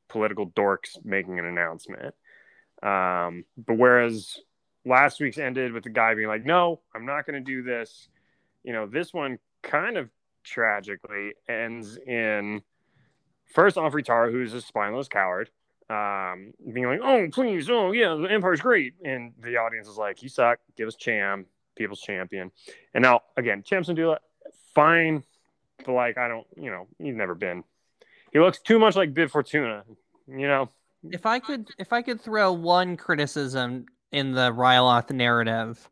political 0.08 0.50
dorks 0.50 1.02
making 1.04 1.38
an 1.38 1.44
announcement. 1.44 2.14
Um, 2.82 3.44
but 3.56 3.74
whereas 3.74 4.38
last 4.84 5.20
week's 5.20 5.38
ended 5.38 5.72
with 5.72 5.84
the 5.84 5.90
guy 5.90 6.14
being 6.14 6.28
like, 6.28 6.44
"No, 6.44 6.80
I'm 6.94 7.06
not 7.06 7.26
going 7.26 7.42
to 7.42 7.44
do 7.44 7.62
this," 7.62 8.08
you 8.62 8.72
know, 8.72 8.86
this 8.86 9.12
one 9.12 9.38
kind 9.62 9.96
of 9.96 10.10
tragically 10.44 11.34
ends 11.48 11.98
in 11.98 12.62
first 13.52 13.76
Humphrey 13.76 14.02
Tara, 14.02 14.30
who's 14.30 14.54
a 14.54 14.60
spineless 14.60 15.08
coward, 15.08 15.50
um, 15.90 16.52
being 16.72 16.86
like, 16.86 17.00
"Oh, 17.02 17.28
please, 17.32 17.68
oh 17.70 17.92
yeah, 17.92 18.14
the 18.14 18.30
Empire's 18.30 18.60
great," 18.60 18.94
and 19.04 19.32
the 19.40 19.56
audience 19.56 19.88
is 19.88 19.96
like, 19.96 20.22
"You 20.22 20.28
suck. 20.28 20.60
Give 20.76 20.86
us 20.86 20.96
Cham, 20.96 21.46
people's 21.78 22.00
champion." 22.00 22.50
And 22.94 23.02
now 23.02 23.22
again, 23.36 23.62
Cham 23.62 23.82
Syndulla, 23.82 24.18
fine, 24.74 25.22
but 25.84 25.92
like 25.92 26.18
I 26.18 26.28
don't, 26.28 26.46
you 26.56 26.70
know, 26.70 26.86
he's 26.98 27.16
never 27.16 27.34
been. 27.34 27.64
He 28.32 28.38
looks 28.38 28.60
too 28.60 28.78
much 28.78 28.96
like 28.96 29.14
Bib 29.14 29.30
Fortuna, 29.30 29.84
you 30.26 30.46
know. 30.46 30.70
If 31.10 31.24
I 31.24 31.38
could, 31.38 31.70
if 31.78 31.92
I 31.92 32.02
could 32.02 32.20
throw 32.20 32.52
one 32.52 32.96
criticism 32.96 33.86
in 34.12 34.32
the 34.32 34.52
Ryloth 34.52 35.10
narrative, 35.10 35.88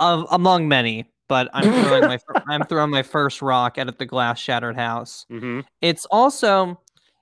of 0.00 0.26
among 0.30 0.66
many, 0.66 1.04
but 1.28 1.48
I'm 1.52 1.64
throwing 1.84 2.08
my 2.08 2.18
I'm 2.48 2.64
throwing 2.64 2.90
my 2.90 3.02
first 3.02 3.42
rock 3.42 3.78
out 3.78 3.88
of 3.88 3.98
the 3.98 4.06
glass 4.06 4.40
shattered 4.40 4.76
house. 4.76 5.26
Mm-hmm. 5.30 5.60
It's 5.80 6.06
also, 6.06 6.80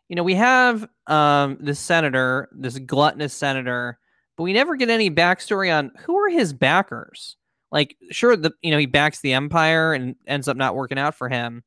you 0.08 0.16
know, 0.16 0.22
we 0.22 0.36
have 0.36 0.88
um 1.08 1.58
this 1.60 1.80
senator, 1.80 2.48
this 2.52 2.78
gluttonous 2.78 3.34
senator, 3.34 3.98
but 4.38 4.44
we 4.44 4.52
never 4.52 4.76
get 4.76 4.88
any 4.88 5.10
backstory 5.10 5.76
on 5.76 5.90
who 5.98 6.16
are 6.16 6.28
his 6.28 6.52
backers. 6.52 7.36
Like, 7.72 7.96
sure, 8.12 8.36
the 8.36 8.52
you 8.62 8.70
know 8.70 8.78
he 8.78 8.86
backs 8.86 9.20
the 9.20 9.34
empire 9.34 9.92
and 9.92 10.14
ends 10.28 10.46
up 10.46 10.56
not 10.56 10.76
working 10.76 10.96
out 10.96 11.16
for 11.16 11.28
him, 11.28 11.64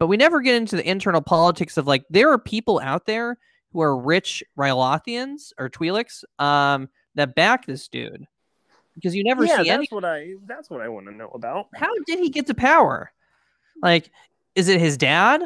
but 0.00 0.06
we 0.06 0.16
never 0.16 0.40
get 0.40 0.56
into 0.56 0.76
the 0.76 0.90
internal 0.90 1.20
politics 1.20 1.76
of 1.76 1.86
like 1.86 2.04
there 2.08 2.32
are 2.32 2.38
people 2.38 2.80
out 2.82 3.04
there 3.04 3.36
who 3.70 3.82
are 3.82 3.96
rich 3.96 4.42
Rylothians 4.58 5.52
or 5.58 5.68
Twi'leks 5.68 6.24
um, 6.38 6.88
that 7.16 7.34
back 7.34 7.66
this 7.66 7.86
dude 7.86 8.26
because 8.94 9.14
you 9.14 9.22
never 9.22 9.44
yeah, 9.44 9.58
see 9.58 9.68
that's 9.68 9.74
any. 9.74 9.88
what 9.90 10.04
I 10.06 10.32
that's 10.46 10.70
what 10.70 10.80
I 10.80 10.88
want 10.88 11.06
to 11.06 11.12
know 11.12 11.28
about. 11.34 11.68
How 11.74 11.92
did 12.06 12.18
he 12.18 12.30
get 12.30 12.46
to 12.46 12.54
power? 12.54 13.12
Like, 13.82 14.10
is 14.54 14.68
it 14.68 14.80
his 14.80 14.96
dad? 14.96 15.42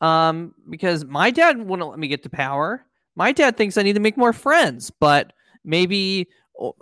Um, 0.00 0.54
because 0.68 1.04
my 1.04 1.30
dad 1.30 1.64
wouldn't 1.64 1.88
let 1.88 2.00
me 2.00 2.08
get 2.08 2.24
to 2.24 2.30
power. 2.30 2.84
My 3.14 3.30
dad 3.30 3.56
thinks 3.56 3.78
I 3.78 3.82
need 3.82 3.92
to 3.92 4.00
make 4.00 4.16
more 4.16 4.32
friends, 4.32 4.90
but 4.90 5.32
maybe 5.64 6.28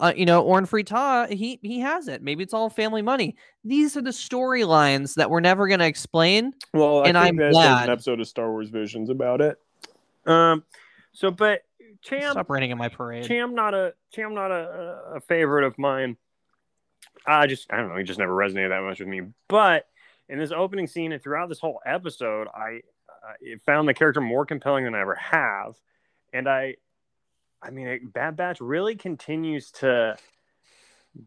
uh, 0.00 0.12
you 0.16 0.26
know, 0.26 0.42
Orn 0.42 0.66
Free 0.66 0.82
Taa, 0.82 1.28
he 1.30 1.60
he 1.62 1.78
has 1.80 2.08
it. 2.08 2.20
Maybe 2.22 2.42
it's 2.42 2.52
all 2.54 2.68
family 2.68 3.02
money. 3.02 3.36
These 3.64 3.96
are 3.96 4.02
the 4.02 4.10
storylines 4.10 5.14
that 5.14 5.30
we're 5.30 5.40
never 5.40 5.68
going 5.68 5.78
to 5.80 5.86
explain. 5.86 6.52
Well, 6.74 7.04
I 7.04 7.08
And 7.08 7.16
think 7.16 7.26
I'm 7.28 7.36
that 7.36 7.52
glad. 7.52 7.84
an 7.84 7.92
episode 7.92 8.20
of 8.20 8.26
Star 8.26 8.50
Wars 8.50 8.70
Visions 8.70 9.08
about 9.08 9.40
it. 9.40 9.56
Um, 10.26 10.64
so 11.12 11.30
but 11.30 11.62
Cham 12.02 12.32
Stop 12.32 12.50
raining 12.50 12.70
in 12.70 12.78
my 12.78 12.88
parade. 12.88 13.24
Cham 13.24 13.54
not 13.54 13.74
a 13.74 13.94
Cham 14.12 14.34
not 14.34 14.50
a, 14.50 15.14
a 15.16 15.20
favorite 15.20 15.64
of 15.64 15.78
mine. 15.78 16.16
I 17.26 17.46
just 17.46 17.72
I 17.72 17.76
don't 17.76 17.88
know. 17.88 17.96
He 17.96 18.04
just 18.04 18.18
never 18.18 18.32
resonated 18.34 18.70
that 18.70 18.82
much 18.82 18.98
with 18.98 19.08
me. 19.08 19.22
But 19.48 19.86
in 20.28 20.38
this 20.38 20.50
opening 20.52 20.86
scene 20.86 21.12
and 21.12 21.22
throughout 21.22 21.48
this 21.48 21.60
whole 21.60 21.80
episode, 21.86 22.48
I 22.54 22.80
uh, 23.08 23.56
found 23.64 23.88
the 23.88 23.94
character 23.94 24.20
more 24.20 24.44
compelling 24.44 24.84
than 24.84 24.94
I 24.94 25.00
ever 25.00 25.14
have, 25.14 25.76
and 26.32 26.48
I, 26.48 26.76
I 27.62 27.70
mean, 27.70 28.10
Bad 28.12 28.36
Batch 28.36 28.60
really 28.60 28.94
continues 28.96 29.70
to 29.72 30.16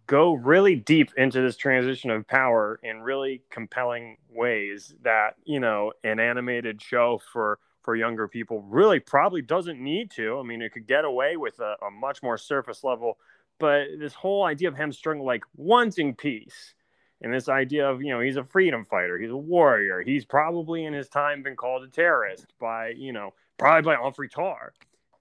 go 0.07 0.33
really 0.33 0.75
deep 0.75 1.11
into 1.17 1.41
this 1.41 1.57
transition 1.57 2.11
of 2.11 2.27
power 2.27 2.79
in 2.83 3.01
really 3.01 3.41
compelling 3.49 4.17
ways 4.29 4.93
that 5.01 5.35
you 5.43 5.59
know 5.59 5.91
an 6.03 6.19
animated 6.19 6.81
show 6.81 7.19
for 7.33 7.59
for 7.81 7.95
younger 7.95 8.27
people 8.27 8.61
really 8.61 8.99
probably 8.99 9.41
doesn't 9.41 9.81
need 9.81 10.11
to. 10.11 10.39
I 10.39 10.43
mean 10.43 10.61
it 10.61 10.71
could 10.71 10.87
get 10.87 11.03
away 11.03 11.35
with 11.35 11.59
a, 11.59 11.75
a 11.85 11.91
much 11.91 12.23
more 12.23 12.37
surface 12.37 12.83
level 12.83 13.17
but 13.61 13.87
this 13.99 14.13
whole 14.13 14.43
idea 14.43 14.67
of 14.67 14.75
him 14.75 14.91
struggling 14.91 15.25
like 15.25 15.43
wanting 15.55 16.15
peace 16.15 16.73
and 17.21 17.31
this 17.31 17.47
idea 17.47 17.87
of 17.87 18.01
you 18.01 18.09
know 18.09 18.19
he's 18.19 18.35
a 18.35 18.43
freedom 18.43 18.83
fighter 18.83 19.17
he's 19.19 19.29
a 19.29 19.37
warrior 19.37 20.01
he's 20.01 20.25
probably 20.25 20.83
in 20.83 20.93
his 20.93 21.07
time 21.07 21.43
been 21.43 21.55
called 21.55 21.83
a 21.83 21.87
terrorist 21.87 22.47
by 22.59 22.89
you 22.89 23.13
know 23.13 23.33
probably 23.57 23.83
by 23.83 23.95
Humphrey 23.95 24.29
Tar 24.29 24.73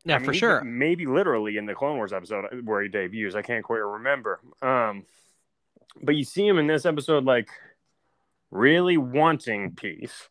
yeah, 0.04 0.16
I 0.16 0.18
mean, 0.18 0.26
for 0.26 0.34
sure. 0.34 0.64
Maybe 0.64 1.06
literally 1.06 1.56
in 1.56 1.66
the 1.66 1.74
Clone 1.74 1.96
Wars 1.96 2.12
episode 2.12 2.46
where 2.64 2.82
he 2.82 2.88
debuts. 2.88 3.34
I 3.34 3.42
can't 3.42 3.64
quite 3.64 3.78
remember. 3.78 4.40
Um, 4.62 5.04
but 6.02 6.16
you 6.16 6.24
see 6.24 6.46
him 6.46 6.58
in 6.58 6.66
this 6.66 6.86
episode, 6.86 7.24
like 7.24 7.48
really 8.50 8.96
wanting 8.96 9.74
peace 9.74 10.28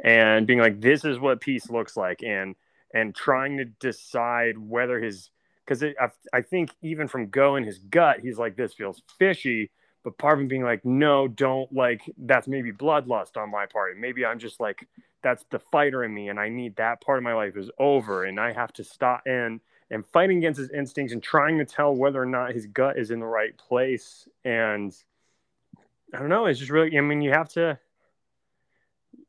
and 0.00 0.46
being 0.46 0.60
like, 0.60 0.80
"This 0.80 1.04
is 1.04 1.18
what 1.18 1.40
peace 1.40 1.68
looks 1.70 1.96
like," 1.96 2.22
and 2.22 2.54
and 2.94 3.14
trying 3.14 3.58
to 3.58 3.64
decide 3.64 4.56
whether 4.56 5.00
his 5.00 5.30
because 5.66 5.82
I, 5.82 6.10
I 6.32 6.42
think 6.42 6.70
even 6.80 7.08
from 7.08 7.28
go 7.28 7.56
in 7.56 7.64
his 7.64 7.78
gut, 7.78 8.20
he's 8.20 8.38
like, 8.38 8.56
"This 8.56 8.74
feels 8.74 9.02
fishy." 9.18 9.70
But 10.04 10.16
part 10.16 10.38
of 10.38 10.42
him 10.42 10.48
being 10.48 10.62
like, 10.62 10.84
"No, 10.84 11.26
don't 11.26 11.72
like 11.72 12.02
that's 12.16 12.46
maybe 12.46 12.72
bloodlust 12.72 13.36
on 13.36 13.50
my 13.50 13.66
part. 13.66 13.98
Maybe 13.98 14.24
I'm 14.24 14.38
just 14.38 14.60
like." 14.60 14.86
That's 15.22 15.44
the 15.50 15.58
fighter 15.58 16.04
in 16.04 16.12
me 16.12 16.28
and 16.28 16.38
i 16.38 16.48
need 16.48 16.76
that 16.76 17.00
part 17.00 17.18
of 17.18 17.24
my 17.24 17.34
life 17.34 17.56
is 17.56 17.70
over 17.78 18.24
and 18.24 18.38
i 18.38 18.52
have 18.52 18.72
to 18.72 18.84
stop 18.84 19.22
and 19.26 19.60
and 19.90 20.06
fighting 20.06 20.38
against 20.38 20.58
his 20.58 20.70
instincts 20.70 21.14
and 21.14 21.22
trying 21.22 21.56
to 21.58 21.64
tell 21.64 21.94
whether 21.94 22.20
or 22.20 22.26
not 22.26 22.52
his 22.52 22.66
gut 22.66 22.98
is 22.98 23.10
in 23.10 23.20
the 23.20 23.26
right 23.26 23.56
place. 23.56 24.28
And 24.44 24.94
i 26.14 26.18
don't 26.18 26.28
know 26.28 26.46
it's 26.46 26.58
just 26.58 26.70
really 26.70 26.96
i 26.96 27.00
mean 27.00 27.20
you 27.20 27.30
have 27.30 27.48
to 27.48 27.78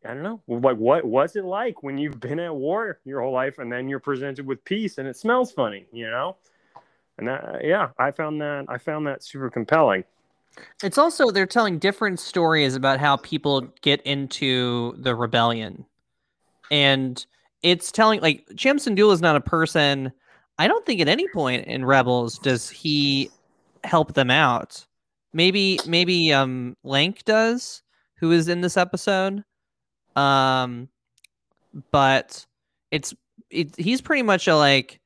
i 0.06 0.14
don't 0.14 0.24
know 0.24 0.42
like 0.48 0.78
what 0.78 1.04
was 1.04 1.36
it 1.36 1.44
like 1.44 1.84
when 1.84 1.98
you've 1.98 2.20
been 2.20 2.40
at 2.40 2.56
war 2.56 3.00
your 3.04 3.22
whole 3.22 3.34
life 3.34 3.60
and 3.60 3.72
then 3.72 3.90
you're 3.90 4.00
presented 4.00 4.46
with 4.46 4.64
peace 4.64 4.98
and 4.98 5.08
it 5.08 5.18
smells 5.18 5.52
funny 5.52 5.86
you 5.92 6.10
know? 6.10 6.38
And 7.18 7.28
that, 7.28 7.62
yeah 7.64 7.90
i 7.98 8.12
found 8.12 8.40
that 8.42 8.66
i 8.70 8.78
found 8.78 9.08
that 9.08 9.24
super 9.24 9.50
compelling 9.50 10.04
It's 10.84 10.98
also 10.98 11.32
they're 11.32 11.46
telling 11.46 11.80
different 11.80 12.20
stories 12.20 12.76
about 12.76 13.00
how 13.00 13.18
people 13.18 13.68
get 13.82 14.02
into 14.02 14.96
the 14.98 15.16
rebellion, 15.16 15.86
and 16.72 17.26
it's 17.64 17.92
telling 17.92 18.22
like 18.22 18.46
Cham 18.56 18.78
Syndulla 18.78 19.14
is 19.14 19.22
not 19.22 19.36
a 19.36 19.42
person. 19.42 20.12
I 20.58 20.68
don't 20.68 20.86
think 20.86 21.02
at 21.02 21.08
any 21.08 21.28
point 21.30 21.66
in 21.68 21.86
Rebels 21.86 22.38
does 22.40 22.70
he 22.70 23.30
help 23.84 24.14
them 24.14 24.30
out. 24.30 24.86
Maybe 25.34 25.80
maybe 25.86 26.34
um 26.34 26.76
Lank 26.84 27.24
does, 27.26 27.82
who 28.16 28.32
is 28.32 28.48
in 28.48 28.62
this 28.62 28.78
episode. 28.78 29.44
Um, 30.16 30.90
but 31.92 32.46
it's 32.92 33.14
it, 33.50 33.76
he's 33.78 34.02
pretty 34.02 34.24
much 34.24 34.48
a 34.48 34.56
like 34.56 35.00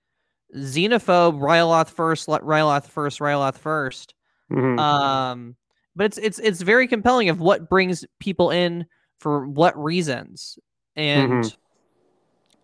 xenophobe. 0.56 1.40
Ryloth 1.40 1.90
first, 1.90 2.28
Ryloth 2.28 2.88
first, 2.88 3.20
Ryloth 3.20 3.58
first. 3.58 4.14
Mhm. 4.54 4.80
Um, 4.80 5.56
but 5.96 6.06
it's 6.06 6.18
it's 6.18 6.40
it's 6.40 6.62
very 6.62 6.88
compelling 6.88 7.30
of 7.30 7.40
what 7.40 7.70
brings 7.70 8.06
people 8.20 8.52
in 8.52 8.86
for 9.20 9.48
what 9.48 9.78
reasons, 9.82 10.58
and 10.96 11.44
Mhm. 11.44 11.58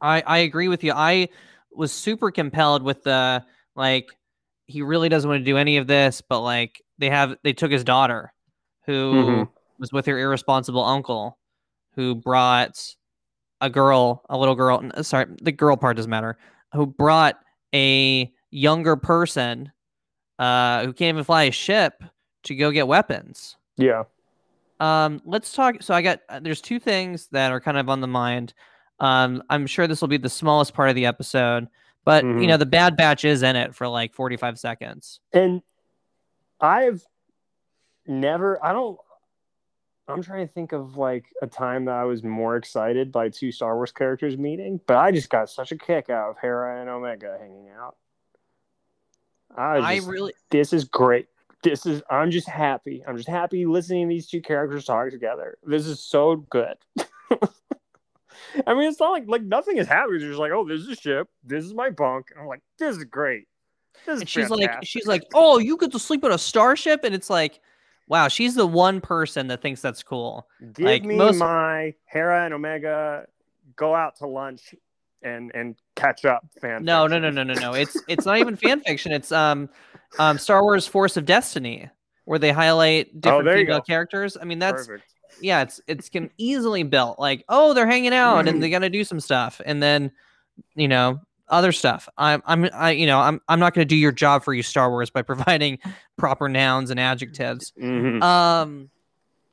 I 0.01 0.21
I 0.25 0.37
agree 0.39 0.67
with 0.67 0.83
you. 0.83 0.93
I 0.95 1.29
was 1.71 1.91
super 1.91 2.31
compelled 2.31 2.83
with 2.83 3.03
the 3.03 3.43
like 3.75 4.09
he 4.65 4.81
really 4.81 5.09
doesn't 5.09 5.29
want 5.29 5.39
to 5.41 5.45
do 5.45 5.57
any 5.57 5.77
of 5.77 5.87
this, 5.87 6.21
but 6.21 6.41
like 6.41 6.81
they 6.97 7.09
have 7.09 7.35
they 7.43 7.53
took 7.53 7.71
his 7.71 7.83
daughter, 7.83 8.33
who 8.85 9.13
Mhm. 9.13 9.49
was 9.79 9.91
with 9.91 10.05
her 10.05 10.17
irresponsible 10.17 10.83
uncle, 10.83 11.37
who 11.95 12.15
brought 12.15 12.95
a 13.61 13.69
girl, 13.69 14.25
a 14.29 14.37
little 14.37 14.55
girl. 14.55 14.81
Sorry, 15.03 15.25
the 15.41 15.51
girl 15.51 15.75
part 15.75 15.97
doesn't 15.97 16.09
matter. 16.09 16.37
Who 16.73 16.85
brought 16.85 17.39
a 17.73 18.31
younger 18.51 18.95
person, 18.95 19.71
uh, 20.39 20.85
who 20.85 20.93
can't 20.93 21.09
even 21.15 21.23
fly 21.23 21.43
a 21.43 21.51
ship 21.51 22.03
to 22.43 22.55
go 22.55 22.71
get 22.71 22.87
weapons. 22.87 23.57
yeah 23.77 24.03
Um, 24.79 25.21
let's 25.25 25.51
talk. 25.53 25.83
So 25.83 25.93
I 25.93 26.01
got 26.01 26.21
uh, 26.29 26.39
there's 26.39 26.61
two 26.61 26.79
things 26.79 27.27
that 27.33 27.51
are 27.51 27.59
kind 27.59 27.77
of 27.77 27.89
on 27.89 27.99
the 28.01 28.07
mind. 28.07 28.53
Um, 29.01 29.43
I'm 29.49 29.67
sure 29.67 29.85
this 29.87 30.01
will 30.01 30.07
be 30.07 30.17
the 30.17 30.29
smallest 30.29 30.73
part 30.73 30.89
of 30.89 30.95
the 30.95 31.05
episode, 31.05 31.67
but 32.05 32.23
you 32.23 32.29
Mhm. 32.31 32.47
know 32.47 32.57
the 32.57 32.65
Bad 32.65 32.95
Batch 32.97 33.25
is 33.25 33.43
in 33.43 33.55
it 33.57 33.75
for 33.75 33.87
like 33.87 34.13
45 34.13 34.57
seconds. 34.57 35.19
And 35.33 35.61
I've 36.61 37.05
never, 38.07 38.63
I 38.63 38.71
don't, 38.73 38.97
I'm 40.07 40.21
trying 40.23 40.47
to 40.47 40.53
think 40.53 40.71
of 40.71 40.97
like 40.97 41.25
a 41.41 41.47
time 41.47 41.85
that 41.85 41.95
I 41.95 42.03
was 42.05 42.23
more 42.23 42.55
excited 42.55 43.11
by 43.11 43.29
two 43.29 43.51
Star 43.51 43.75
Wars 43.75 43.91
characters 43.91 44.37
meeting, 44.37 44.79
but 44.87 44.97
I 44.97 45.11
just 45.11 45.29
got 45.29 45.49
such 45.49 45.71
a 45.71 45.77
kick 45.77 46.09
out 46.09 46.31
of 46.31 46.37
Hera 46.41 46.81
and 46.81 46.89
Omega 46.89 47.37
hanging 47.39 47.69
out. 47.69 47.95
I, 49.55 49.75
was 49.77 49.85
I 49.85 50.09
really, 50.09 50.33
this 50.51 50.73
is 50.73 50.85
great. 50.85 51.27
This 51.63 51.85
is, 51.85 52.01
I'm 52.09 52.31
just 52.31 52.47
happy. 52.47 53.03
I'm 53.07 53.17
just 53.17 53.27
happy 53.27 53.65
listening 53.65 54.07
to 54.07 54.13
these 54.13 54.27
two 54.27 54.41
characters 54.41 54.85
talk 54.85 55.09
together. 55.09 55.57
This 55.63 55.85
is 55.87 55.99
so 55.99 56.37
good. 56.37 56.75
I 58.65 58.73
mean, 58.73 58.89
it's 58.89 58.99
not 58.99 59.11
like 59.11 59.25
like 59.27 59.43
nothing 59.43 59.77
is 59.77 59.87
happening. 59.87 60.15
It's 60.21 60.25
just 60.25 60.39
like, 60.39 60.51
oh, 60.51 60.67
this 60.67 60.81
is 60.81 60.87
a 60.87 60.95
ship. 60.95 61.27
This 61.43 61.65
is 61.65 61.73
my 61.73 61.89
bunk. 61.89 62.27
I'm 62.39 62.47
like, 62.47 62.61
this 62.77 62.97
is 62.97 63.03
great. 63.03 63.47
This 64.05 64.15
is 64.15 64.21
and 64.21 64.29
she's 64.29 64.49
like, 64.49 64.71
she's 64.83 65.05
like, 65.05 65.23
oh, 65.33 65.57
you 65.59 65.77
get 65.77 65.91
to 65.91 65.99
sleep 65.99 66.23
on 66.23 66.31
a 66.31 66.37
starship, 66.37 67.01
and 67.03 67.13
it's 67.13 67.29
like, 67.29 67.59
wow, 68.07 68.27
she's 68.27 68.55
the 68.55 68.65
one 68.65 69.01
person 69.01 69.47
that 69.47 69.61
thinks 69.61 69.81
that's 69.81 70.01
cool. 70.01 70.47
Give 70.73 70.85
Like, 70.85 71.03
me 71.03 71.15
most- 71.15 71.37
my 71.37 71.93
Hera 72.05 72.45
and 72.45 72.53
Omega 72.53 73.25
go 73.75 73.93
out 73.93 74.15
to 74.17 74.27
lunch 74.27 74.73
and 75.23 75.51
and 75.53 75.75
catch 75.95 76.25
up. 76.25 76.45
Fan. 76.61 76.83
No, 76.83 77.07
no, 77.07 77.15
fiction. 77.17 77.35
no, 77.35 77.43
no, 77.43 77.53
no, 77.53 77.59
no. 77.59 77.73
It's 77.73 77.97
it's 78.07 78.25
not 78.25 78.37
even 78.37 78.55
fan 78.57 78.81
fiction. 78.81 79.11
It's 79.11 79.31
um, 79.31 79.69
um, 80.17 80.37
Star 80.37 80.63
Wars 80.63 80.87
Force 80.87 81.17
of 81.17 81.25
Destiny, 81.25 81.89
where 82.25 82.39
they 82.39 82.51
highlight 82.51 83.19
different 83.19 83.47
Oh, 83.47 83.53
female 83.53 83.77
go. 83.79 83.83
characters. 83.83 84.37
I 84.39 84.45
mean, 84.45 84.59
that's 84.59 84.87
Perfect. 84.87 85.05
yeah, 85.41 85.61
it's 85.61 85.81
it's 85.87 86.09
can 86.09 86.29
easily 86.37 86.83
built 86.83 87.19
like, 87.19 87.43
oh, 87.49 87.73
they're 87.73 87.87
hanging 87.87 88.13
out 88.13 88.47
and 88.47 88.61
they're 88.61 88.69
gonna 88.69 88.89
do 88.89 89.03
some 89.03 89.19
stuff, 89.19 89.61
and 89.65 89.81
then 89.83 90.11
you 90.75 90.87
know 90.87 91.19
other 91.47 91.71
stuff. 91.71 92.07
I'm 92.17 92.41
I'm 92.45 92.69
I 92.73 92.91
you 92.91 93.07
know 93.07 93.19
I'm 93.19 93.41
I'm 93.47 93.59
not 93.59 93.73
gonna 93.73 93.85
do 93.85 93.95
your 93.95 94.11
job 94.11 94.43
for 94.43 94.53
you, 94.53 94.63
Star 94.63 94.89
Wars, 94.89 95.09
by 95.09 95.21
providing 95.23 95.79
proper 96.17 96.47
nouns 96.49 96.89
and 96.91 96.99
adjectives. 96.99 97.73
Mhm. 97.81 98.21
Um, 98.23 98.89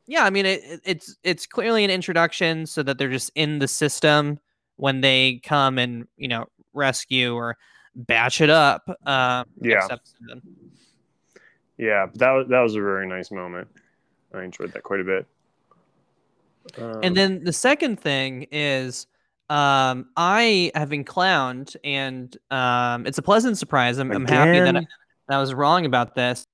yeah, 0.06 0.24
I 0.24 0.30
mean 0.30 0.46
it- 0.46 0.80
it's 0.84 1.16
it's 1.24 1.46
clearly 1.46 1.84
an 1.84 1.90
introduction 1.90 2.66
so 2.66 2.82
that 2.84 2.98
they're 2.98 3.10
just 3.10 3.30
in 3.34 3.58
the 3.58 3.66
system 3.68 4.38
when 4.76 5.00
they 5.00 5.40
come 5.42 5.78
and 5.78 6.06
you 6.16 6.28
know 6.28 6.46
rescue 6.72 7.34
or 7.34 7.56
batch 7.94 8.40
it 8.40 8.50
up. 8.50 8.88
Uh, 9.04 9.44
Yeah. 9.60 9.86
Yeah, 11.78 12.06
that 12.14 12.30
was 12.30 12.48
that 12.48 12.60
was 12.60 12.74
a 12.74 12.80
very 12.80 13.06
nice 13.06 13.30
moment. 13.30 13.68
I 14.34 14.44
enjoyed 14.44 14.72
that 14.72 14.82
quite 14.82 15.00
a 15.00 15.04
bit. 15.04 15.26
Um, 16.78 17.00
And 17.02 17.16
then 17.16 17.44
the 17.44 17.52
second 17.52 18.00
thing 18.00 18.46
is 18.50 19.06
um, 19.48 20.08
I 20.16 20.72
have 20.74 20.88
been 20.88 21.04
clowned, 21.04 21.76
and 21.84 22.36
um, 22.50 23.06
it's 23.06 23.18
a 23.18 23.22
pleasant 23.22 23.58
surprise. 23.58 23.98
I'm, 23.98 24.10
I'm 24.10 24.26
happy 24.26 24.58
that 24.58 24.76
I, 24.76 24.80
that 24.80 25.36
I 25.36 25.38
was 25.38 25.54
wrong 25.54 25.86
about 25.86 26.14
this. 26.14 26.46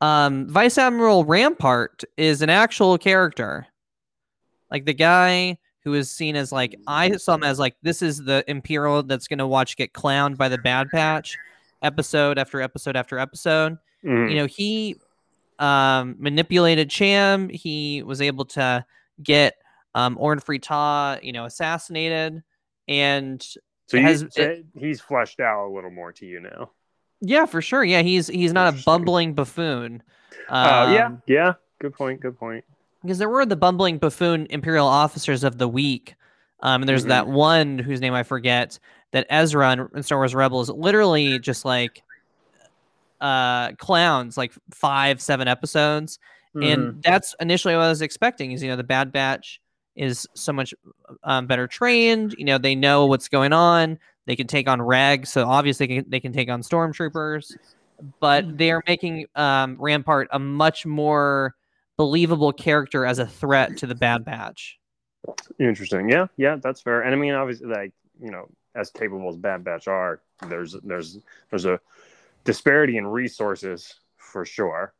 Um, 0.00 0.48
Vice 0.48 0.78
Admiral 0.78 1.24
Rampart 1.24 2.04
is 2.16 2.40
an 2.40 2.48
actual 2.48 2.96
character, 2.96 3.66
like 4.70 4.86
the 4.86 4.94
guy 4.94 5.58
who 5.84 5.94
is 5.94 6.10
seen 6.10 6.36
as 6.36 6.52
like 6.52 6.76
I 6.86 7.12
saw 7.16 7.34
him 7.34 7.42
as 7.44 7.58
like 7.58 7.74
this 7.82 8.02
is 8.02 8.18
the 8.18 8.44
Imperial 8.48 9.02
that's 9.02 9.26
gonna 9.28 9.46
watch 9.48 9.76
get 9.76 9.92
clowned 9.92 10.36
by 10.36 10.48
the 10.48 10.58
Bad 10.58 10.88
Batch, 10.92 11.36
episode 11.82 12.38
after 12.38 12.60
episode 12.60 12.96
after 12.96 13.18
episode. 13.18 13.78
Mhm. 14.04 14.30
You 14.30 14.36
know, 14.36 14.46
he 14.46 14.96
um 15.58 16.16
manipulated 16.18 16.88
Cham, 16.90 17.48
he 17.48 18.02
was 18.02 18.20
able 18.22 18.44
to 18.46 18.84
get 19.22 19.54
um 19.94 20.16
Orn 20.18 20.40
Free 20.40 20.58
Taa, 20.58 21.18
you 21.22 21.32
know, 21.32 21.44
assassinated. 21.44 22.42
And 22.88 23.42
so 23.42 23.58
it 23.96 24.00
you, 24.00 24.06
has- 24.06 24.26
so 24.30 24.56
he's 24.78 25.00
fleshed 25.00 25.40
out 25.40 25.66
a 25.66 25.70
little 25.72 25.90
more 25.90 26.12
to 26.12 26.26
you 26.26 26.40
now. 26.40 26.70
yeah, 27.20 27.44
for 27.46 27.60
sure. 27.62 27.84
Yeah, 27.84 28.02
he's 28.02 28.26
he's 28.26 28.52
not 28.52 28.74
a 28.74 28.82
bumbling 28.84 29.34
buffoon. 29.34 30.02
Oh 30.48 30.92
yeah, 30.92 31.06
Um, 31.06 31.22
yeah. 31.26 31.54
Good 31.80 31.94
point. 31.94 32.20
Good 32.20 32.38
point. 32.38 32.64
Because 33.02 33.18
there 33.18 33.28
were 33.28 33.46
the 33.46 33.56
bumbling 33.56 33.98
buffoon 33.98 34.46
imperial 34.50 34.86
officers 34.86 35.44
of 35.44 35.58
the 35.58 35.68
week 35.68 36.14
um 36.60 36.82
and 36.82 36.88
there's 36.88 37.04
that 37.04 37.26
one 37.26 37.78
whose 37.78 38.00
name 38.00 38.14
i 38.14 38.22
forget 38.22 38.78
that 39.12 39.26
ezra 39.30 39.72
in, 39.72 39.88
in 39.94 40.02
star 40.02 40.18
wars 40.18 40.34
rebels 40.34 40.68
literally 40.70 41.38
just 41.38 41.64
like 41.64 42.02
uh 43.20 43.72
clowns 43.72 44.36
like 44.36 44.52
five 44.72 45.20
seven 45.20 45.48
episodes. 45.48 46.18
Mm-hmm. 46.54 46.66
and 46.66 47.02
that's 47.02 47.34
initially 47.40 47.74
what 47.74 47.84
i 47.84 47.88
was 47.88 48.02
expecting 48.02 48.50
is 48.52 48.62
you 48.62 48.68
know 48.68 48.76
the 48.76 48.82
bad 48.82 49.12
batch 49.12 49.60
is 49.94 50.26
so 50.34 50.52
much 50.52 50.74
um, 51.22 51.46
better 51.46 51.68
trained 51.68 52.34
you 52.38 52.44
know 52.44 52.58
they 52.58 52.74
know 52.74 53.06
what's 53.06 53.28
going 53.28 53.52
on 53.52 53.98
they 54.26 54.34
can 54.34 54.48
take 54.48 54.68
on 54.68 54.82
reg 54.82 55.26
so 55.26 55.46
obviously 55.46 55.86
they 55.86 55.94
can, 55.96 56.10
they 56.10 56.20
can 56.20 56.32
take 56.32 56.48
on 56.48 56.60
stormtroopers 56.60 57.56
but 58.18 58.56
they 58.56 58.70
are 58.70 58.82
making 58.86 59.26
um, 59.36 59.76
rampart 59.78 60.28
a 60.32 60.38
much 60.38 60.86
more 60.86 61.54
believable 62.00 62.52
character 62.52 63.04
as 63.04 63.18
a 63.18 63.26
threat 63.26 63.76
to 63.76 63.86
the 63.86 63.94
bad 63.94 64.24
batch 64.24 64.80
Interesting. 65.58 66.08
Yeah, 66.08 66.26
yeah, 66.36 66.56
that's 66.56 66.80
fair. 66.80 67.02
And 67.02 67.14
I 67.14 67.18
mean, 67.18 67.34
obviously, 67.34 67.68
like 67.68 67.92
you 68.20 68.30
know, 68.30 68.48
as 68.74 68.90
capable 68.90 69.28
as 69.28 69.36
Bad 69.36 69.64
Batch 69.64 69.88
are, 69.88 70.22
there's 70.48 70.76
there's 70.82 71.18
there's 71.50 71.66
a 71.66 71.80
disparity 72.44 72.96
in 72.96 73.06
resources 73.06 74.00
for 74.16 74.44
sure. 74.44 74.94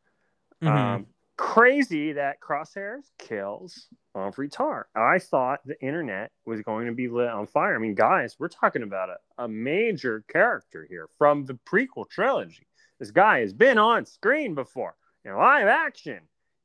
Mhm. 0.62 0.68
Um, 0.68 1.06
crazy 1.36 2.12
that 2.12 2.40
Crosshairs 2.40 3.10
kills 3.18 3.86
Humphrey 4.14 4.50
Tar. 4.50 4.88
I 4.94 5.18
thought 5.18 5.60
the 5.64 5.80
internet 5.82 6.32
was 6.44 6.60
going 6.60 6.86
to 6.86 6.92
be 6.92 7.08
lit 7.08 7.28
on 7.28 7.46
fire. 7.46 7.74
I 7.74 7.78
mean, 7.78 7.94
guys, 7.94 8.36
we're 8.38 8.48
talking 8.48 8.82
about 8.82 9.08
a, 9.08 9.44
a 9.44 9.48
major 9.48 10.22
character 10.28 10.86
here 10.88 11.08
from 11.16 11.46
the 11.46 11.54
prequel 11.54 12.08
trilogy. 12.10 12.66
This 12.98 13.10
guy 13.10 13.40
has 13.40 13.54
been 13.54 13.78
on 13.78 14.04
screen 14.04 14.54
before 14.54 14.96
in 15.24 15.34
live 15.34 15.66
action. 15.66 16.20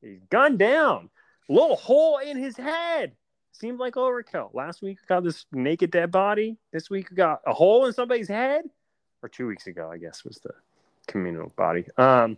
He's 0.06 0.22
gunned 0.30 0.60
down, 0.60 1.10
little 1.50 1.76
hole 1.76 2.20
in 2.20 2.38
his 2.38 2.56
head. 2.56 3.14
Seemed 3.52 3.80
like 3.80 3.96
overkill. 3.96 4.54
Last 4.54 4.82
week 4.82 5.00
we 5.02 5.08
got 5.08 5.24
this 5.24 5.46
naked 5.52 5.90
dead 5.90 6.12
body. 6.12 6.58
This 6.72 6.90
week 6.90 7.10
we 7.10 7.16
got 7.16 7.42
a 7.48 7.54
hole 7.54 7.86
in 7.86 7.94
somebody's 7.94 8.28
head. 8.28 8.66
Or 9.24 9.30
two 9.30 9.48
weeks 9.48 9.66
ago, 9.66 9.90
I 9.92 9.98
guess, 9.98 10.24
was 10.24 10.38
the 10.38 10.52
communal 11.08 11.52
body. 11.56 11.86
Um, 11.98 12.38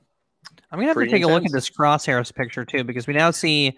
i'm 0.72 0.80
gonna 0.80 0.88
have 0.88 0.95
to 0.95 1.07
take 1.07 1.24
a 1.24 1.28
look 1.28 1.43
at 1.43 1.47
intense. 1.47 1.51
this 1.51 1.70
crosshairs 1.70 2.34
picture 2.34 2.63
too 2.63 2.84
because 2.84 3.05
we 3.05 3.13
now 3.13 3.32
see 3.32 3.78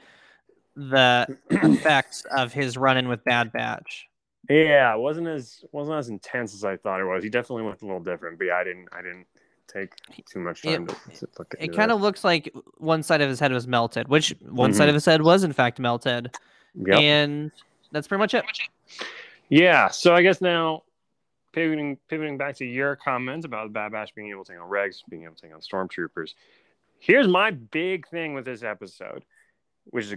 the 0.76 1.26
effects 1.50 2.26
of 2.30 2.54
his 2.54 2.78
run-in 2.78 3.08
with 3.08 3.24
bad 3.24 3.52
batch 3.52 4.08
Yeah, 4.50 4.94
it 4.94 5.00
wasn't 5.00 5.28
as 5.28 5.64
wasn't 5.72 5.98
as 5.98 6.10
intense 6.10 6.54
as 6.54 6.64
I 6.64 6.78
thought 6.78 7.00
it 7.00 7.06
was. 7.06 7.24
He 7.24 7.30
definitely 7.30 7.64
looked 7.64 7.82
a 7.82 7.86
little 7.86 8.04
different, 8.04 8.38
but 8.38 8.46
yeah, 8.48 8.58
I 8.58 8.64
didn't 8.64 8.88
I 8.92 9.02
didn't 9.02 9.26
take 9.72 9.92
too 10.26 10.40
much 10.40 10.62
time 10.64 10.88
to, 10.88 10.96
to 11.16 11.28
look 11.38 11.54
at 11.56 11.64
it 11.64 11.76
kind 11.76 11.92
of 11.92 12.02
looks 12.02 12.24
like 12.24 12.54
one 12.78 13.04
side 13.04 13.22
of 13.22 13.30
his 13.30 13.40
head 13.40 13.52
was 13.52 13.68
melted 13.68 14.08
which 14.08 14.34
one 14.50 14.72
Mhm. 14.72 14.76
side 14.76 14.90
of 14.90 14.96
his 14.96 15.06
head 15.06 15.22
was 15.22 15.44
in 15.44 15.54
fact 15.54 15.80
melted 15.80 16.36
Yep. 16.76 17.00
and 17.00 17.52
that's 17.92 18.08
pretty 18.08 18.20
much 18.20 18.34
it 18.34 18.44
Yeah, 19.50 19.88
so 19.90 20.14
I 20.14 20.22
guess 20.22 20.42
now 20.42 20.84
pivoting 21.54 21.98
pivoting 22.08 22.38
back 22.38 22.56
to 22.58 22.66
your 22.66 22.96
comments 22.96 23.46
about 23.46 23.74
Bad 23.74 23.92
Batch 23.92 24.14
being 24.14 24.30
able 24.30 24.44
to 24.46 24.52
take 24.54 24.62
on 24.62 24.70
Regs, 24.70 25.02
being 25.10 25.24
able 25.24 25.34
to 25.36 25.42
take 25.42 25.54
on 25.54 25.62
Stormtroopers. 25.62 26.34
Here's 27.00 27.28
my 27.28 27.50
big 27.52 28.08
thing 28.08 28.34
with 28.36 28.46
this 28.46 28.62
episode, 28.62 29.24
which 29.86 30.06
is 30.06 30.16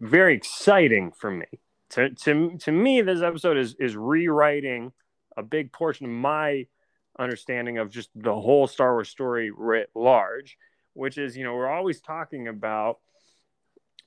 very 0.00 0.34
exciting 0.34 1.12
for 1.12 1.30
me. 1.30 1.46
To 1.90 2.08
to 2.10 2.56
to 2.56 2.72
me, 2.72 3.02
this 3.02 3.20
episode 3.20 3.58
is 3.58 3.74
is 3.78 3.94
rewriting 3.96 4.92
a 5.36 5.42
big 5.42 5.70
portion 5.72 6.06
of 6.06 6.12
my 6.12 6.66
understanding 7.18 7.78
of 7.78 7.90
just 7.90 8.10
the 8.14 8.34
whole 8.34 8.66
Star 8.66 8.92
Wars 8.94 9.08
story 9.08 9.50
writ 9.50 9.90
large, 9.94 10.58
which 10.94 11.18
is 11.18 11.36
you 11.36 11.44
know 11.44 11.54
we're 11.54 11.68
always 11.68 12.00
talking 12.00 12.48
about 12.48 12.98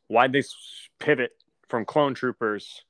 why 0.08 0.28
they 0.28 0.44
pivot 1.00 1.32
from 1.68 1.86
clone 1.86 2.14
troopers 2.14 2.84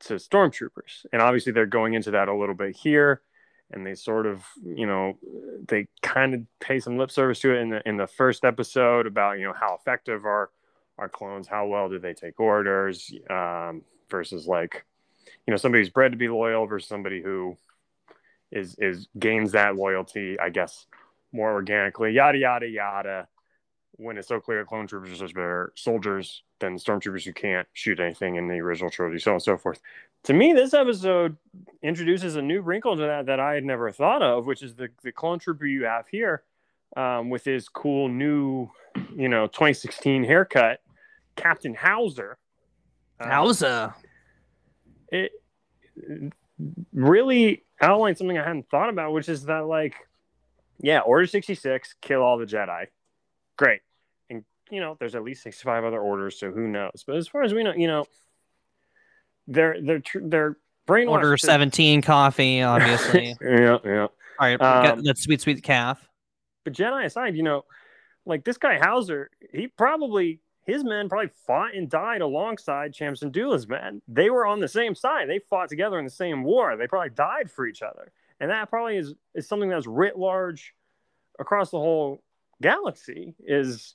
to 0.00 0.14
stormtroopers. 0.14 1.06
And 1.12 1.22
obviously 1.22 1.52
they're 1.52 1.66
going 1.66 1.94
into 1.94 2.12
that 2.12 2.28
a 2.28 2.34
little 2.34 2.54
bit 2.54 2.76
here 2.76 3.22
and 3.70 3.86
they 3.86 3.94
sort 3.94 4.26
of 4.26 4.44
you 4.64 4.86
know 4.86 5.18
they 5.66 5.86
kind 6.02 6.34
of 6.34 6.40
pay 6.60 6.80
some 6.80 6.96
lip 6.96 7.10
service 7.10 7.40
to 7.40 7.54
it 7.54 7.60
in 7.60 7.70
the 7.70 7.88
in 7.88 7.96
the 7.96 8.06
first 8.06 8.44
episode 8.44 9.06
about 9.06 9.38
you 9.38 9.44
know 9.44 9.54
how 9.58 9.74
effective 9.74 10.24
are 10.24 10.50
our 10.98 11.08
clones 11.08 11.46
how 11.46 11.66
well 11.66 11.88
do 11.88 11.98
they 11.98 12.14
take 12.14 12.40
orders 12.40 13.12
um, 13.30 13.82
versus 14.10 14.46
like 14.46 14.84
you 15.46 15.50
know 15.50 15.56
somebody 15.56 15.82
who's 15.82 15.90
bred 15.90 16.12
to 16.12 16.18
be 16.18 16.28
loyal 16.28 16.66
versus 16.66 16.88
somebody 16.88 17.20
who 17.22 17.56
is 18.50 18.76
is 18.78 19.08
gains 19.18 19.52
that 19.52 19.76
loyalty 19.76 20.38
i 20.40 20.48
guess 20.48 20.86
more 21.32 21.52
organically 21.52 22.12
yada 22.12 22.38
yada 22.38 22.66
yada 22.66 23.28
when 23.92 24.16
it's 24.16 24.28
so 24.28 24.40
clear 24.40 24.64
clone 24.64 24.86
troopers 24.86 25.20
are 25.20 25.26
better 25.28 25.72
soldiers 25.76 26.42
than 26.60 26.76
stormtroopers 26.76 27.24
who 27.24 27.32
can't 27.32 27.68
shoot 27.72 28.00
anything 28.00 28.36
in 28.36 28.48
the 28.48 28.58
original 28.60 28.90
trilogy 28.90 29.18
so 29.18 29.32
on 29.32 29.34
and 29.34 29.42
so 29.42 29.56
forth 29.56 29.80
to 30.24 30.34
me, 30.34 30.52
this 30.52 30.74
episode 30.74 31.36
introduces 31.82 32.36
a 32.36 32.42
new 32.42 32.60
wrinkle 32.60 32.96
to 32.96 33.02
that 33.02 33.26
that 33.26 33.40
I 33.40 33.54
had 33.54 33.64
never 33.64 33.90
thought 33.92 34.22
of, 34.22 34.46
which 34.46 34.62
is 34.62 34.74
the, 34.74 34.88
the 35.02 35.12
clone 35.12 35.38
trooper 35.38 35.66
you 35.66 35.84
have 35.84 36.08
here 36.08 36.42
um, 36.96 37.30
with 37.30 37.44
his 37.44 37.68
cool 37.68 38.08
new, 38.08 38.68
you 39.14 39.28
know, 39.28 39.46
2016 39.46 40.24
haircut, 40.24 40.80
Captain 41.36 41.74
Howzer. 41.74 42.36
Um, 43.20 43.28
Howzer. 43.28 43.94
it 45.10 45.32
really 46.92 47.64
outlined 47.80 48.18
something 48.18 48.38
I 48.38 48.44
hadn't 48.46 48.68
thought 48.70 48.88
about, 48.88 49.12
which 49.12 49.28
is 49.28 49.44
that, 49.44 49.66
like, 49.66 49.94
yeah, 50.80 51.00
Order 51.00 51.26
66, 51.26 51.94
kill 52.00 52.22
all 52.22 52.38
the 52.38 52.46
Jedi. 52.46 52.86
Great. 53.56 53.80
And, 54.30 54.44
you 54.70 54.80
know, 54.80 54.96
there's 54.98 55.14
at 55.14 55.24
least 55.24 55.42
65 55.42 55.84
other 55.84 56.00
orders, 56.00 56.38
so 56.38 56.50
who 56.50 56.68
knows? 56.68 57.04
But 57.06 57.16
as 57.16 57.28
far 57.28 57.42
as 57.42 57.52
we 57.52 57.62
know, 57.62 57.74
you 57.74 57.86
know, 57.86 58.06
they're, 59.46 59.76
they're, 59.82 60.00
tr- 60.00 60.18
they're 60.22 60.56
brainwashed. 60.86 61.10
Order 61.10 61.36
17 61.36 62.02
coffee, 62.02 62.62
obviously. 62.62 63.34
yeah, 63.40 63.78
yeah. 63.84 64.06
All 64.40 64.46
right, 64.46 64.60
Um, 64.60 65.02
that 65.02 65.18
sweet, 65.18 65.40
sweet 65.40 65.62
calf. 65.62 66.06
But 66.64 66.72
Jedi 66.74 67.04
aside, 67.04 67.34
you 67.34 67.42
know, 67.42 67.64
like 68.24 68.44
this 68.44 68.58
guy 68.58 68.78
Howzer, 68.78 69.30
he 69.52 69.68
probably 69.68 70.40
his 70.68 70.84
men 70.84 71.08
probably 71.08 71.30
fought 71.46 71.74
and 71.74 71.88
died 71.88 72.20
alongside 72.20 72.92
Cham 72.92 73.14
Syndulla's 73.14 73.66
men. 73.66 74.02
They 74.06 74.28
were 74.28 74.44
on 74.44 74.60
the 74.60 74.68
same 74.68 74.94
side. 74.94 75.26
They 75.26 75.38
fought 75.38 75.70
together 75.70 75.98
in 75.98 76.04
the 76.04 76.10
same 76.10 76.44
war. 76.44 76.76
They 76.76 76.86
probably 76.86 77.08
died 77.08 77.50
for 77.50 77.66
each 77.66 77.80
other. 77.80 78.12
And 78.38 78.50
that 78.50 78.68
probably 78.68 78.98
is 78.98 79.14
is 79.34 79.48
something 79.48 79.70
that's 79.70 79.86
writ 79.86 80.18
large 80.18 80.74
across 81.40 81.70
the 81.70 81.78
whole 81.78 82.22
galaxy 82.60 83.34
is 83.46 83.94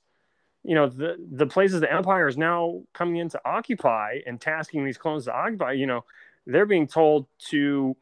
you 0.63 0.73
know 0.73 0.87
the 0.87 1.15
the 1.31 1.45
places 1.45 1.79
the 1.79 1.93
empire 1.93 2.27
is 2.27 2.37
now 2.37 2.81
coming 2.91 3.17
in 3.17 3.29
to 3.29 3.41
occupy 3.45 4.21
and 4.25 4.41
tasking 4.41 4.83
these 4.83 4.97
clones 4.97 5.25
to 5.25 5.33
occupy 5.33 5.73
you 5.73 5.85
know 5.85 6.03
they're 6.47 6.65
being 6.65 6.87
told 6.87 7.27
to 7.37 7.95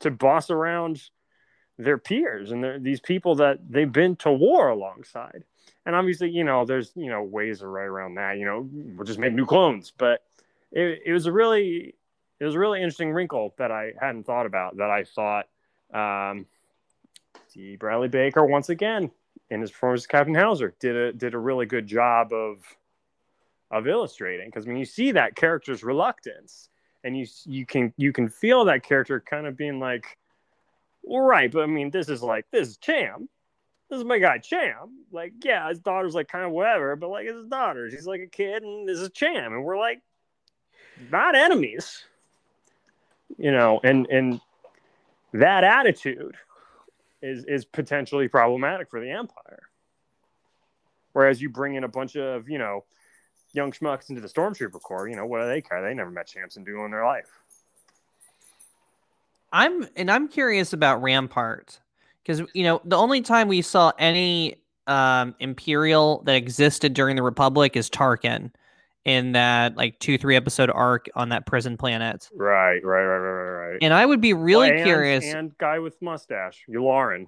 to 0.00 0.10
boss 0.10 0.50
around 0.50 1.00
their 1.78 1.96
peers 1.96 2.50
and 2.52 2.84
these 2.84 3.00
people 3.00 3.36
that 3.36 3.58
they've 3.70 3.92
been 3.92 4.16
to 4.16 4.30
war 4.30 4.68
alongside. 4.68 5.44
And 5.88 5.96
obviously, 5.96 6.28
you 6.28 6.44
know, 6.44 6.66
there's 6.66 6.92
you 6.94 7.08
know 7.08 7.22
ways 7.22 7.60
to 7.60 7.66
right 7.66 7.86
around 7.86 8.16
that. 8.16 8.36
You 8.36 8.44
know, 8.44 8.68
we'll 8.70 9.06
just 9.06 9.18
make 9.18 9.32
new 9.32 9.46
clones. 9.46 9.90
But 9.96 10.22
it, 10.70 11.00
it 11.06 11.12
was 11.14 11.24
a 11.24 11.32
really 11.32 11.94
it 12.38 12.44
was 12.44 12.54
a 12.56 12.58
really 12.58 12.80
interesting 12.80 13.10
wrinkle 13.10 13.54
that 13.56 13.72
I 13.72 13.94
hadn't 13.98 14.24
thought 14.24 14.44
about. 14.44 14.76
That 14.76 14.90
I 14.90 15.04
thought 15.04 15.48
um, 15.94 16.44
D. 17.54 17.76
Bradley 17.76 18.08
Baker 18.08 18.44
once 18.44 18.68
again 18.68 19.10
in 19.48 19.62
his 19.62 19.70
performance 19.70 20.02
as 20.02 20.06
Captain 20.06 20.34
Howzer 20.34 20.74
did 20.78 20.94
a 20.94 21.12
did 21.14 21.32
a 21.32 21.38
really 21.38 21.64
good 21.64 21.86
job 21.86 22.34
of 22.34 22.58
of 23.70 23.88
illustrating 23.88 24.48
because 24.48 24.66
when 24.66 24.76
you 24.76 24.84
see 24.84 25.12
that 25.12 25.36
character's 25.36 25.82
reluctance 25.82 26.68
and 27.02 27.16
you 27.16 27.26
you 27.46 27.64
can 27.64 27.94
you 27.96 28.12
can 28.12 28.28
feel 28.28 28.66
that 28.66 28.82
character 28.82 29.20
kind 29.20 29.46
of 29.46 29.56
being 29.56 29.80
like 29.80 30.18
well, 31.02 31.22
right, 31.22 31.50
but 31.50 31.62
I 31.62 31.66
mean, 31.66 31.90
this 31.90 32.10
is 32.10 32.22
like 32.22 32.44
this 32.50 32.68
is 32.68 32.76
Cham. 32.76 33.30
This 33.88 33.98
is 33.98 34.04
my 34.04 34.18
guy 34.18 34.38
Cham. 34.38 35.04
Like, 35.10 35.32
yeah, 35.42 35.68
his 35.68 35.78
daughter's 35.78 36.14
like 36.14 36.28
kind 36.28 36.44
of 36.44 36.52
whatever, 36.52 36.94
but 36.96 37.08
like 37.08 37.26
his 37.26 37.46
daughter. 37.46 37.90
She's 37.90 38.06
like 38.06 38.20
a 38.20 38.26
kid, 38.26 38.62
and 38.62 38.88
this 38.88 38.98
is 38.98 39.10
Cham, 39.10 39.52
and 39.52 39.64
we're 39.64 39.78
like 39.78 40.02
not 41.10 41.34
enemies, 41.34 42.04
you 43.38 43.50
know. 43.50 43.80
And 43.82 44.06
and 44.10 44.40
that 45.32 45.64
attitude 45.64 46.36
is 47.22 47.44
is 47.46 47.64
potentially 47.64 48.28
problematic 48.28 48.90
for 48.90 49.00
the 49.00 49.10
Empire. 49.10 49.62
Whereas 51.12 51.40
you 51.40 51.48
bring 51.48 51.74
in 51.74 51.84
a 51.84 51.88
bunch 51.88 52.16
of 52.16 52.48
you 52.48 52.58
know 52.58 52.84
young 53.52 53.72
schmucks 53.72 54.10
into 54.10 54.20
the 54.20 54.28
Stormtrooper 54.28 54.80
Corps, 54.80 55.08
you 55.08 55.16
know, 55.16 55.24
what 55.24 55.40
do 55.40 55.46
they 55.46 55.62
care? 55.62 55.82
They 55.82 55.94
never 55.94 56.10
met 56.10 56.26
Cham 56.26 56.48
Syndulla 56.48 56.84
in 56.84 56.90
their 56.90 57.04
life. 57.04 57.30
I'm 59.50 59.88
and 59.96 60.10
I'm 60.10 60.28
curious 60.28 60.72
about 60.72 61.02
Rampart 61.02 61.80
because 62.28 62.46
you 62.54 62.62
know 62.64 62.80
the 62.84 62.96
only 62.96 63.22
time 63.22 63.48
we 63.48 63.62
saw 63.62 63.90
any 63.98 64.56
um, 64.86 65.34
Imperial 65.40 66.22
that 66.26 66.34
existed 66.36 66.92
during 66.94 67.16
the 67.16 67.22
Republic 67.22 67.74
is 67.76 67.88
Tarkin 67.88 68.50
in 69.04 69.32
that 69.32 69.76
like 69.76 69.98
two 69.98 70.18
three 70.18 70.36
episode 70.36 70.70
arc 70.70 71.08
on 71.14 71.30
that 71.30 71.46
prison 71.46 71.76
planet. 71.78 72.28
Right, 72.34 72.84
right, 72.84 73.04
right, 73.04 73.18
right, 73.18 73.70
right. 73.70 73.78
And 73.80 73.94
I 73.94 74.04
would 74.04 74.20
be 74.20 74.34
really 74.34 74.68
Oh, 74.70 74.74
and- 74.74 74.84
curious. 74.84 75.24
And 75.24 75.56
guy 75.58 75.78
with 75.78 76.00
mustache, 76.02 76.62
Yularen. 76.68 77.26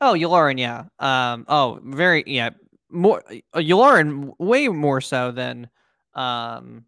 Oh, 0.00 0.14
Yularen, 0.14 0.58
yeah. 0.58 0.84
Um, 0.98 1.44
oh, 1.48 1.78
very, 1.84 2.24
yeah. 2.26 2.50
More 2.90 3.22
uh, 3.52 3.58
Yularen, 3.58 4.32
way 4.38 4.68
more 4.68 5.00
so 5.00 5.30
than 5.30 5.68
um, 6.14 6.84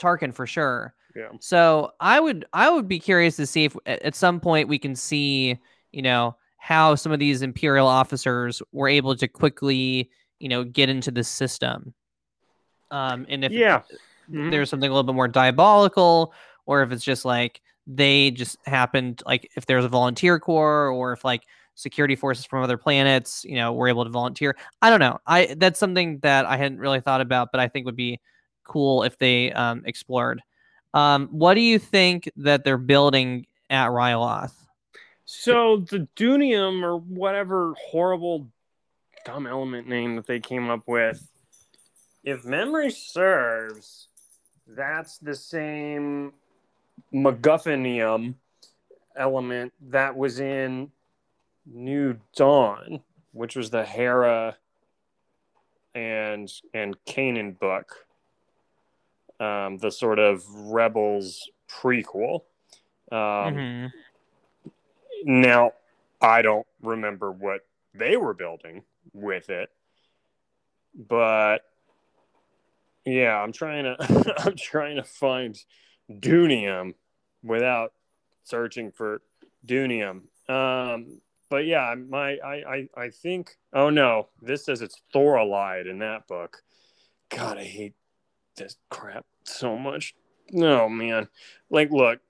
Tarkin 0.00 0.32
for 0.32 0.46
sure. 0.46 0.94
Yeah. 1.14 1.28
So 1.40 1.92
I 2.00 2.18
would, 2.20 2.46
I 2.52 2.70
would 2.70 2.88
be 2.88 2.98
curious 2.98 3.36
to 3.36 3.46
see 3.46 3.64
if 3.64 3.76
at 3.86 4.14
some 4.14 4.40
point 4.40 4.68
we 4.68 4.78
can 4.78 4.94
see, 4.96 5.58
you 5.92 6.02
know, 6.02 6.36
how 6.58 6.94
some 6.94 7.12
of 7.12 7.18
these 7.18 7.42
Imperial 7.42 7.86
officers 7.86 8.60
were 8.72 8.88
able 8.88 9.14
to 9.16 9.28
quickly, 9.28 10.10
you 10.40 10.48
know, 10.48 10.64
get 10.64 10.88
into 10.88 11.10
the 11.10 11.22
system. 11.24 11.94
Um, 12.90 13.26
and 13.28 13.44
if 13.44 13.52
Yeah. 13.52 13.82
Mhm. 14.30 14.50
there's 14.50 14.70
something 14.70 14.88
a 14.88 14.92
little 14.92 15.04
bit 15.04 15.14
more 15.14 15.28
diabolical, 15.28 16.32
or 16.66 16.82
if 16.82 16.90
it's 16.92 17.04
just 17.04 17.24
like 17.24 17.60
they 17.86 18.32
just 18.32 18.56
happened, 18.66 19.22
like 19.26 19.48
if 19.56 19.66
there's 19.66 19.84
a 19.84 19.88
volunteer 19.88 20.38
corps, 20.40 20.90
or 20.90 21.12
if 21.12 21.24
like 21.24 21.44
security 21.74 22.16
forces 22.16 22.44
from 22.44 22.62
other 22.62 22.76
planets, 22.76 23.44
you 23.44 23.54
know, 23.54 23.72
were 23.72 23.86
able 23.86 24.02
to 24.04 24.10
volunteer. 24.10 24.56
I 24.82 24.90
don't 24.90 25.00
know. 25.00 25.18
I 25.26 25.54
that's 25.58 25.78
something 25.78 26.18
that 26.20 26.46
I 26.46 26.56
hadn't 26.56 26.78
really 26.78 27.00
thought 27.00 27.20
about, 27.20 27.50
but 27.52 27.60
I 27.60 27.68
think 27.68 27.86
would 27.86 27.94
be 27.96 28.18
cool 28.64 29.04
if 29.04 29.18
they 29.18 29.52
um, 29.52 29.82
explored. 29.84 30.42
Um, 30.94 31.28
what 31.28 31.54
do 31.54 31.60
you 31.60 31.78
think 31.78 32.28
that 32.36 32.64
they're 32.64 32.78
building 32.78 33.46
at 33.70 33.90
Ryloth? 33.90 34.54
So 35.26 35.78
the 35.78 36.06
Doonium 36.16 36.82
or 36.82 36.96
whatever 36.98 37.74
horrible 37.78 38.48
dumb 39.24 39.46
element 39.46 39.88
name 39.88 40.14
that 40.16 40.26
they 40.26 40.38
came 40.38 40.70
up 40.70 40.86
with, 40.86 41.28
if 42.22 42.44
memory 42.44 42.90
serves, 42.90 44.06
that's 44.68 45.18
the 45.18 45.34
same 45.34 46.32
MacGuffinium 47.12 48.34
element 49.16 49.72
that 49.88 50.16
was 50.16 50.38
in 50.38 50.92
New 51.66 52.18
Dawn, 52.36 53.00
which 53.32 53.56
was 53.56 53.70
the 53.70 53.84
Hera 53.84 54.56
and 55.96 56.52
and 56.72 56.96
Kanan 57.04 57.58
book, 57.58 58.06
um, 59.40 59.78
the 59.78 59.90
sort 59.90 60.20
of 60.20 60.44
Rebels 60.48 61.50
prequel. 61.68 62.42
Um, 63.10 63.56
Mhm. 63.56 63.92
Now, 65.24 65.72
I 66.20 66.42
don't 66.42 66.66
remember 66.82 67.30
what 67.30 67.60
they 67.94 68.16
were 68.16 68.34
building 68.34 68.82
with 69.12 69.50
it, 69.50 69.70
but 70.94 71.58
yeah, 73.04 73.36
I'm 73.36 73.52
trying 73.52 73.84
to 73.84 74.34
I'm 74.44 74.56
trying 74.56 74.96
to 74.96 75.04
find 75.04 75.56
Doonium 76.10 76.94
without 77.42 77.92
searching 78.44 78.90
for 78.90 79.22
Doonium. 79.66 80.22
Um, 80.48 81.20
but 81.48 81.66
yeah, 81.66 81.94
my 81.94 82.36
I, 82.38 82.54
I 82.54 82.88
I 82.96 83.10
think 83.10 83.56
oh 83.72 83.90
no, 83.90 84.28
this 84.42 84.64
says 84.64 84.82
it's 84.82 85.00
Thorilide 85.14 85.88
in 85.88 86.00
that 86.00 86.26
book. 86.26 86.62
God, 87.28 87.58
I 87.58 87.64
hate 87.64 87.94
this 88.56 88.76
crap 88.90 89.24
so 89.44 89.78
much. 89.78 90.14
No 90.50 90.88
man, 90.88 91.28
like 91.70 91.90
look, 91.90 92.20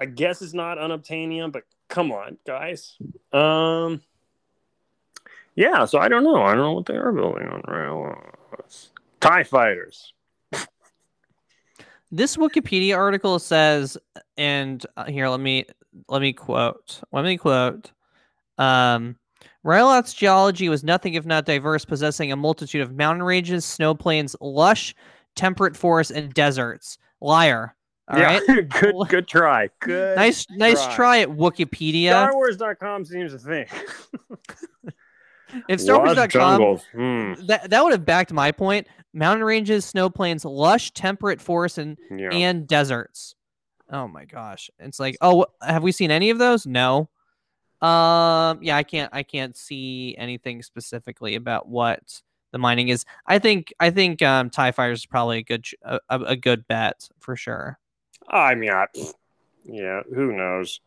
I 0.00 0.06
guess 0.06 0.42
it's 0.42 0.54
not 0.54 0.78
unobtainium, 0.78 1.52
but 1.52 1.64
come 1.88 2.12
on, 2.12 2.38
guys. 2.46 2.96
Um, 3.32 4.02
yeah. 5.54 5.84
So 5.84 5.98
I 5.98 6.08
don't 6.08 6.24
know. 6.24 6.42
I 6.42 6.54
don't 6.54 6.64
know 6.64 6.72
what 6.72 6.86
they 6.86 6.96
are 6.96 7.12
building 7.12 7.48
on 7.48 7.62
rails. 7.66 8.90
Tie 9.20 9.44
fighters. 9.44 10.12
This 12.12 12.36
Wikipedia 12.36 12.96
article 12.96 13.38
says, 13.38 13.98
and 14.36 14.84
uh, 14.96 15.06
here 15.06 15.28
let 15.28 15.40
me 15.40 15.66
let 16.08 16.22
me 16.22 16.32
quote. 16.32 17.00
Let 17.12 17.24
me 17.24 17.36
quote. 17.36 17.90
Um, 18.58 19.16
Ryloth's 19.64 20.14
geology 20.14 20.68
was 20.68 20.84
nothing 20.84 21.14
if 21.14 21.26
not 21.26 21.44
diverse, 21.44 21.84
possessing 21.84 22.30
a 22.30 22.36
multitude 22.36 22.80
of 22.80 22.94
mountain 22.94 23.24
ranges, 23.24 23.64
snow 23.64 23.94
plains, 23.94 24.36
lush, 24.40 24.94
temperate 25.34 25.76
forests, 25.76 26.12
and 26.12 26.32
deserts. 26.32 26.98
Liar. 27.20 27.75
All 28.08 28.20
right. 28.20 28.42
good. 28.68 28.94
Good 29.08 29.26
try. 29.28 29.68
Good. 29.80 30.16
Nice, 30.16 30.46
nice 30.50 30.94
try 30.94 31.18
at 31.20 31.28
Wikipedia. 31.28 32.10
StarWars.com 32.10 33.04
seems 33.04 33.32
to 33.32 33.38
think. 33.38 33.68
If 35.68 35.80
Lush 35.80 35.88
StarWars.com, 35.88 36.28
jungles. 36.28 36.84
Hmm. 36.92 37.46
that 37.46 37.70
that 37.70 37.82
would 37.82 37.92
have 37.92 38.04
backed 38.04 38.32
my 38.32 38.50
point. 38.52 38.88
Mountain 39.14 39.44
ranges, 39.44 39.84
snow 39.84 40.10
plains, 40.10 40.44
lush, 40.44 40.90
temperate 40.90 41.40
forests, 41.40 41.78
and 41.78 41.96
Yeah. 42.10 42.30
and 42.30 42.66
deserts. 42.66 43.36
Oh 43.90 44.08
my 44.08 44.24
gosh. 44.24 44.70
It's 44.80 44.98
like, 44.98 45.16
oh, 45.20 45.46
have 45.62 45.82
we 45.84 45.92
seen 45.92 46.10
any 46.10 46.30
of 46.30 46.38
those? 46.38 46.66
No. 46.66 47.08
Um, 47.80 48.58
yeah, 48.60 48.76
I 48.76 48.82
can't 48.82 49.08
I 49.14 49.22
can't 49.22 49.56
see 49.56 50.16
anything 50.18 50.62
specifically 50.62 51.36
about 51.36 51.68
what 51.68 52.20
the 52.50 52.58
mining 52.58 52.88
is. 52.88 53.04
I 53.26 53.38
think 53.38 53.72
I 53.78 53.90
think 53.90 54.20
um 54.22 54.50
TIE 54.50 54.72
fighters 54.72 55.00
is 55.00 55.06
probably 55.06 55.38
a 55.38 55.42
good 55.44 55.64
a, 55.82 56.00
a 56.10 56.20
a 56.20 56.36
good 56.36 56.66
bet 56.66 57.08
for 57.20 57.36
sure. 57.36 57.78
I 58.28 58.54
mean, 58.54 58.70
I, 58.70 58.86
yeah, 59.64 60.02
who 60.12 60.32
knows? 60.36 60.80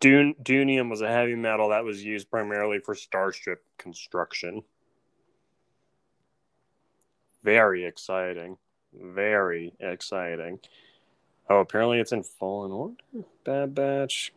Dun- 0.00 0.34
Doonium 0.42 0.90
was 0.90 1.00
a 1.00 1.08
heavy 1.08 1.34
metal 1.34 1.68
that 1.68 1.84
was 1.84 2.02
used 2.02 2.30
primarily 2.30 2.78
for 2.78 2.94
starship 2.94 3.64
construction. 3.78 4.62
Very 7.44 7.84
exciting. 7.84 8.56
Very 8.94 9.72
exciting. 9.80 10.58
Oh, 11.48 11.60
apparently 11.60 11.98
it's 11.98 12.12
in 12.12 12.22
Fallen 12.22 12.72
Order. 12.72 12.94
Bad 13.44 13.74
Batch. 13.74 14.32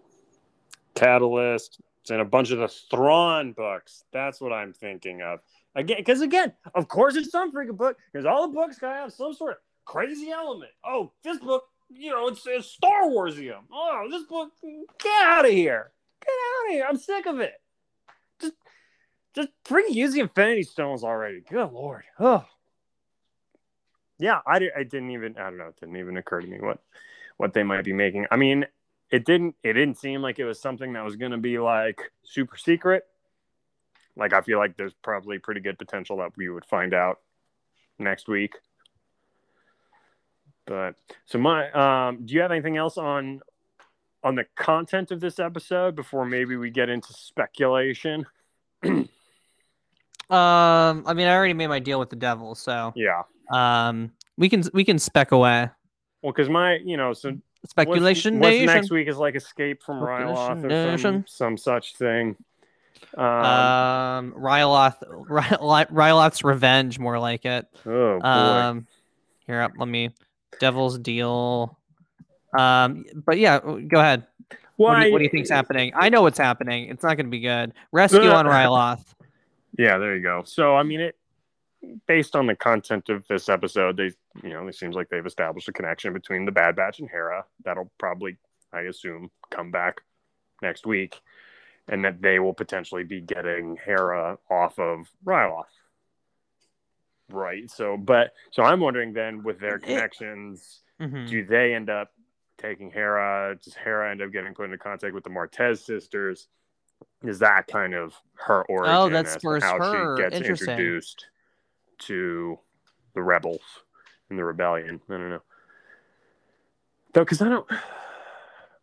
Catalyst. 0.95 1.79
It's 2.01 2.11
in 2.11 2.19
a 2.19 2.25
bunch 2.25 2.51
of 2.51 2.59
the 2.59 2.67
Thrawn 2.67 3.53
books. 3.53 4.03
That's 4.11 4.39
what 4.39 4.53
I'm 4.53 4.73
thinking 4.73 5.21
of. 5.21 5.39
Again, 5.75 5.97
because 5.97 6.21
again, 6.21 6.53
of 6.73 6.87
course 6.87 7.15
it's 7.15 7.31
some 7.31 7.51
freaking 7.51 7.77
book, 7.77 7.97
because 8.11 8.25
all 8.25 8.47
the 8.47 8.53
books 8.53 8.77
gotta 8.77 8.95
have 8.95 9.13
some 9.13 9.33
sort 9.33 9.51
of 9.53 9.57
crazy 9.83 10.29
element. 10.29 10.71
Oh, 10.85 11.11
this 11.23 11.37
book, 11.39 11.63
you 11.89 12.11
know, 12.11 12.27
it's, 12.27 12.45
it's 12.45 12.67
Star 12.67 13.03
Warsium. 13.03 13.63
Oh, 13.71 14.07
this 14.09 14.23
book, 14.23 14.51
get 14.99 15.25
out 15.25 15.45
of 15.45 15.51
here. 15.51 15.91
Get 16.21 16.29
out 16.29 16.67
of 16.67 16.73
here. 16.73 16.85
I'm 16.87 16.97
sick 16.97 17.25
of 17.25 17.39
it. 17.39 17.53
Just 18.41 18.53
just 19.33 19.49
freaking 19.65 19.93
use 19.93 20.13
the 20.13 20.21
Infinity 20.21 20.63
Stones 20.63 21.03
already. 21.03 21.41
Good 21.41 21.71
lord. 21.71 22.03
Oh. 22.19 22.45
Yeah, 24.17 24.39
I, 24.47 24.69
I 24.75 24.83
didn't 24.83 25.11
even 25.11 25.37
I 25.37 25.43
don't 25.43 25.57
know, 25.57 25.67
it 25.67 25.79
didn't 25.79 25.97
even 25.97 26.17
occur 26.17 26.41
to 26.41 26.47
me 26.47 26.59
what 26.59 26.79
what 27.37 27.53
they 27.53 27.63
might 27.63 27.83
be 27.83 27.93
making. 27.93 28.25
I 28.31 28.37
mean, 28.37 28.65
it 29.11 29.25
didn't 29.25 29.55
it 29.63 29.73
didn't 29.73 29.97
seem 29.97 30.21
like 30.21 30.39
it 30.39 30.45
was 30.45 30.59
something 30.59 30.93
that 30.93 31.03
was 31.03 31.15
gonna 31.15 31.37
be 31.37 31.59
like 31.59 31.99
super 32.23 32.57
secret. 32.57 33.03
Like 34.15 34.33
I 34.33 34.41
feel 34.41 34.57
like 34.57 34.77
there's 34.77 34.93
probably 34.93 35.39
pretty 35.39 35.61
good 35.61 35.77
potential 35.77 36.17
that 36.17 36.37
we 36.37 36.49
would 36.49 36.65
find 36.65 36.93
out 36.93 37.19
next 37.99 38.27
week. 38.27 38.55
But 40.65 40.95
so 41.25 41.37
my 41.37 41.69
um 41.71 42.25
do 42.25 42.33
you 42.33 42.41
have 42.41 42.51
anything 42.51 42.77
else 42.77 42.97
on 42.97 43.41
on 44.23 44.35
the 44.35 44.45
content 44.55 45.11
of 45.11 45.19
this 45.19 45.39
episode 45.39 45.95
before 45.95 46.25
maybe 46.25 46.55
we 46.57 46.69
get 46.71 46.89
into 46.89 47.13
speculation? 47.13 48.25
Um, 50.27 51.03
I 51.05 51.13
mean, 51.13 51.27
I 51.27 51.35
already 51.35 51.53
made 51.53 51.67
my 51.67 51.77
deal 51.77 51.99
with 51.99 52.09
the 52.09 52.15
devil, 52.15 52.55
so 52.55 52.93
Yeah. 52.95 53.21
um, 53.51 54.11
we 54.37 54.49
can 54.49 54.63
we 54.73 54.83
can 54.83 54.97
spec 54.97 55.31
away. 55.31 55.69
Well, 56.23 56.33
because 56.33 56.49
my, 56.49 56.77
you 56.83 56.97
know, 56.97 57.13
so 57.13 57.37
Speculation 57.69 58.39
what's, 58.39 58.49
nation. 58.51 58.65
next 58.65 58.89
week 58.91 59.07
is 59.07 59.17
like 59.17 59.35
Escape 59.35 59.83
from 59.83 59.99
Ryloth 59.99 60.63
or 60.65 60.97
some, 60.97 61.25
some 61.27 61.57
such 61.57 61.95
thing. 61.95 62.35
Um, 63.15 63.23
Um, 63.25 64.31
Ryloth, 64.33 64.95
Ry- 65.09 65.85
Ryloth's 65.91 66.43
revenge, 66.43 66.97
more 66.97 67.19
like 67.19 67.45
it. 67.45 67.67
oh 67.85 68.19
boy. 68.19 68.27
Um, 68.27 68.87
here, 69.45 69.61
up, 69.61 69.73
let 69.77 69.87
me. 69.87 70.09
Devil's 70.59 70.97
deal. 70.97 71.77
Um, 72.57 73.05
but 73.25 73.37
yeah, 73.37 73.59
go 73.59 73.99
ahead. 73.99 74.25
What, 74.77 74.99
do 74.99 75.05
you, 75.05 75.11
what 75.11 75.19
do 75.19 75.23
you 75.23 75.29
think's 75.29 75.49
happening? 75.49 75.93
I 75.95 76.09
know 76.09 76.21
what's 76.21 76.37
happening. 76.37 76.89
It's 76.89 77.03
not 77.03 77.15
going 77.15 77.27
to 77.27 77.31
be 77.31 77.39
good. 77.39 77.73
Rescue 77.91 78.29
on 78.29 78.45
Ryloth. 78.45 79.03
Yeah, 79.77 79.97
there 79.97 80.15
you 80.15 80.23
go. 80.23 80.43
So 80.45 80.75
I 80.75 80.83
mean, 80.83 80.99
it 80.99 81.15
based 82.07 82.35
on 82.35 82.47
the 82.47 82.55
content 82.55 83.09
of 83.09 83.27
this 83.27 83.49
episode, 83.49 83.97
they 83.97 84.11
you 84.43 84.49
know 84.49 84.67
it 84.67 84.75
seems 84.75 84.95
like 84.95 85.09
they've 85.09 85.25
established 85.25 85.67
a 85.69 85.73
connection 85.73 86.13
between 86.13 86.45
the 86.45 86.51
Bad 86.51 86.75
Batch 86.75 86.99
and 86.99 87.09
Hera. 87.09 87.45
That'll 87.63 87.91
probably, 87.97 88.37
I 88.73 88.81
assume, 88.81 89.31
come 89.49 89.71
back 89.71 90.01
next 90.61 90.85
week, 90.85 91.19
and 91.87 92.03
that 92.05 92.21
they 92.21 92.39
will 92.39 92.53
potentially 92.53 93.03
be 93.03 93.21
getting 93.21 93.77
Hera 93.83 94.37
off 94.49 94.79
of 94.79 95.09
Ryloth. 95.25 95.65
Right. 97.29 97.69
So, 97.69 97.97
but 97.97 98.33
so 98.51 98.63
I'm 98.63 98.79
wondering 98.79 99.13
then 99.13 99.43
with 99.43 99.59
their 99.59 99.79
connections, 99.79 100.81
Mhm. 100.99 101.27
do 101.27 101.45
they 101.45 101.73
end 101.73 101.89
up 101.89 102.11
taking 102.57 102.91
Hera? 102.91 103.57
Does 103.61 103.75
Hera 103.75 104.11
end 104.11 104.21
up 104.21 104.31
getting 104.31 104.53
put 104.53 104.65
into 104.65 104.77
contact 104.77 105.13
with 105.13 105.23
the 105.23 105.29
Martez 105.29 105.79
sisters? 105.79 106.47
Is 107.23 107.39
that 107.39 107.67
kind 107.67 107.93
of 107.93 108.13
her 108.35 108.63
origin? 108.65 108.95
Oh, 108.95 109.09
that 109.09 109.27
spurs 109.29 109.63
how 109.63 109.77
her. 109.77 110.15
she 110.17 110.21
gets 110.23 110.47
introduced 110.47 111.27
to 111.99 112.59
the 113.13 113.21
rebels 113.21 113.83
and 114.29 114.37
the 114.37 114.43
rebellion. 114.43 115.01
I 115.09 115.13
don't 115.13 115.29
know. 115.29 115.41
Though, 117.13 117.23
because 117.23 117.41
I 117.41 117.49
don't, 117.49 117.67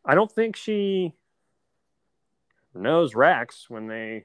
I 0.04 0.14
don't 0.14 0.30
think 0.30 0.56
she 0.56 1.14
knows 2.74 3.14
Rex 3.14 3.68
when 3.68 3.86
they 3.86 4.24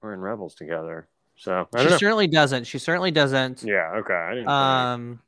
were 0.00 0.14
in 0.14 0.20
rebels 0.20 0.54
together. 0.54 1.08
So 1.40 1.66
She 1.78 1.84
know. 1.84 1.96
certainly 1.96 2.26
doesn't. 2.26 2.64
She 2.64 2.78
certainly 2.78 3.10
doesn't. 3.10 3.62
Yeah. 3.62 3.92
Okay. 3.96 4.44
Um, 4.44 5.20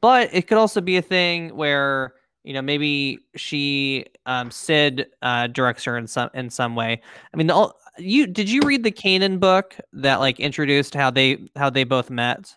but 0.00 0.30
it 0.34 0.48
could 0.48 0.58
also 0.58 0.80
be 0.80 0.96
a 0.96 1.02
thing 1.02 1.54
where 1.54 2.14
you 2.42 2.52
know 2.52 2.62
maybe 2.62 3.20
she 3.36 4.06
um 4.26 4.50
Cid 4.50 5.06
uh 5.22 5.46
directs 5.46 5.84
her 5.84 5.96
in 5.96 6.08
some 6.08 6.30
in 6.34 6.50
some 6.50 6.74
way. 6.74 7.00
I 7.32 7.36
mean, 7.36 7.46
the, 7.46 7.72
you 7.98 8.26
did 8.26 8.50
you 8.50 8.62
read 8.62 8.82
the 8.82 8.90
Kanan 8.90 9.38
book 9.38 9.76
that 9.92 10.18
like 10.18 10.40
introduced 10.40 10.94
how 10.94 11.12
they 11.12 11.48
how 11.54 11.70
they 11.70 11.84
both 11.84 12.10
met? 12.10 12.56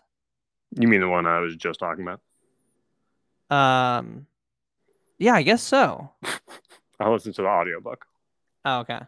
you 0.72 0.88
mean 0.88 1.00
the 1.00 1.08
one 1.08 1.26
I 1.26 1.38
was 1.38 1.54
just 1.54 1.78
talking 1.78 2.04
about? 2.04 2.20
Um, 3.56 4.26
yeah, 5.18 5.34
I 5.34 5.42
guess 5.42 5.62
so. 5.62 6.10
I 6.98 7.08
listened 7.08 7.36
to 7.36 7.42
the 7.42 7.48
audiobook. 7.48 8.04
Oh, 8.64 8.80
okay. 8.80 8.98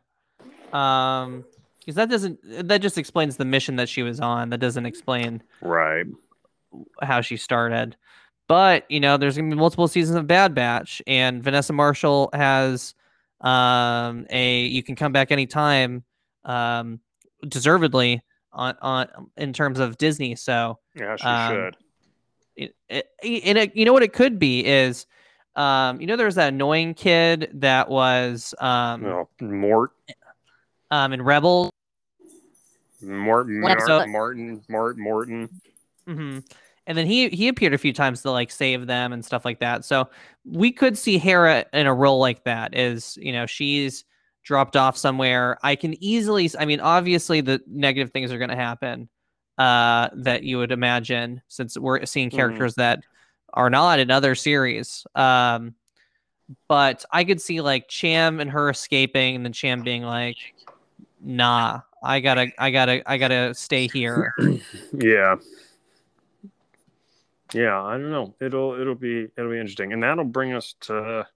Um, 0.72 1.44
because 1.88 1.96
that 1.96 2.10
doesn't 2.10 2.68
that 2.68 2.82
just 2.82 2.98
explains 2.98 3.38
the 3.38 3.46
mission 3.46 3.76
that 3.76 3.88
she 3.88 4.02
was 4.02 4.20
on. 4.20 4.50
That 4.50 4.58
doesn't 4.58 4.84
explain 4.84 5.42
Right. 5.62 6.04
how 7.00 7.22
she 7.22 7.38
started. 7.38 7.96
But 8.46 8.84
you 8.90 9.00
know, 9.00 9.16
there's 9.16 9.38
gonna 9.38 9.48
be 9.48 9.56
multiple 9.56 9.88
seasons 9.88 10.14
of 10.18 10.26
Bad 10.26 10.54
Batch, 10.54 11.00
and 11.06 11.42
Vanessa 11.42 11.72
Marshall 11.72 12.28
has 12.34 12.94
um 13.40 14.26
a 14.28 14.66
you 14.66 14.82
can 14.82 14.96
come 14.96 15.12
back 15.12 15.32
anytime, 15.32 16.04
um, 16.44 17.00
deservedly 17.48 18.22
on 18.52 18.76
on 18.82 19.08
in 19.38 19.54
terms 19.54 19.78
of 19.78 19.96
Disney. 19.96 20.36
So 20.36 20.78
Yeah, 20.94 21.16
she 21.16 21.26
Um, 21.26 21.54
should. 21.54 21.76
it, 22.54 22.76
it, 22.90 23.06
and 23.46 23.56
it, 23.56 23.74
you 23.74 23.86
know 23.86 23.94
what 23.94 24.02
it 24.02 24.12
could 24.12 24.38
be 24.38 24.62
is, 24.66 25.06
um, 25.56 26.02
you 26.02 26.06
know, 26.06 26.16
there's 26.16 26.34
that 26.34 26.52
annoying 26.52 26.92
kid 26.92 27.50
that 27.54 27.88
was 27.88 28.54
um, 28.60 29.00
No, 29.04 29.28
Mort, 29.40 29.92
um 30.90 31.14
in 31.14 31.22
Rebels. 31.22 31.70
Mort, 33.02 33.48
Mort, 33.48 33.80
So- 33.86 34.06
Martin, 34.06 34.62
Mort, 34.68 34.98
Morton. 34.98 35.48
hmm 36.06 36.38
And 36.86 36.96
then 36.98 37.06
he 37.06 37.28
he 37.28 37.48
appeared 37.48 37.74
a 37.74 37.78
few 37.78 37.92
times 37.92 38.22
to 38.22 38.30
like 38.30 38.50
save 38.50 38.86
them 38.86 39.12
and 39.12 39.24
stuff 39.24 39.44
like 39.44 39.60
that. 39.60 39.84
So 39.84 40.08
we 40.44 40.72
could 40.72 40.96
see 40.96 41.18
Hera 41.18 41.64
in 41.72 41.86
a 41.86 41.94
role 41.94 42.18
like 42.18 42.44
that. 42.44 42.74
Is 42.76 43.18
you 43.20 43.32
know 43.32 43.46
she's 43.46 44.04
dropped 44.42 44.76
off 44.76 44.96
somewhere. 44.96 45.58
I 45.62 45.76
can 45.76 46.02
easily. 46.02 46.50
I 46.58 46.64
mean, 46.64 46.80
obviously 46.80 47.42
the 47.42 47.60
negative 47.66 48.10
things 48.10 48.32
are 48.32 48.38
going 48.38 48.48
to 48.50 48.56
happen 48.56 49.08
uh, 49.58 50.08
that 50.14 50.44
you 50.44 50.56
would 50.58 50.72
imagine 50.72 51.42
since 51.48 51.76
we're 51.76 52.06
seeing 52.06 52.30
Mhm. 52.30 52.36
characters 52.36 52.74
that 52.76 53.00
are 53.52 53.68
not 53.68 53.98
in 53.98 54.10
other 54.10 54.34
series. 54.34 55.06
Um, 55.14 55.74
but 56.68 57.04
I 57.12 57.24
could 57.24 57.40
see 57.42 57.60
like 57.60 57.88
Cham 57.88 58.40
and 58.40 58.50
her 58.50 58.70
escaping, 58.70 59.36
and 59.36 59.44
then 59.44 59.52
Cham 59.52 59.82
being 59.82 60.02
like, 60.04 60.36
"Nah, 61.20 61.80
I 62.02 62.20
gotta, 62.20 62.48
I 62.58 62.70
gotta, 62.70 63.10
I 63.10 63.18
gotta 63.18 63.54
stay 63.54 63.88
here." 63.88 64.34
Yeah. 64.92 65.36
Yeah, 67.54 67.82
I 67.82 67.92
don't 67.92 68.10
know. 68.10 68.34
It'll 68.40 68.78
it'll 68.78 68.94
be 68.94 69.28
it'll 69.36 69.50
be 69.50 69.58
interesting, 69.58 69.94
and 69.94 70.02
that'll 70.02 70.24
bring 70.24 70.52
us 70.52 70.74
to 70.82 71.26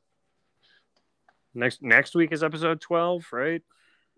next 1.55 1.83
next 1.83 2.15
week 2.15 2.33
is 2.33 2.43
episode 2.45 2.83
twelve, 2.83 3.27
right? 3.33 3.63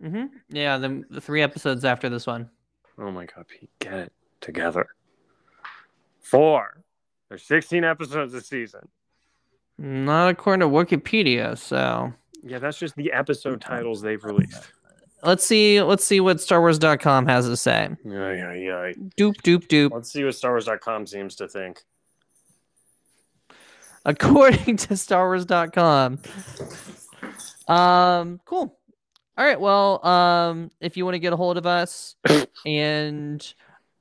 Mm-hmm. 0.03 0.27
Yeah, 0.49 0.79
the, 0.79 1.05
the 1.09 1.21
three 1.21 1.43
episodes 1.43 1.85
after 1.85 2.09
this 2.09 2.27
one. 2.27 2.51
Oh 2.99 3.11
my 3.11 3.27
god, 3.27 3.47
Pete, 3.47 3.71
get 3.79 3.95
it 3.95 4.13
together. 4.41 4.89
Four. 6.21 6.83
There's 7.29 7.43
16 7.43 7.85
episodes 7.85 8.35
a 8.35 8.41
season. 8.41 8.89
Not 9.79 10.31
according 10.31 10.61
to 10.61 10.75
Wikipedia. 10.75 11.57
So 11.59 12.13
Yeah, 12.43 12.59
that's 12.59 12.79
just 12.79 12.97
the 12.97 13.13
episode 13.13 13.61
titles 13.61 14.01
they've 14.01 14.23
released. 14.23 14.73
Let's 15.25 15.45
see. 15.45 15.83
Let's 15.83 16.05
see 16.05 16.21
what 16.21 16.39
StarWars.com 16.39 17.27
has 17.27 17.47
to 17.47 17.57
say. 17.57 17.89
Yeah, 18.05 18.33
yeah, 18.33 18.53
yeah. 18.53 18.93
Doop 19.19 19.37
doop 19.43 19.67
doop. 19.69 19.93
Let's 19.93 20.13
see 20.13 20.25
what 20.25 20.35
StarWars.com 20.35 21.07
seems 21.07 21.37
to 21.37 21.49
think. 21.49 21.83
According 24.05 24.77
to 24.77 24.95
StarWars.com. 24.95 26.19
Um. 27.69 28.41
Cool. 28.45 28.79
All 29.37 29.45
right. 29.45 29.61
Well. 29.61 30.05
Um. 30.07 30.71
If 30.81 30.97
you 30.97 31.05
want 31.05 31.15
to 31.15 31.21
get 31.21 31.33
a 31.33 31.37
hold 31.37 31.57
of 31.57 31.67
us, 31.67 32.17
and 32.67 33.55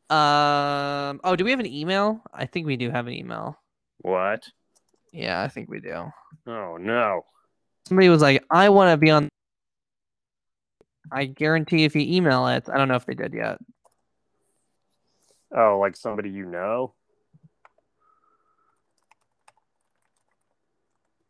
um. 0.10 1.22
Oh, 1.24 1.36
do 1.38 1.44
we 1.44 1.52
have 1.52 1.60
an 1.60 1.66
email? 1.66 2.22
I 2.34 2.46
think 2.46 2.68
we 2.68 2.78
do 2.78 2.92
have 2.92 3.08
an 3.08 3.14
email. 3.14 3.58
What? 4.00 4.44
Yeah, 5.12 5.42
I 5.42 5.48
think 5.48 5.70
we 5.70 5.80
do. 5.80 6.12
Oh 6.48 6.78
no. 6.78 7.26
Somebody 7.88 8.10
was 8.10 8.22
like, 8.22 8.44
"I 8.52 8.70
want 8.70 8.92
to 8.92 8.98
be 8.98 9.12
on." 9.12 9.30
I 11.14 11.26
guarantee 11.26 11.84
if 11.84 11.96
you 11.96 12.02
email 12.02 12.48
it, 12.48 12.68
I 12.68 12.78
don't 12.78 12.88
know 12.88 12.96
if 12.96 13.06
they 13.06 13.14
did 13.14 13.34
yet. 13.34 13.60
Oh, 15.56 15.78
like 15.80 15.96
somebody 15.96 16.32
you 16.32 16.46
know? 16.46 16.96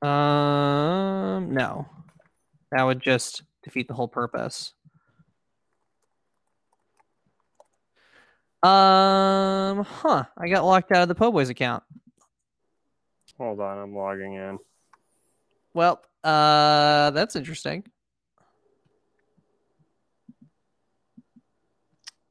Um, 0.01 1.53
no, 1.53 1.85
that 2.71 2.83
would 2.83 3.01
just 3.01 3.43
defeat 3.63 3.87
the 3.89 3.93
whole 3.93 4.07
purpose. 4.07 4.73
Um, 8.63 9.83
huh? 9.83 10.23
I 10.37 10.47
got 10.47 10.63
locked 10.63 10.93
out 10.93 11.01
of 11.01 11.09
the 11.09 11.15
Po' 11.15 11.31
Boys 11.31 11.49
account. 11.49 11.83
Hold 13.37 13.59
on, 13.59 13.77
I'm 13.77 13.93
logging 13.93 14.35
in. 14.35 14.59
Well, 15.73 16.01
uh, 16.23 17.11
that's 17.11 17.35
interesting. 17.35 17.83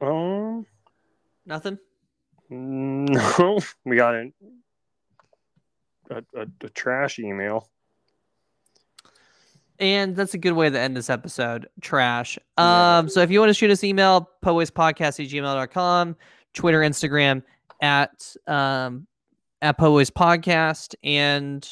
Um, 0.03 0.67
Nothing. 1.47 1.79
no, 2.51 3.59
we 3.85 3.97
got 3.97 4.15
an, 4.15 4.33
a, 6.11 6.17
a, 6.37 6.47
a 6.65 6.69
trash 6.71 7.19
email. 7.19 7.69
And 9.79 10.15
that's 10.15 10.35
a 10.35 10.39
good 10.39 10.53
way 10.53 10.71
to 10.71 10.79
end 10.79 10.97
this 10.97 11.11
episode. 11.11 11.69
Trash. 11.81 12.39
Um, 12.57 13.09
so 13.09 13.21
if 13.21 13.31
you 13.31 13.41
want 13.41 13.51
to 13.51 13.55
shoot 13.55 13.71
us 13.71 13.83
email, 13.83 14.29
poespodcast 14.45 15.25
at 15.25 15.31
gmail.com, 15.31 16.17
Twitter, 16.55 16.81
Instagram 16.81 17.43
at 17.81 18.37
um 18.47 19.07
at 19.61 19.79
Poes 19.79 20.11
Podcast. 20.11 20.95
And 21.03 21.69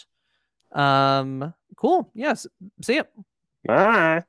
um 0.72 1.55
cool. 1.76 2.11
Yes. 2.14 2.47
See 2.83 2.97
ya. 2.97 3.05
Bye. 3.64 4.24